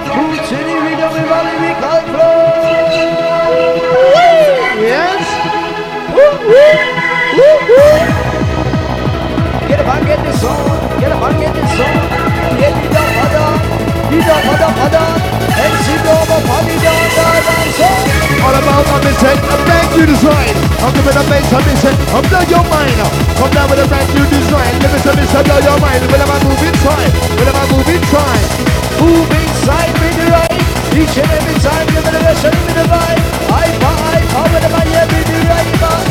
Get 6.51 6.59
up 9.79 9.87
and 9.87 10.03
get 10.03 10.19
this 10.19 10.43
Get 10.99 11.15
up 11.15 11.23
and 11.23 11.39
get 11.39 11.55
this 11.55 11.79
Get 11.79 12.75
it 12.75 12.91
up 12.91 13.55
It 14.11 14.27
up 14.27 15.15
And 15.47 15.75
see 15.79 15.95
over 16.11 16.43
party 16.43 16.75
down 16.75 17.07
down 17.15 17.39
down 17.39 17.71
so 17.71 17.87
All 18.43 18.51
about 18.51 18.83
my 18.83 18.99
mission, 18.99 19.31
a 19.31 19.55
brand 19.63 19.95
new 19.95 20.03
design. 20.11 20.51
I'm 20.83 20.91
giving 20.91 21.15
a 21.15 21.23
bass 21.23 21.47
on 21.55 21.63
I'm 22.19 22.25
blow 22.27 22.43
your 22.51 22.67
mind. 22.67 22.99
Come 23.39 23.51
down 23.55 23.69
with 23.69 23.79
a 23.79 23.87
brand 23.87 24.11
new 24.11 24.27
design. 24.27 24.75
Give 24.81 24.91
us 24.91 25.07
a 25.07 25.15
mission, 25.15 25.43
blow 25.47 25.55
your 25.63 25.79
mind. 25.79 26.03
When 26.11 26.19
am 26.19 26.35
I 26.35 26.39
moving 26.43 26.75
time? 26.83 27.11
When 27.39 27.47
am 27.47 27.55
I 27.55 27.63
moving 27.71 28.03
time? 28.11 28.81
Move 28.99 29.31
inside 29.31 29.95
the 29.97 30.25
right 30.29 30.51
Each 30.93 31.17
and 31.17 31.31
every 31.31 31.55
time 31.63 31.87
Give 31.87 32.05
it 32.05 32.13
a 32.13 32.19
lesson 32.21 32.51
with 32.51 32.75
the 32.75 32.85
vibe 32.85 33.21
I 33.49 33.67
pa 33.81 33.91
I 34.13 34.21
pa 34.29 34.41
with 34.53 34.67
my 34.71 34.83
yeah 34.91 35.05
with 35.09 35.25
the 35.25 35.39
right 35.49 36.10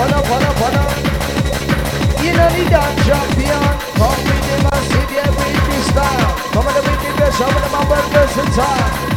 on 0.00 0.12
on 0.12 0.42
up 0.44 0.60
on 0.66 0.76
up 0.76 0.92
You 2.20 2.32
know 2.36 2.48
the 2.52 2.62
dance 2.68 3.00
champion 3.06 3.64
come 3.96 4.20
with 4.26 4.42
the 4.46 4.56
massive 4.64 5.10
yeah 5.12 5.30
with 5.36 5.66
the 5.66 5.76
style 5.88 6.32
come 6.52 6.66
on 6.68 6.74
the 6.76 6.82
with 6.84 7.00
the 7.04 7.26
of 7.26 7.52
the 7.56 8.74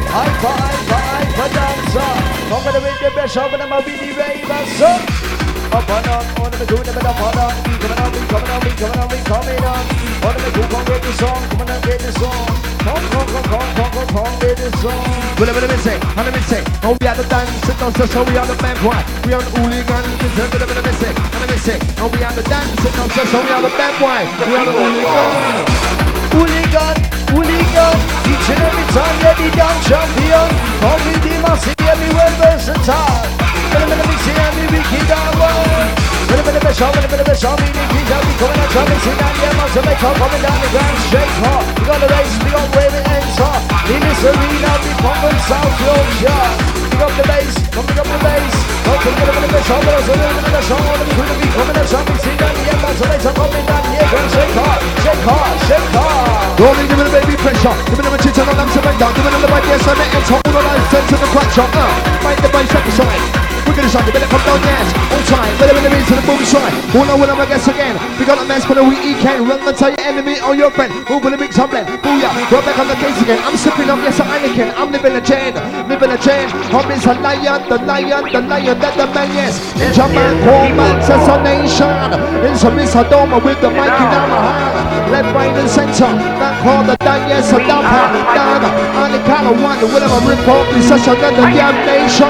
I 0.10 0.28
pa 0.42 0.52
I 0.52 0.76
pa 0.90 1.00
I 1.18 1.26
pa 1.38 1.46
dancer 1.56 2.12
come 2.50 2.68
on 2.68 2.74
the 2.74 2.80
with 2.80 3.00
the 3.00 3.08
of 3.08 3.52
the 3.52 3.68
with 3.86 4.00
the 4.00 4.10
raver 4.20 4.64
so 4.80 5.40
up 5.72 5.88
and 5.88 6.08
on, 6.08 6.26
on 6.42 6.52
the 6.52 6.66
good, 6.66 6.84
but 6.84 7.06
up 7.06 7.22
and 7.22 7.40
on, 7.40 7.54
we 7.62 7.78
coming 7.78 8.00
on, 8.02 8.10
we 8.12 8.22
coming 8.26 8.50
on, 8.50 8.60
we 8.66 8.72
coming 8.74 8.98
on, 8.98 9.08
we 9.10 9.18
coming 9.22 9.64
on. 9.64 9.84
On 10.26 10.34
the 10.34 10.52
good, 10.52 10.70
come 10.72 10.86
get 10.86 11.02
the 11.04 11.14
song, 11.14 11.50
come 11.50 11.62
on 11.62 11.82
get 11.82 12.00
the 12.00 12.12
song. 12.14 12.69
Come, 12.80 13.04
come, 13.12 13.28
come, 13.28 13.44
come, 13.44 13.70
come, 13.76 13.92
come, 13.92 14.10
come, 14.16 14.40
the 14.40 14.70
song. 14.80 14.96
Well, 15.40 15.48
let 15.52 15.70
me 15.70 15.78
say, 15.84 16.00
let 16.16 16.34
me 16.34 16.42
say, 16.48 16.64
oh, 16.84 16.96
we 17.00 17.08
are 17.08 17.16
the 17.16 17.28
dancing, 17.28 17.78
don't 17.80 17.96
so, 17.96 18.24
we 18.24 18.36
are 18.36 18.48
the 18.48 18.56
man, 18.64 18.76
why? 18.84 19.00
We 19.24 19.34
are 19.34 19.44
the 19.44 19.52
hooligan, 19.56 20.04
let 20.36 20.52
me 20.52 20.58
let 20.60 20.84
me 20.84 20.94
say, 21.00 21.12
let 21.12 21.50
me 21.50 21.58
say, 21.60 21.78
oh, 22.00 22.10
we 22.12 22.24
are 22.24 22.34
the 22.34 22.44
dancing, 22.44 22.94
don't 22.96 23.12
so, 23.12 23.40
we 23.40 23.52
are 23.52 23.64
the 23.64 23.72
man, 23.76 23.94
why? 24.00 24.24
We 24.48 24.56
are 24.56 24.66
the 24.68 24.74
hooligan. 24.76 25.90
Hooligan, 26.36 26.96
hooligan, 27.36 27.96
each 28.32 28.48
and 28.52 28.62
every 28.64 28.86
time, 28.96 29.16
let 29.24 29.36
the 29.40 29.48
dance 29.56 29.84
champion. 29.88 30.48
With 30.80 31.24
the 31.24 31.34
massive, 31.42 31.80
everywhere 31.80 32.32
versatile. 32.40 33.28
But 33.72 33.82
I'm 33.82 33.90
gonna 33.90 34.08
be 34.08 34.16
seeing 34.24 34.56
me, 34.56 34.64
we 34.72 34.80
keep 34.92 36.09
on 36.30 36.38
going. 36.38 36.38
But 36.38 36.38
I'm 36.38 36.46
gonna 36.46 36.62
be 36.62 36.74
showing, 36.78 37.02
I'm 37.02 37.10
gonna 37.10 37.26
be 37.26 37.36
showing, 37.36 37.72
we 37.74 37.84
keep 37.90 38.10
on, 38.14 38.22
we 38.22 38.34
coming 38.38 38.60
out, 38.62 38.70
coming, 38.70 39.00
see 39.02 39.16
down, 39.18 39.34
yeah, 39.42 39.54
most 39.58 39.78
of 39.78 39.84
my 39.86 39.96
top 39.98 40.16
coming 40.18 40.44
down 40.46 40.58
the 40.62 40.70
ground, 40.70 40.98
straight 41.10 41.34
hard. 41.42 41.66
We 41.74 41.84
got 41.90 42.00
the 42.00 42.10
race, 42.10 42.36
got 42.38 42.68
where 42.76 42.94
it 42.94 43.06
ends 43.10 43.38
hard. 43.40 43.62
In 43.90 44.00
this 44.00 44.22
arena, 44.30 44.72
we 44.86 44.92
come 45.02 45.18
from 45.18 45.38
South 45.50 45.76
Yorkshire. 45.82 46.46
We 46.90 46.96
got 47.02 47.14
the 47.18 47.26
bass, 47.26 47.54
coming 47.74 47.98
up 47.98 48.08
the 48.10 48.20
bass. 48.22 48.54
Come 48.86 49.00
from 49.06 49.14
the 49.14 49.26
bit 49.30 49.54
of 49.54 49.64
show, 49.70 49.80
but 49.86 49.94
also 49.94 50.14
a 50.14 50.18
little 50.18 50.44
bit 50.46 50.56
of 50.60 50.64
show, 50.66 50.82
and 50.82 51.02
we 51.06 51.14
could 51.14 51.40
be 51.40 51.50
coming 51.54 51.78
out, 51.78 51.88
something, 51.90 52.20
see 52.22 52.36
down, 52.38 52.54
yeah, 52.66 52.78
most 52.82 53.02
of 53.02 53.08
my 53.10 53.18
top 53.22 53.36
coming 53.38 53.66
down, 53.70 53.84
yeah, 53.90 54.10
girl, 54.10 54.28
shake 54.34 54.54
hard, 54.58 54.82
shake 55.02 55.24
hard, 55.26 55.58
shake 55.70 55.90
hard. 55.94 56.60
Rolling, 56.60 56.88
give 56.90 57.00
it 57.00 57.08
a 57.10 57.12
baby 57.14 57.36
pressure, 57.38 57.76
give 57.90 58.00
it 58.02 58.06
a 58.06 58.18
chit 58.22 58.38
on 58.38 58.54
them, 58.54 58.70
seven 58.74 58.96
down, 58.98 59.12
give 59.14 59.26
it 59.26 59.34
a 59.34 59.40
the 59.40 59.50
yes, 59.70 59.86
and 59.86 60.02
it's 60.14 60.30
hold 60.30 60.56
on, 60.58 60.66
I 60.66 60.78
sense 60.90 61.12
in 61.14 61.20
the 61.22 61.30
crack 61.34 61.50
shot, 61.54 61.70
uh, 61.74 61.86
find 62.22 62.38
the 62.38 62.50
bass 62.50 62.74
up 62.74 62.84
the 62.86 62.94
side. 62.98 63.49
We're 63.70 63.78
gonna 63.78 63.94
shot 63.94 64.02
the 64.02 64.10
bit 64.10 64.26
from 64.26 64.42
down, 64.50 64.58
yes, 64.66 64.90
on 65.14 65.22
time, 65.30 65.54
a 65.62 65.70
bit 65.70 66.02
to 66.10 66.16
the 66.18 66.26
boom 66.26 66.42
side. 66.42 66.74
All 66.98 67.06
I 67.06 67.14
will, 67.14 67.30
I'm 67.30 67.38
guess 67.46 67.70
again. 67.70 67.94
We 68.18 68.26
got 68.26 68.42
a 68.42 68.46
mess 68.50 68.66
for 68.66 68.74
the 68.74 68.82
week 68.82 69.06
can. 69.22 69.46
Run 69.46 69.62
and 69.62 69.78
tell 69.78 69.94
your 69.94 70.02
enemy 70.02 70.42
or 70.42 70.56
your 70.58 70.72
friend. 70.72 70.90
Move 71.06 71.24
with 71.24 71.36
a 71.36 71.38
big 71.38 71.54
tumbling. 71.54 71.86
Booyah, 72.02 72.34
right 72.50 72.66
back 72.66 72.80
on 72.82 72.88
the 72.90 72.98
case 72.98 73.22
again. 73.22 73.38
I'm 73.46 73.54
sipping 73.62 73.86
up, 73.94 74.02
yes, 74.02 74.20
I'm 74.20 74.26
Anakin. 74.26 74.74
I'm 74.74 74.90
living 74.92 75.14
a 75.14 75.22
chain, 75.22 75.54
living 75.86 76.10
a 76.10 76.18
chain. 76.18 76.50
I'm 76.74 76.90
is 76.90 77.06
a 77.06 77.14
lion, 77.22 77.70
the 77.70 77.78
lion, 77.86 78.34
the 78.34 78.42
lion, 78.42 78.80
that 78.82 78.98
the 78.98 79.06
man, 79.14 79.30
yes. 79.38 79.62
Ninja 79.78 80.10
man, 80.10 80.34
man, 80.74 80.98
assassination. 81.06 82.50
It's 82.50 82.64
a 82.66 82.74
Miss 82.74 82.98
Adoma 82.98 83.38
with 83.38 83.62
the 83.62 83.70
mic 83.70 83.86
in 83.86 84.10
our 84.18 84.50
hand. 84.50 84.89
Left, 85.10 85.34
right, 85.34 85.50
and 85.58 85.66
center. 85.66 86.14
That 86.38 86.62
call 86.62 86.86
the 86.86 86.94
Dan, 87.02 87.26
yes, 87.26 87.50
a 87.50 87.58
damper. 87.58 88.06
Dan, 88.38 88.62
on 88.94 89.10
the 89.10 89.22
color 89.26 89.58
one, 89.58 89.82
whatever 89.90 90.22
rip 90.22 90.46
off 90.46 90.70
is 90.78 90.86
such 90.86 91.10
another 91.10 91.50
damn 91.50 91.74
nation. 91.90 92.30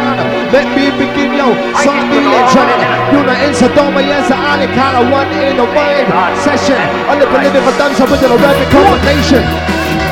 Let 0.55 0.63
me 0.71 0.87
begin, 0.95 1.35
yo. 1.35 1.51
The 1.75 2.19
legend. 2.23 2.71
You 3.11 3.19
know, 3.27 3.35
in 3.43 3.51
Sodoma, 3.51 3.99
yes, 3.99 4.31
Ali 4.31 4.71
Kala, 4.71 5.03
one 5.11 5.27
in 5.27 5.59
a 5.59 5.67
wide 5.75 6.07
session. 6.39 6.79
I 7.11 7.19
live 7.19 7.27
and 7.27 7.51
live 7.51 7.63
for 7.67 7.75
dancer 7.75 8.07
with 8.07 8.23
an 8.23 8.31
Arabic 8.31 8.71
combination. 8.71 10.08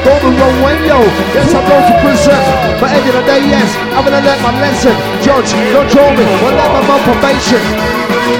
Go 0.00 0.16
the 0.16 0.32
wrong 0.32 0.56
way, 0.64 0.80
yo. 0.88 0.96
Yes, 1.36 1.52
I'm 1.52 1.60
going 1.68 1.84
to 1.84 1.94
prison. 2.00 2.40
But 2.80 2.88
end 2.96 3.04
of 3.04 3.14
the 3.20 3.24
day, 3.28 3.44
yes, 3.44 3.68
I'm 3.92 4.00
gonna 4.00 4.24
learn 4.24 4.40
my 4.40 4.52
lesson. 4.56 4.96
Judge, 5.20 5.52
don't 5.76 5.88
show 5.92 6.08
me. 6.16 6.24
We'll 6.40 6.56
let 6.56 6.72
my 6.72 6.80
on 6.80 7.00
probation. 7.04 7.60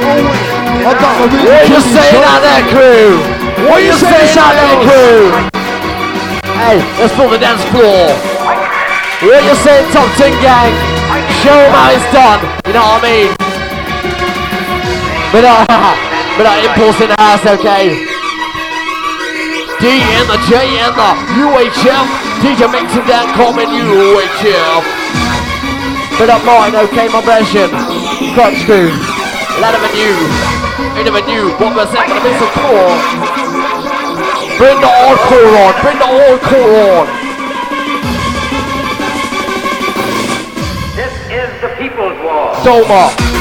Oh. 0.08 0.60
I 0.80 0.96
got 0.96 1.12
really 1.20 1.44
What 1.44 1.68
you 1.68 1.76
kicking 1.76 1.92
saying 1.92 2.24
out 2.24 2.40
there, 2.40 2.64
crew? 2.72 3.20
What 3.68 3.84
you 3.84 3.92
saying 3.92 4.32
out 4.40 4.56
there, 4.56 4.78
crew? 4.88 5.28
Hey, 6.56 6.80
let's 6.96 7.12
pull 7.12 7.28
the 7.28 7.36
dance 7.36 7.60
floor. 7.68 8.16
What 9.20 9.44
you 9.44 9.54
saying, 9.60 9.84
top 9.92 10.08
10 10.16 10.32
gang? 10.40 10.72
Show 11.44 11.52
'em 11.52 11.72
how 11.76 11.92
it's 11.92 12.08
done. 12.08 12.40
You 12.64 12.72
know 12.72 12.86
what 12.88 13.04
I 13.04 13.12
mean? 13.12 13.30
But 15.32 15.44
uh, 15.44 15.66
but 16.40 16.46
uh, 16.48 16.64
impulse 16.64 17.00
in 17.04 17.08
the 17.12 17.16
house, 17.20 17.44
okay? 17.44 18.09
D 19.80 19.88
and 19.88 20.28
the 20.28 20.36
J 20.44 20.76
and 20.84 20.92
the 20.92 21.10
UHF. 21.40 22.06
DJ 22.44 22.68
mixing 22.68 23.08
that 23.08 23.32
comment 23.32 23.72
UHF. 23.72 24.84
But 26.20 26.28
up 26.28 26.44
mine, 26.44 26.76
okay, 26.84 27.08
my 27.08 27.24
version. 27.24 27.72
Crunch 28.36 28.60
crew. 28.68 28.92
Them 29.56 29.80
new. 29.96 30.16
Ain't 31.00 31.08
never 31.08 31.24
knew 31.24 31.48
what 31.56 31.72
was 31.72 31.88
that 31.96 32.04
gonna 32.12 32.20
be 32.20 32.32
so 32.36 32.44
cool. 32.60 32.92
Bring 34.60 34.76
the 34.84 34.92
hardcore 34.92 35.48
on, 35.64 35.72
bring 35.80 35.96
the 35.96 36.08
hardcore 36.12 36.76
on. 37.00 37.06
This 40.92 41.14
is 41.32 41.48
the 41.64 41.72
People's 41.80 42.20
War. 42.20 42.52
Doma. 42.60 43.39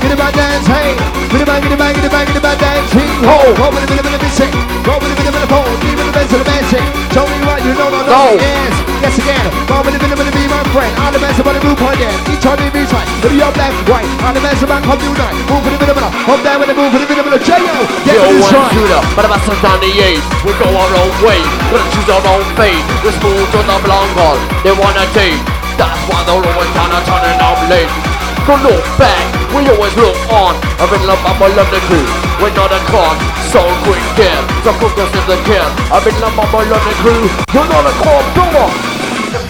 Get 0.00 0.12
about 0.12 0.32
dance, 0.32 0.66
hey. 0.66 0.96
Get 1.28 1.44
about, 1.44 1.62
get 1.62 1.72
about, 1.72 1.94
get 1.94 2.04
about, 2.04 2.26
get 2.26 2.36
about 2.36 2.58
dancing. 2.58 3.10
Ho. 3.28 3.36
Go 3.54 3.66
with 3.70 3.84
a 3.84 3.88
bit 3.88 4.00
of 4.00 4.08
a 4.08 4.30
sick. 4.32 4.52
Go 4.82 4.96
with 4.98 5.12
a 5.12 5.16
bit 5.16 5.28
of 5.28 5.36
a 5.36 5.44
phone. 5.46 5.76
Give 5.84 6.00
it 6.00 6.06
the 6.08 6.14
best 6.16 6.32
of 6.32 6.40
the 6.40 6.48
best. 6.48 6.72
Show 7.12 7.26
me 7.26 7.38
what 7.44 7.60
you 7.62 7.72
know, 7.74 7.90
no, 7.90 8.00
no. 8.06 8.22
Yes, 8.38 8.72
yes 9.02 9.14
again. 9.20 9.46
Go 9.68 9.82
with 9.84 9.96
a 9.96 10.00
bit 10.00 10.12
of 10.12 10.20
a 10.20 10.24
be 10.32 10.44
my 10.48 10.62
friend. 10.72 10.92
All 11.02 11.12
the 11.12 11.20
best 11.20 11.38
about 11.38 11.54
the 11.54 11.62
group 11.62 11.80
on 11.82 11.94
there. 11.98 12.14
Each 12.30 12.46
other 12.46 12.66
be 12.70 12.82
right. 12.88 13.08
With 13.20 13.34
your 13.34 13.52
left, 13.54 13.78
right. 13.90 14.06
All 14.24 14.32
the 14.32 14.40
best 14.40 14.62
about 14.62 14.82
come 14.82 15.00
you 15.02 15.12
night. 15.14 15.36
Move 15.50 15.62
for 15.62 15.70
the 15.74 15.78
bit 15.78 15.90
of 15.92 15.98
a 15.98 16.08
Up 16.08 16.40
there 16.42 16.58
with 16.58 16.70
the 16.70 16.76
move 16.78 16.90
for 16.90 17.00
the 17.02 17.08
bit 17.10 17.18
of 17.18 17.26
a 17.28 17.38
J.O. 17.42 17.76
Get 18.06 18.16
Yo, 18.16 18.24
one 18.40 18.70
shooter, 18.72 19.02
but 19.14 19.30
down 19.62 19.80
the 19.80 19.92
eight. 20.00 20.24
We 20.44 20.52
go 20.56 20.66
our 20.72 20.92
own 20.96 21.12
way, 21.20 21.40
we'll 21.68 21.84
choose 21.92 22.08
our 22.08 22.24
own 22.24 22.44
fate. 22.56 22.80
We're 23.04 23.12
smooth 23.12 23.54
on 23.54 23.66
the 23.68 23.88
long 23.88 24.08
haul, 24.16 24.38
they 24.64 24.72
wanna 24.72 25.04
take. 25.12 25.36
That's 25.76 26.00
why 26.08 26.24
they're 26.24 26.34
always 26.34 26.70
trying 26.72 26.92
to 26.96 27.00
turn 27.04 27.24
it 27.28 27.40
up 27.40 27.60
late. 27.68 28.09
Don't 28.48 28.62
look 28.66 28.82
back, 28.98 29.22
we 29.54 29.62
always 29.70 29.94
look 29.94 30.16
on. 30.32 30.58
I've 30.82 30.90
been 30.90 31.06
loved 31.06 31.22
by 31.22 31.38
my 31.38 31.46
London 31.54 31.82
crew. 31.86 32.02
We're 32.42 32.50
not 32.58 32.74
a 32.74 32.80
con, 32.90 33.14
so 33.54 33.62
quick 33.86 34.02
kill. 34.18 34.42
So 34.66 34.74
focus 34.82 35.06
is 35.06 35.24
the 35.30 35.38
kill. 35.46 35.68
I've 35.92 36.02
been 36.02 36.18
loved 36.18 36.34
by 36.34 36.46
my 36.50 36.64
London 36.66 36.96
crew. 36.98 37.22
You're 37.54 37.68
not 37.70 37.86
a 37.86 37.94
con, 38.02 38.22
come 38.34 38.54
on. 38.58 38.72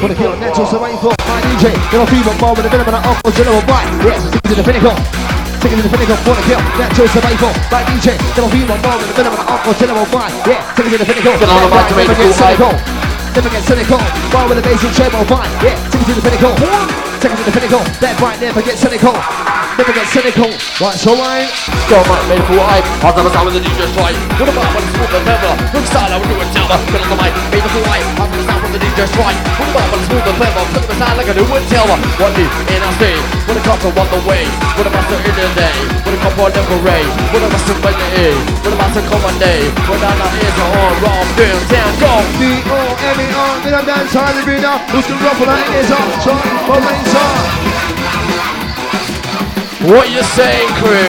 Wanna 0.04 0.14
kill 0.14 0.36
natural 0.36 0.68
survival, 0.68 1.16
my 1.24 1.40
DJ. 1.48 1.72
Little 1.92 2.08
fever 2.12 2.34
bomb 2.36 2.56
with 2.60 2.68
a 2.68 2.70
bit 2.70 2.80
of 2.80 2.88
an 2.88 3.00
uncle 3.00 3.32
general 3.32 3.64
bite. 3.64 3.88
Yes, 4.04 4.20
stick 4.28 4.42
to 4.52 4.54
the 4.60 4.64
pinnacle. 4.68 4.96
Stick 5.60 5.72
to 5.72 5.80
the 5.80 5.88
pinnacle, 5.88 6.18
wanna 6.28 6.44
kill 6.44 6.60
natural 6.76 7.08
survival, 7.08 7.52
my 7.72 7.80
DJ. 7.88 8.20
Little 8.36 8.52
fever 8.52 8.76
bomb 8.84 9.00
with 9.00 9.12
a 9.12 9.16
bit 9.16 9.26
of 9.28 9.32
an 9.32 9.44
uncle 9.48 9.74
general 9.80 10.04
bite. 10.12 10.34
Yeah, 10.44 10.60
stick 10.76 10.92
to 10.92 10.98
the 10.98 11.08
pinnacle. 11.08 11.40
Get 11.40 11.48
on 11.48 11.60
the 11.64 11.70
mic 11.72 11.84
to 11.88 11.94
make 11.96 12.10
it 12.12 12.60
cool. 12.60 12.99
Never 13.34 13.48
get 13.48 13.62
cynical. 13.64 13.98
Bar 14.32 14.48
with 14.48 14.58
a 14.58 14.62
basic 14.62 14.90
treble 14.92 15.24
bite. 15.24 15.48
Yeah, 15.62 15.78
stick 15.88 16.02
to 16.06 16.14
the 16.14 16.20
pinnacle. 16.20 16.56
Stick 17.18 17.30
to 17.30 17.44
the 17.44 17.52
pinnacle. 17.52 17.84
That 18.00 18.18
bite 18.20 18.40
never 18.40 18.60
gets 18.60 18.80
cynical. 18.80 19.59
Get 19.88 20.04
cynical. 20.12 20.52
Right, 20.76 20.98
so 20.98 21.16
right. 21.16 21.48
Go 21.88 21.96
my 22.04 22.20
medical 22.28 22.60
hype. 22.60 22.84
I'll 23.00 23.16
never 23.16 23.32
sound 23.32 23.48
with 23.48 23.56
the 23.56 23.64
DJ 23.64 23.88
strike. 23.96 24.18
What 24.36 24.52
about 24.52 24.68
when 24.76 24.84
it's 24.84 24.92
smooth 24.92 25.16
and 25.16 25.24
clever? 25.24 25.52
Look 25.72 25.86
style, 25.88 26.12
I 26.12 26.16
will 26.20 26.28
do 26.28 26.36
it 26.36 26.50
tower. 26.52 26.76
Get 26.92 27.00
on 27.00 27.08
the 27.08 27.18
mic, 27.18 27.32
medical 27.48 27.84
hype. 27.88 28.04
I'll 28.20 28.28
never 28.28 28.44
sound 28.44 28.60
with 28.60 28.72
the 28.76 28.82
DJ 28.84 29.08
strike. 29.08 29.40
What 29.56 29.68
about 29.72 29.86
when 29.88 29.98
it's 30.04 30.08
smooth 30.12 30.28
and 30.28 30.36
clever? 30.36 30.62
Look 30.76 30.84
the 30.84 30.96
sound 31.00 31.16
like 31.16 31.28
I 31.32 31.34
do 31.34 31.44
it 31.48 31.64
tower. 31.72 31.96
What 32.20 32.30
do 32.36 32.44
in 32.44 32.80
our 32.84 32.94
state? 33.00 33.22
When 33.48 33.56
it 33.56 33.64
comes 33.64 33.80
to 33.80 33.90
one 33.96 34.10
the 34.12 34.20
way. 34.28 34.44
What 34.76 34.84
about 34.84 35.06
the 35.08 35.16
in 35.16 35.34
the 35.34 35.48
day? 35.56 35.76
When 36.04 36.12
it 36.12 36.20
comes 36.20 36.36
to 36.36 36.44
never 36.52 36.78
ray. 36.84 37.04
What 37.32 37.40
about 37.40 37.64
the 37.64 37.74
is? 38.20 38.36
What 38.60 38.72
about 38.76 38.92
the 38.92 39.02
common 39.08 39.36
day? 39.40 39.60
When 39.88 40.00
our 40.04 40.28
ears 40.36 40.58
are 40.60 40.72
on 40.76 40.94
wrong, 41.00 41.26
down, 41.72 41.92
go. 41.96 42.12
D-O-M-E-R, 42.36 43.52
in 43.64 43.72
a 43.72 43.82
dance 43.88 44.12
hall, 44.12 44.28
the 44.36 44.42
beat 44.44 44.60
up. 44.60 44.84
Who's 44.92 45.08
gonna 45.08 45.24
ruffle 45.24 45.48
that 45.48 45.64
is 45.72 45.88
up? 45.88 46.08
So, 46.20 46.32
moments 46.68 47.14
up. 47.16 47.79
What 49.80 50.12
you 50.12 50.20
saying, 50.36 50.68
crew? 50.76 51.08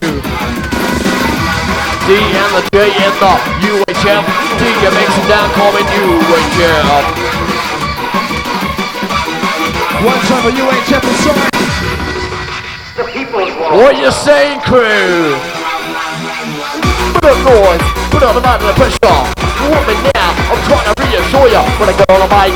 D 2.07 2.15
and 2.15 2.51
the 2.55 2.63
J 2.71 2.87
and 2.87 3.15
the 3.19 3.33
UHF. 3.67 4.23
D 4.23 4.63
you 4.63 4.91
makes 4.95 5.11
it 5.11 5.27
down, 5.27 5.51
calling 5.59 5.83
UHF. 5.83 7.03
One 10.07 10.21
time 10.23 10.43
for 10.47 10.55
UHF 10.55 11.03
and 11.03 11.19
sorry. 11.19 11.51
The 12.95 13.03
people's 13.11 13.51
war. 13.59 13.75
What 13.75 13.99
you 13.99 14.09
saying, 14.09 14.61
crew? 14.61 15.35
Put 17.19 17.27
up 17.27 17.43
noise, 17.43 17.83
put 18.07 18.23
on 18.23 18.35
the 18.35 18.41
man 18.41 18.63
the 18.63 18.71
pressure. 18.79 19.19
Want 19.67 19.83
me 19.83 19.99
now? 20.15 20.31
I'm 20.47 20.63
trying 20.63 20.87
to 20.87 20.95
reassure 21.03 21.51
ya. 21.51 21.67
When 21.75 21.91
I 21.91 21.95
go 21.99 22.07
on 22.07 22.23
the 22.23 22.31
mic, 22.31 22.55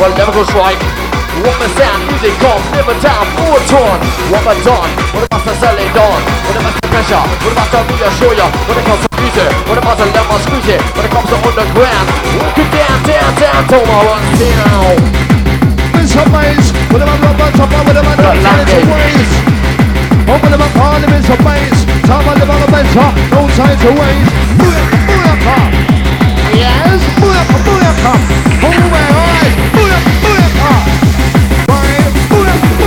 well, 0.00 0.08
never 0.16 0.32
go 0.32 0.42
strike. 0.44 1.09
Want 1.40 1.56
my 1.62 1.68
sound, 1.78 2.00
music 2.10 2.34
comes, 2.42 2.64
never 2.74 2.92
down, 3.00 3.24
forward 3.38 3.64
torn. 3.70 3.98
What 4.34 4.42
my 4.44 4.54
done? 4.66 4.90
What 5.14 5.24
about 5.24 5.42
to 5.46 5.54
sell 5.62 5.78
it 5.78 5.94
on? 5.94 6.20
What 6.50 6.56
about 6.58 6.74
the 6.74 6.82
pressure? 6.90 7.22
What 7.46 7.52
about 7.54 7.70
to 7.70 7.78
reassure 7.86 8.34
ya? 8.34 8.46
When 8.66 8.76
it 8.76 8.84
comes 8.84 9.02
to 9.06 9.10
music, 9.22 9.50
what 9.70 9.78
about 9.78 9.96
let 10.02 10.26
my 10.26 10.36
squeeze 10.42 10.68
it? 10.74 10.80
When 10.98 11.06
it 11.06 11.12
comes 11.14 11.30
to 11.30 11.36
underground, 11.38 12.06
walk 12.42 12.58
it 12.58 12.68
down, 12.74 12.98
down, 13.06 13.30
down, 13.40 13.60
till 13.70 13.84
my 13.86 13.98
runs 14.04 14.32
down. 14.42 14.94
Miss 15.96 16.12
her 16.18 16.26
ways. 16.34 16.66
With 16.90 17.00
them 17.00 17.08
rubber 17.22 17.50
top, 17.56 17.70
with 17.86 17.94
them 17.94 18.04
Not 18.04 18.18
not 18.18 18.36
like 18.44 18.66
to 18.66 18.78
it. 18.82 18.90
ways. 18.90 19.30
Open 20.28 20.50
them 20.50 20.60
up, 20.60 20.74
all 20.82 20.98
them 21.00 21.10
ways. 21.14 21.78
Time 22.04 22.26
I 22.26 22.34
live 22.36 22.50
on 22.50 22.60
the 22.60 22.68
bench, 22.74 22.92
huh? 22.92 23.10
no 23.32 23.46
time 23.54 23.78
to 23.80 23.90
waste. 23.96 24.32
Booyaka, 24.58 24.98
booyaka. 25.08 25.56
Yes, 26.58 27.00
booyaka, 27.22 27.56
booyaka. 27.64 28.12
Hold 28.60 28.86
my 28.92 29.04
eyes. 29.08 29.54
Booyaka, 29.72 30.10
booyaka. 30.20 31.09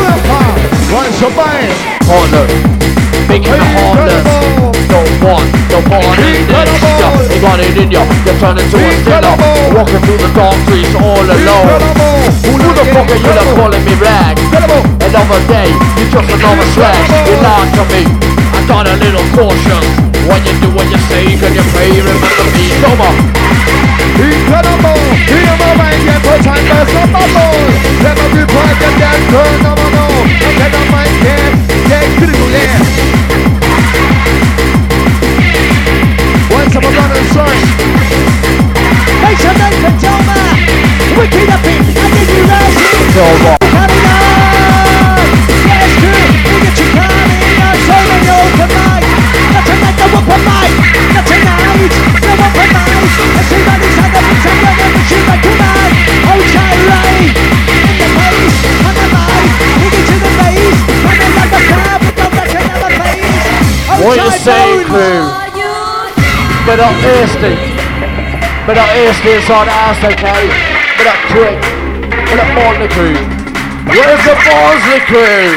Right, 0.04 0.20
booyaka, 0.20 0.43
booyaka. 0.51 0.91
Right, 0.91 1.14
so 1.16 1.28
bang. 1.32 1.72
Harder, 2.04 2.45
big 3.28 3.47
and 3.47 3.64
harder. 3.80 4.20
No 4.91 4.99
one, 5.24 5.47
no 5.72 5.80
one 5.89 6.20
in 6.20 6.43
this 6.43 6.84
ya. 6.99 7.10
You 7.32 7.39
got 7.39 7.60
it 7.64 7.78
in 7.80 7.89
ya, 7.89 8.04
you 8.28 8.34
turn 8.38 8.60
into 8.60 8.78
a. 8.78 9.32
Walking 9.74 10.04
through 10.04 10.20
the 10.20 10.30
dark 10.36 10.60
streets 10.68 10.93
all 10.99 11.24
alone. 11.24 11.82
Who 12.43 12.72
the 12.76 12.86
fuck 12.91 13.08
are 13.08 13.16
you 13.16 13.32
that 13.32 13.47
calling 13.56 13.84
me 13.88 13.95
rag? 13.95 14.36
Another 14.99 15.41
day, 15.47 15.72
you 15.97 16.06
just 16.12 16.30
another 16.30 16.68
slag. 16.76 16.99
You 17.26 17.39
lied 17.39 17.72
to 17.80 17.84
me, 17.95 18.04
I 18.51 18.60
got 18.68 18.86
a 18.86 18.95
little 18.99 19.26
caution. 19.34 19.82
When 20.28 20.43
you 20.43 20.54
do 20.60 20.70
what 20.76 20.88
you 20.91 20.99
say, 21.08 21.32
can 21.39 21.56
you 21.56 21.64
pray? 21.72 21.95
Remember 21.95 22.45
me, 22.51 22.66
on. 22.84 23.93
Incredible! 24.20 25.01
Hear 25.32 25.54
my 25.58 25.72
mind, 25.80 26.01
yeah, 26.06 26.20
put 26.24 26.39
time 26.43 26.66
to 26.66 26.78
stop 26.91 27.10
my 27.10 27.26
ball. 27.34 27.58
Never 28.04 28.28
be 28.36 28.43
proud 28.45 28.76
that 28.82 28.95
that 29.01 29.20
turn, 29.32 29.56
no, 29.64 29.74
no, 29.78 29.89
no, 29.95 30.08
my 30.91 31.08
kid. 31.24 31.51
Yeah, 31.89 32.04
critical, 32.18 32.49
yeah. 32.51 32.78
Once 36.51 36.76
I'm 36.76 36.84
a 36.84 36.91
runner, 36.91 37.24
some 37.32 37.93
noise 39.24 39.74
for 39.82 39.93
Toma. 39.99 40.38
Wicked 41.18 41.49
up 41.49 41.66
in, 41.66 41.82
I 41.95 42.10
give 42.12 42.30
you 42.36 42.43
rising. 42.43 43.62
Crew? 64.94 65.26
But 66.70 66.78
not 66.78 66.94
thirsty. 67.02 67.58
But 68.70 68.78
not 68.78 68.89
thirsty 68.94 69.41
inside 69.41 69.66
the 69.66 69.74
house, 69.74 70.02
okay? 70.06 70.41
But 71.02 71.06
not 71.10 71.20
quick. 71.34 71.58
But 72.30 72.38
not 72.38 72.50
Morley 72.54 72.89
crew. 72.94 73.18
Where's 73.89 74.22
the 74.22 74.36
Morley 74.46 75.00
crew? 75.10 75.50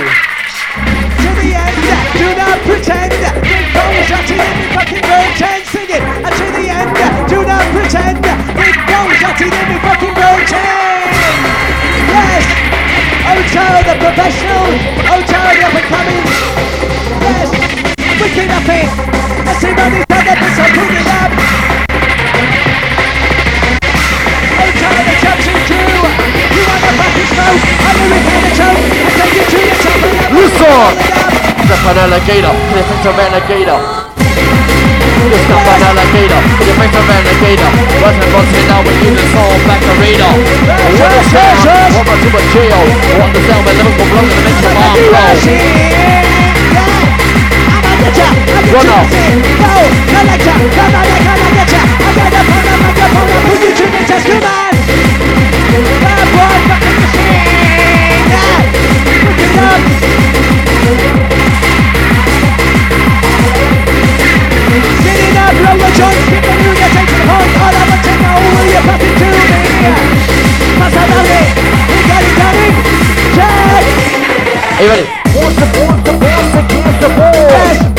to 1.21 1.31
the 1.37 1.53
end. 1.53 1.77
Do 2.17 2.29
not 2.33 2.57
pretend. 2.65 3.13
Big 3.45 3.67
Bone 3.77 4.01
shutting 4.09 4.41
in 4.41 4.53
me 4.57 4.67
fucking 4.73 5.05
pretend. 5.05 5.61
Sing 5.69 5.91
it. 5.93 6.01
And 6.01 6.33
to 6.33 6.47
the 6.57 6.65
end. 6.73 6.89
Do 7.29 7.39
not 7.45 7.65
pretend. 7.77 8.17
Big 8.57 8.77
Bone 8.89 9.13
shutting 9.21 9.53
in 9.53 9.67
me 9.69 9.77
fucking 9.85 10.17
pretend. 10.17 11.13
Yes. 12.09 12.45
Ocho 13.37 13.67
the 13.85 13.95
professional. 14.01 14.65
Ocho 15.13 15.41
the 15.45 15.61
up 15.61 15.77
and 15.77 15.89
coming. 15.93 16.25
Yes. 17.21 17.56
Wicked 18.27 18.51
up 18.51 18.67
it. 18.67 18.91
Let's 19.47 19.63
see 19.63 19.71
what 19.71 19.87
he's 19.95 20.03
done. 20.11 20.27
This 20.27 20.59
will 20.59 20.67
pick 20.75 20.99
it 20.99 21.07
up. 21.15 21.31
Ocho 24.67 24.91
the 24.99 25.15
Chelsea 25.23 25.55
crew. 25.71 25.95
You 26.51 26.63
want 26.67 26.83
the 26.83 26.91
fucking 26.99 27.29
smoke. 27.31 27.63
I'm 27.87 27.99
the 28.03 28.19
the 28.19 28.51
choke. 28.59 28.83
I 28.83 29.11
take 29.15 29.31
you 29.31 29.47
to 29.47 29.59
your 29.63 29.79
top. 29.79 30.03
and 30.03 30.19
I'm 30.27 30.35
Listen. 30.43 30.91
Step 31.71 31.87
on 31.87 31.99
alligator. 32.03 32.51
Face 32.75 33.07
a 33.07 33.11
alligator? 33.15 33.79
You 33.79 35.39
step 35.47 35.63
on 35.63 35.87
alligator. 35.87 36.41
You 36.67 36.75
face 36.83 36.99
a 36.99 37.03
alligator? 37.07 37.71
The 38.11 38.27
boss 38.35 38.51
now 38.67 38.83
when 38.83 38.97
you 39.07 39.15
just 39.15 39.31
saw 39.39 39.47
back 39.71 39.79
the 39.87 39.95
radar? 40.03 40.35
What 40.99 41.15
a 41.15 41.23
sound. 41.31 41.95
What 41.95 42.11
a 42.11 42.43
jail. 42.51 42.83
What 43.23 43.31
the 43.31 43.39
sound 43.47 43.63
when 43.63 43.79
Liverpool 43.79 44.09
blows 44.11 44.35
and 44.35 44.43
makes 44.43 44.63
your 44.67 44.75
mom 44.75 44.99
blow. 45.15 45.76
Run 48.77 48.89
off. 48.89 49.17
Are 74.77 74.83
you 74.83 74.91
ready? 74.91 75.07
What's 75.33 75.57
the 75.57 75.65
boss, 75.73 76.05
the 76.05 76.13
boss 76.21 76.53
against 76.61 77.01
the 77.01 77.09
boss? 77.09 77.79
What, 77.81 77.96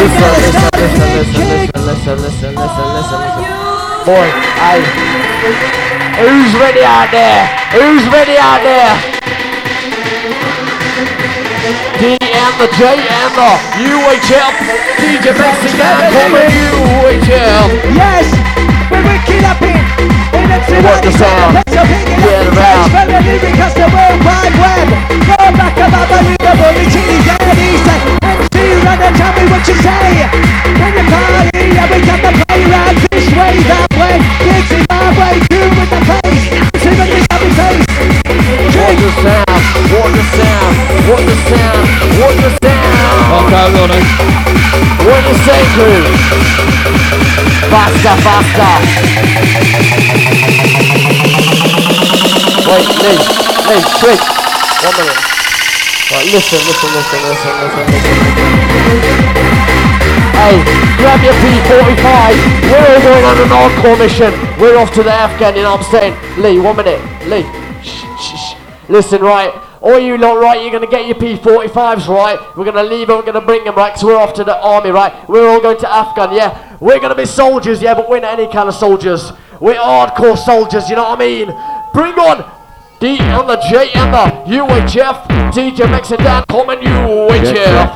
Listen, 0.00 0.16
listen, 0.16 0.64
listen, 0.80 1.08
listen, 1.12 1.44
listen, 1.44 1.84
listen, 1.84 2.16
listen, 2.16 2.54
listen, 2.56 2.88
listen, 2.96 3.20
listen. 3.20 3.60
Boy, 4.08 4.26
hey. 4.56 4.80
Who's 6.16 6.56
ready 6.56 6.80
out 6.80 7.12
there? 7.12 7.44
Who's 7.76 8.08
ready 8.08 8.40
out 8.40 8.64
there? 8.64 8.96
D 12.00 12.16
and 12.16 12.54
the 12.56 12.72
J 12.80 12.96
and 12.96 13.32
the 13.36 13.52
UHF. 13.92 14.56
DJ 15.04 15.36
Mexican 15.36 15.96
coming 16.16 16.48
UHF. 16.48 17.68
Yes, 17.92 18.24
We're 18.88 19.04
wicked 19.04 19.44
up 19.44 19.60
in. 19.60 19.84
What 20.80 21.04
the 21.04 21.12
sound? 21.12 21.60
Get 21.68 22.48
around. 22.48 22.88
Spread 22.88 23.04
the 23.04 23.20
lyric 23.20 23.52
across 23.52 23.74
the 23.76 23.84
World 23.92 24.24
Wide 24.24 24.56
Web. 24.64 24.88
Go 25.28 25.36
back 25.60 25.76
about 25.76 26.08
the. 26.08 26.40
MC 28.90 28.98
run 28.98 29.02
and 29.06 29.16
tell 29.16 29.32
me 29.34 29.44
what 29.50 29.62
you 29.68 29.74
say. 29.74 30.26
Can 30.74 30.92
you 30.98 31.04
party? 31.06 31.58
Yeah, 31.74 31.86
we 31.90 31.98
got 32.02 32.20
the 32.22 32.32
play 32.42 32.60
round 32.66 32.96
this 33.10 33.26
way, 33.30 33.54
that 33.70 33.86
way. 33.94 34.18
Dixie 34.42 34.82
my 34.90 35.14
way, 35.14 35.34
do 35.46 35.60
with 35.78 35.90
the 35.90 36.00
face. 36.10 36.44
See 36.82 36.92
what 36.98 37.06
this 37.06 37.26
happy 37.30 37.50
face. 37.54 37.86
What 38.74 38.94
the 38.98 39.10
sound? 39.22 39.62
What 39.94 40.10
the 40.10 40.24
sound? 40.34 40.74
What 41.06 41.22
the 41.22 41.36
sound? 41.46 41.86
What 42.18 42.34
the 42.34 42.50
sound? 42.58 42.90
Okay, 43.38 43.66
hold 43.78 43.90
on. 43.94 44.02
What 45.06 45.22
you 45.28 45.36
say, 45.46 45.60
crew? 45.74 46.02
Faster, 47.70 48.16
faster. 48.26 48.74
Wait, 52.70 52.88
Lee, 53.02 53.18
Lee, 53.68 53.82
quick. 54.00 54.20
One 54.82 54.96
minute. 54.98 55.30
Right, 56.10 56.26
listen, 56.26 56.58
listen, 56.66 56.90
listen, 56.90 57.22
listen, 57.22 57.52
listen, 57.60 57.86
listen. 57.86 58.10
Hey, 60.34 60.58
grab 60.98 61.22
your 61.22 61.34
P45. 61.34 62.34
We're 62.66 62.82
all 62.82 63.00
going 63.00 63.24
on 63.24 63.38
an 63.38 63.48
hardcore 63.48 63.96
mission. 63.96 64.32
We're 64.60 64.76
off 64.76 64.92
to 64.94 65.04
the 65.04 65.12
Afghan, 65.12 65.54
you 65.54 65.62
know 65.62 65.76
what 65.76 65.86
I'm 65.86 65.90
saying? 65.92 66.42
Lee, 66.42 66.58
one 66.58 66.74
minute. 66.74 67.00
Lee, 67.28 67.44
shh, 67.84 68.02
shh, 68.18 68.36
shh. 68.36 68.54
Listen, 68.88 69.22
right. 69.22 69.54
All 69.80 70.00
you 70.00 70.18
lot, 70.18 70.40
right, 70.40 70.60
you're 70.60 70.72
gonna 70.72 70.90
get 70.90 71.06
your 71.06 71.14
P45s, 71.14 72.08
right? 72.08 72.56
We're 72.56 72.64
gonna 72.64 72.82
leave 72.82 73.06
them, 73.06 73.18
we're 73.18 73.22
gonna 73.22 73.40
bring 73.40 73.62
them, 73.62 73.76
right? 73.76 73.90
Because 73.90 74.02
we're 74.02 74.18
off 74.18 74.34
to 74.34 74.42
the 74.42 74.60
army, 74.60 74.90
right? 74.90 75.28
We're 75.28 75.48
all 75.48 75.60
going 75.60 75.78
to 75.78 75.88
Afghan, 75.88 76.34
yeah? 76.34 76.76
We're 76.80 76.98
gonna 76.98 77.14
be 77.14 77.24
soldiers, 77.24 77.80
yeah, 77.80 77.94
but 77.94 78.10
we're 78.10 78.18
not 78.18 78.36
any 78.36 78.52
kind 78.52 78.68
of 78.68 78.74
soldiers. 78.74 79.30
We're 79.60 79.76
hardcore 79.76 80.36
soldiers, 80.36 80.90
you 80.90 80.96
know 80.96 81.08
what 81.08 81.20
I 81.20 81.24
mean? 81.24 81.46
Bring 81.94 82.18
on 82.18 82.59
D 83.00 83.16
and 83.18 83.48
the 83.48 83.56
J 83.56 83.90
and 83.94 84.12
the 84.12 84.24
UHF. 84.60 85.24
DJ 85.52 85.90
Max 85.90 86.10
and 86.10 86.22
Dan 86.22 86.44
coming 86.50 86.80
UHF. 86.80 87.94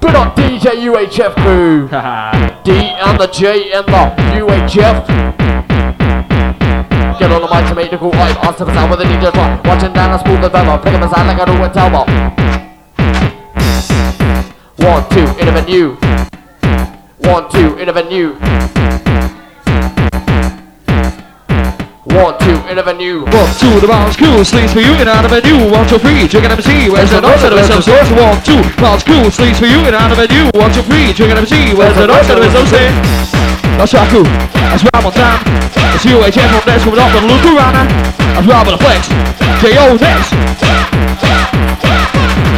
Put 0.00 0.14
on 0.14 0.30
DJ 0.34 0.88
UHF 0.88 1.34
crew. 1.44 1.86
D 2.64 2.72
and 2.72 3.20
the 3.20 3.26
J 3.26 3.72
and 3.74 3.86
the 3.86 4.16
UHF. 4.40 5.06
Get 7.18 7.30
on 7.30 7.42
the 7.42 7.48
mic 7.52 7.68
to 7.68 7.74
make 7.74 7.90
the 7.90 7.98
cool 7.98 8.12
hype. 8.14 8.42
Ask 8.42 8.56
the 8.56 8.64
sound 8.72 8.90
with 8.90 9.00
the 9.00 9.04
DJ 9.04 9.30
drop. 9.30 9.66
Watching 9.66 9.92
down 9.92 10.12
and 10.12 10.20
smooth 10.22 10.40
the 10.40 10.48
demo. 10.48 10.78
Pick 10.78 10.94
up 10.94 11.02
the 11.02 11.14
sound 11.14 11.28
like 11.28 11.38
I 11.38 11.44
do 11.44 11.60
with 11.60 11.72
Telmo. 11.72 12.06
One, 14.78 15.08
two, 15.10 15.26
in 15.42 15.48
a 15.48 15.52
venue. 15.52 15.96
One, 17.18 17.50
two, 17.50 17.76
in 17.76 17.90
a 17.90 17.92
venue. 17.92 19.35
One, 22.14 22.38
two, 22.38 22.54
in 22.70 22.78
a 22.78 22.84
venue. 22.86 23.26
One, 23.26 23.50
two, 23.58 23.82
the 23.82 23.90
bounce 23.90 24.14
cool, 24.14 24.44
sleeves 24.44 24.72
for 24.72 24.78
you 24.78 24.94
and 24.94 25.08
out 25.08 25.26
of 25.26 25.34
new. 25.42 25.66
One, 25.66 25.88
two, 25.90 25.98
three, 25.98 26.28
chicken 26.28 26.50
MC, 26.54 26.86
where's 26.88 27.10
the 27.10 27.20
noise 27.20 27.42
of 27.42 27.50
the 27.50 27.62
some 27.66 27.82
source? 27.82 28.06
One, 28.14 28.38
two, 28.46 28.62
bounce 28.78 29.02
cool, 29.02 29.26
sleeves 29.30 29.58
for 29.58 29.66
you 29.66 29.82
and 29.82 29.94
out 29.94 30.14
of 30.14 30.18
new. 30.30 30.46
One, 30.54 30.70
two, 30.70 30.86
three, 30.86 31.10
chicken 31.12 31.36
MC, 31.36 31.74
where's 31.74 31.96
the 31.98 32.06
noise 32.06 32.30
of 32.30 32.38
the 32.38 32.50
some 32.54 32.66
say? 32.70 32.94
That's 33.74 33.92
cool. 34.08 34.22
That's 34.22 34.86
right, 34.86 35.04
on 35.04 35.12
time. 35.12 35.42
It's 35.98 36.06
UHF 36.06 36.48
from 36.54 36.64
next 36.70 36.84
coming 36.84 37.00
up 37.00 37.10
on 37.10 37.26
Luke 37.26 37.42
Rana. 37.58 37.82
Eh? 37.82 38.16
That's 38.38 38.46
with 38.66 38.74
a 38.74 38.78
flex. 38.78 39.08
KO 39.60 39.96
next. 39.98 40.95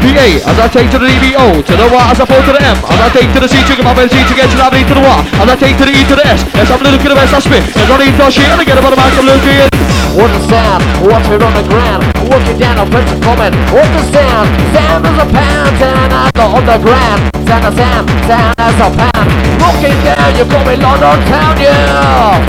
PA 0.09 0.29
as 0.49 0.57
I 0.57 0.69
take 0.73 0.89
to 0.93 0.99
the 0.99 1.05
DBO, 1.05 1.61
to 1.61 1.75
the 1.77 1.85
Y 1.85 2.05
as 2.09 2.21
I 2.21 2.25
fall 2.25 2.41
to 2.41 2.53
the 2.57 2.63
M, 2.65 2.77
as 2.81 3.01
I 3.01 3.09
take 3.13 3.29
to 3.37 3.41
the 3.45 3.49
C, 3.49 3.61
trigger 3.69 3.85
my 3.85 3.93
benzene 3.93 4.25
to 4.25 4.35
get 4.35 4.49
to 4.49 4.57
the 4.57 4.65
to 4.65 4.95
the 4.97 5.05
Y, 5.05 5.19
as 5.37 5.49
I 5.53 5.57
take 5.57 5.77
to 5.77 5.85
the 5.85 5.93
E 5.93 6.01
to 6.09 6.17
the 6.17 6.25
S, 6.25 6.41
yes 6.57 6.71
I'm 6.73 6.81
looking 6.81 7.13
at 7.13 7.17
the 7.17 7.37
I 7.37 7.41
spit, 7.45 7.65
there's 7.77 7.93
only 7.93 8.09
thought 8.17 8.33
shit 8.33 8.49
and 8.49 8.57
I 8.57 8.65
get 8.65 8.81
about 8.81 8.97
the 8.97 9.01
mic 9.01 9.13
I'm 9.13 9.29
looking 9.29 9.61
at. 9.61 9.69
What 10.17 10.33
the 10.33 10.41
sound? 10.49 10.81
Watch 11.05 11.29
it 11.29 11.45
on 11.45 11.53
the 11.53 11.63
ground. 11.69 12.03
Walking 12.27 12.59
down 12.59 12.81
a 12.81 12.87
bunch 12.91 13.07
of 13.13 13.21
comment. 13.23 13.55
What 13.71 13.87
the 13.93 14.03
sound? 14.11 14.49
Sound 14.75 15.05
is 15.07 15.19
a 15.21 15.27
pound. 15.31 15.73
Sound 15.79 16.11
as 16.11 16.33
the 16.33 16.43
on 16.43 16.65
the 16.65 16.79
ground. 16.83 17.21
Sound 17.47 17.65
a 17.69 17.73
sound. 17.77 18.05
Sound 18.27 18.55
as 18.59 18.79
a 18.81 18.89
pound. 18.99 19.29
walking 19.63 19.99
down, 20.03 20.35
you're 20.35 20.49
coming 20.49 20.81
London 20.81 21.21
town, 21.31 21.55
yeah. 21.61 22.41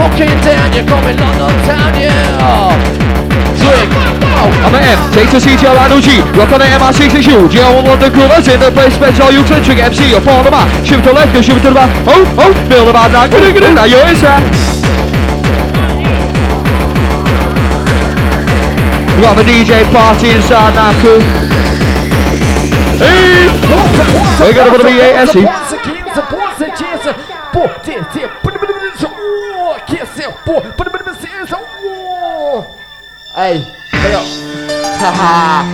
Walking 0.00 0.36
down, 0.42 0.72
you're 0.72 0.88
coming 0.88 1.18
London 1.20 1.54
town, 1.68 1.92
yeah. 2.00 3.19
I'm 3.30 4.74
an 4.74 4.82
M, 4.82 4.98
take 5.12 5.30
to 5.30 5.38
CTL 5.38 5.76
and 5.76 5.92
OG, 5.94 6.36
rock 6.36 6.52
on 6.52 6.60
the 6.60 6.68
MR66U, 6.68 7.48
GL1 7.48 7.84
London 7.84 8.10
Groovers 8.12 8.48
in 8.52 8.58
the 8.60 8.70
place, 8.70 8.94
special 8.94 9.30
you 9.30 9.46
centric 9.46 9.78
MC, 9.78 10.10
you're 10.10 10.20
falling 10.20 10.48
about, 10.48 10.68
shift 10.86 11.04
to 11.04 11.10
the 11.10 11.14
left, 11.14 11.32
go 11.32 11.40
shift 11.40 11.62
to 11.62 11.68
the 11.68 11.74
back, 11.74 11.90
oh, 12.08 12.24
oh, 12.38 12.52
feel 12.68 12.84
the 12.86 12.92
bad 12.92 13.12
now, 13.12 13.26
get 13.26 13.42
it, 13.42 13.62
it, 13.62 13.74
now 13.74 13.84
you're 13.84 14.06
inside. 14.08 14.42
We 19.16 19.22
got 19.22 19.36
the 19.36 19.44
DJ 19.44 19.84
party 19.92 20.30
inside 20.30 20.74
now, 20.74 20.96
cool. 21.02 21.20
Hey! 22.96 23.48
We're 24.40 24.54
gonna 24.54 24.70
put 24.70 24.80
a 24.80 24.84
BASE. 24.84 25.44
Once 25.44 25.72
again, 25.72 26.14
support 26.14 26.58
the 26.58 26.66
chance. 26.72 27.14
Pô, 27.52 27.68
tê, 27.84 28.00
tê, 28.12 28.28
pô, 28.42 28.50
pô, 28.50 28.58
pô, 28.58 28.66
pô, 28.66 29.80
que 29.86 29.96
é 29.96 30.06
pô, 30.06 30.32
pô, 30.44 30.60
pô, 30.60 30.84
pô, 30.84 30.84
pô, 30.84 30.89
Hey, 33.40 33.64
hey 33.88 34.12
up. 34.12 34.28
Haha. 35.00 35.64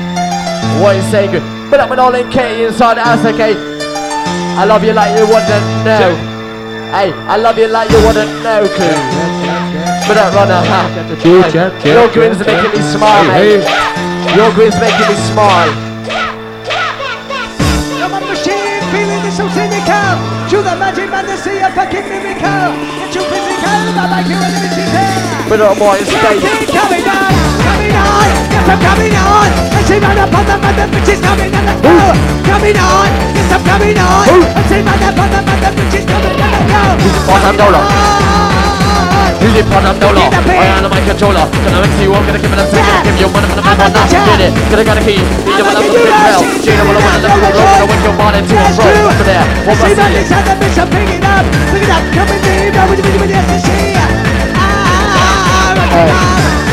What 0.78 0.94
you 0.94 1.02
saying 1.10 1.34
good? 1.34 1.42
But 1.66 1.82
up 1.82 1.90
with 1.90 1.98
all 1.98 2.14
in 2.14 2.30
K 2.30 2.62
inside 2.62 2.94
the 2.94 3.02
house, 3.02 3.26
okay? 3.26 3.58
I 4.54 4.62
love 4.62 4.86
you 4.86 4.94
like 4.94 5.18
you 5.18 5.26
wouldn't 5.26 5.66
know. 5.82 6.14
Hey, 6.94 7.10
I 7.26 7.34
love 7.34 7.58
you 7.58 7.66
like 7.66 7.90
you 7.90 7.98
wouldn't 8.06 8.30
know, 8.46 8.70
cool. 8.70 8.98
But 10.06 10.14
up, 10.14 10.30
runner, 10.38 10.62
ha. 10.62 10.86
Your 11.82 12.06
grin's 12.14 12.38
making 12.38 12.70
me 12.70 12.78
smile, 12.86 13.26
mate. 13.34 13.66
Your 14.38 14.54
grin's 14.54 14.78
making 14.78 15.10
me 15.10 15.18
smile. 15.26 15.74
I'm 17.98 18.14
a 18.14 18.20
machine, 18.30 18.78
feeling 18.94 19.26
this 19.26 19.42
so 19.42 19.50
cynical. 19.50 20.14
To 20.54 20.62
the 20.62 20.78
magic 20.78 21.10
man, 21.10 21.26
to 21.26 21.34
see 21.34 21.58
a 21.58 21.74
fucking 21.74 22.06
miracle. 22.06 22.78
It's 23.02 23.10
too 23.10 23.26
physical, 23.26 23.90
I 23.98 24.06
like 24.06 24.30
you 24.30 24.38
and 24.38 24.54
it's 24.54 24.78
in 24.78 25.50
But 25.50 25.58
up, 25.66 25.74
boy, 25.82 25.98
it's 25.98 26.14
Keep 26.14 26.86
stage. 26.86 27.45
Coming 27.66 27.94
on, 27.98 28.30
yes 28.54 28.68
I'm 28.70 28.78
coming 28.78 29.14
on. 29.18 29.50
I 29.74 29.82
see 29.82 29.98
up 29.98 30.30
the 30.30 30.56
man, 30.62 30.74
the 30.78 30.84
bitch 30.94 31.10
is 31.10 31.20
coming 31.20 31.50
on 31.50 31.64
the 31.66 31.74
go. 31.82 31.94
Coming 32.46 32.78
on, 32.78 33.10
yes 33.34 33.50
I'm 33.50 33.62
coming 33.66 33.98
on. 33.98 34.26
I 34.54 34.62
see 34.70 34.86
up 34.86 34.94
the 35.02 35.40
man, 35.42 35.58
the 35.62 35.70
bitch 35.74 35.98
is 35.98 36.06
coming 36.06 36.38
on 36.38 36.50
the 36.54 36.60
go. 36.70 36.82
Bottom 37.26 37.56
dollar. 37.58 37.82
On. 37.82 38.36
Music 39.42 39.66
part 39.70 39.84
of 39.84 39.98
dollar. 40.00 40.26
I 40.26 40.66
am 40.74 40.90
my 40.90 41.00
controller. 41.06 41.46
Gonna 41.46 41.78
make 41.82 41.94
you 42.02 42.10
walk, 42.10 42.26
gonna 42.26 42.38
give 42.38 42.50
it 42.50 42.58
a 42.58 42.66
second. 42.66 43.02
Give 43.06 43.18
you 43.20 43.28
money 43.30 43.46
for 43.50 43.56
the 43.58 43.62
man, 43.62 43.76
but 43.78 43.92
get 44.10 44.40
it. 44.42 44.50
Gonna 44.70 44.84
got 44.86 44.98
a 44.98 45.02
key. 45.02 45.20
Need 45.22 45.58
you 45.58 45.64
wanna 45.66 45.82
put 45.86 45.94
it 45.94 46.10
hell. 46.10 46.42
Jada 46.62 46.82
wanna 46.86 47.02
win 47.02 47.22
the 47.22 47.28
cool 47.30 47.46
road. 47.46 47.54
Gonna 47.54 47.86
wake 47.90 48.04
your 48.06 48.16
body 48.18 48.40
to 48.42 48.54
a 48.54 48.70
roll. 48.74 49.10
Over 49.10 49.26
there. 49.26 49.44
What 49.66 49.76
See 49.78 49.94
was 56.06 56.65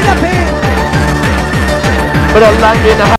picking 0.00 0.12
up. 0.12 0.20
Pick 2.32 2.96
it 2.96 3.10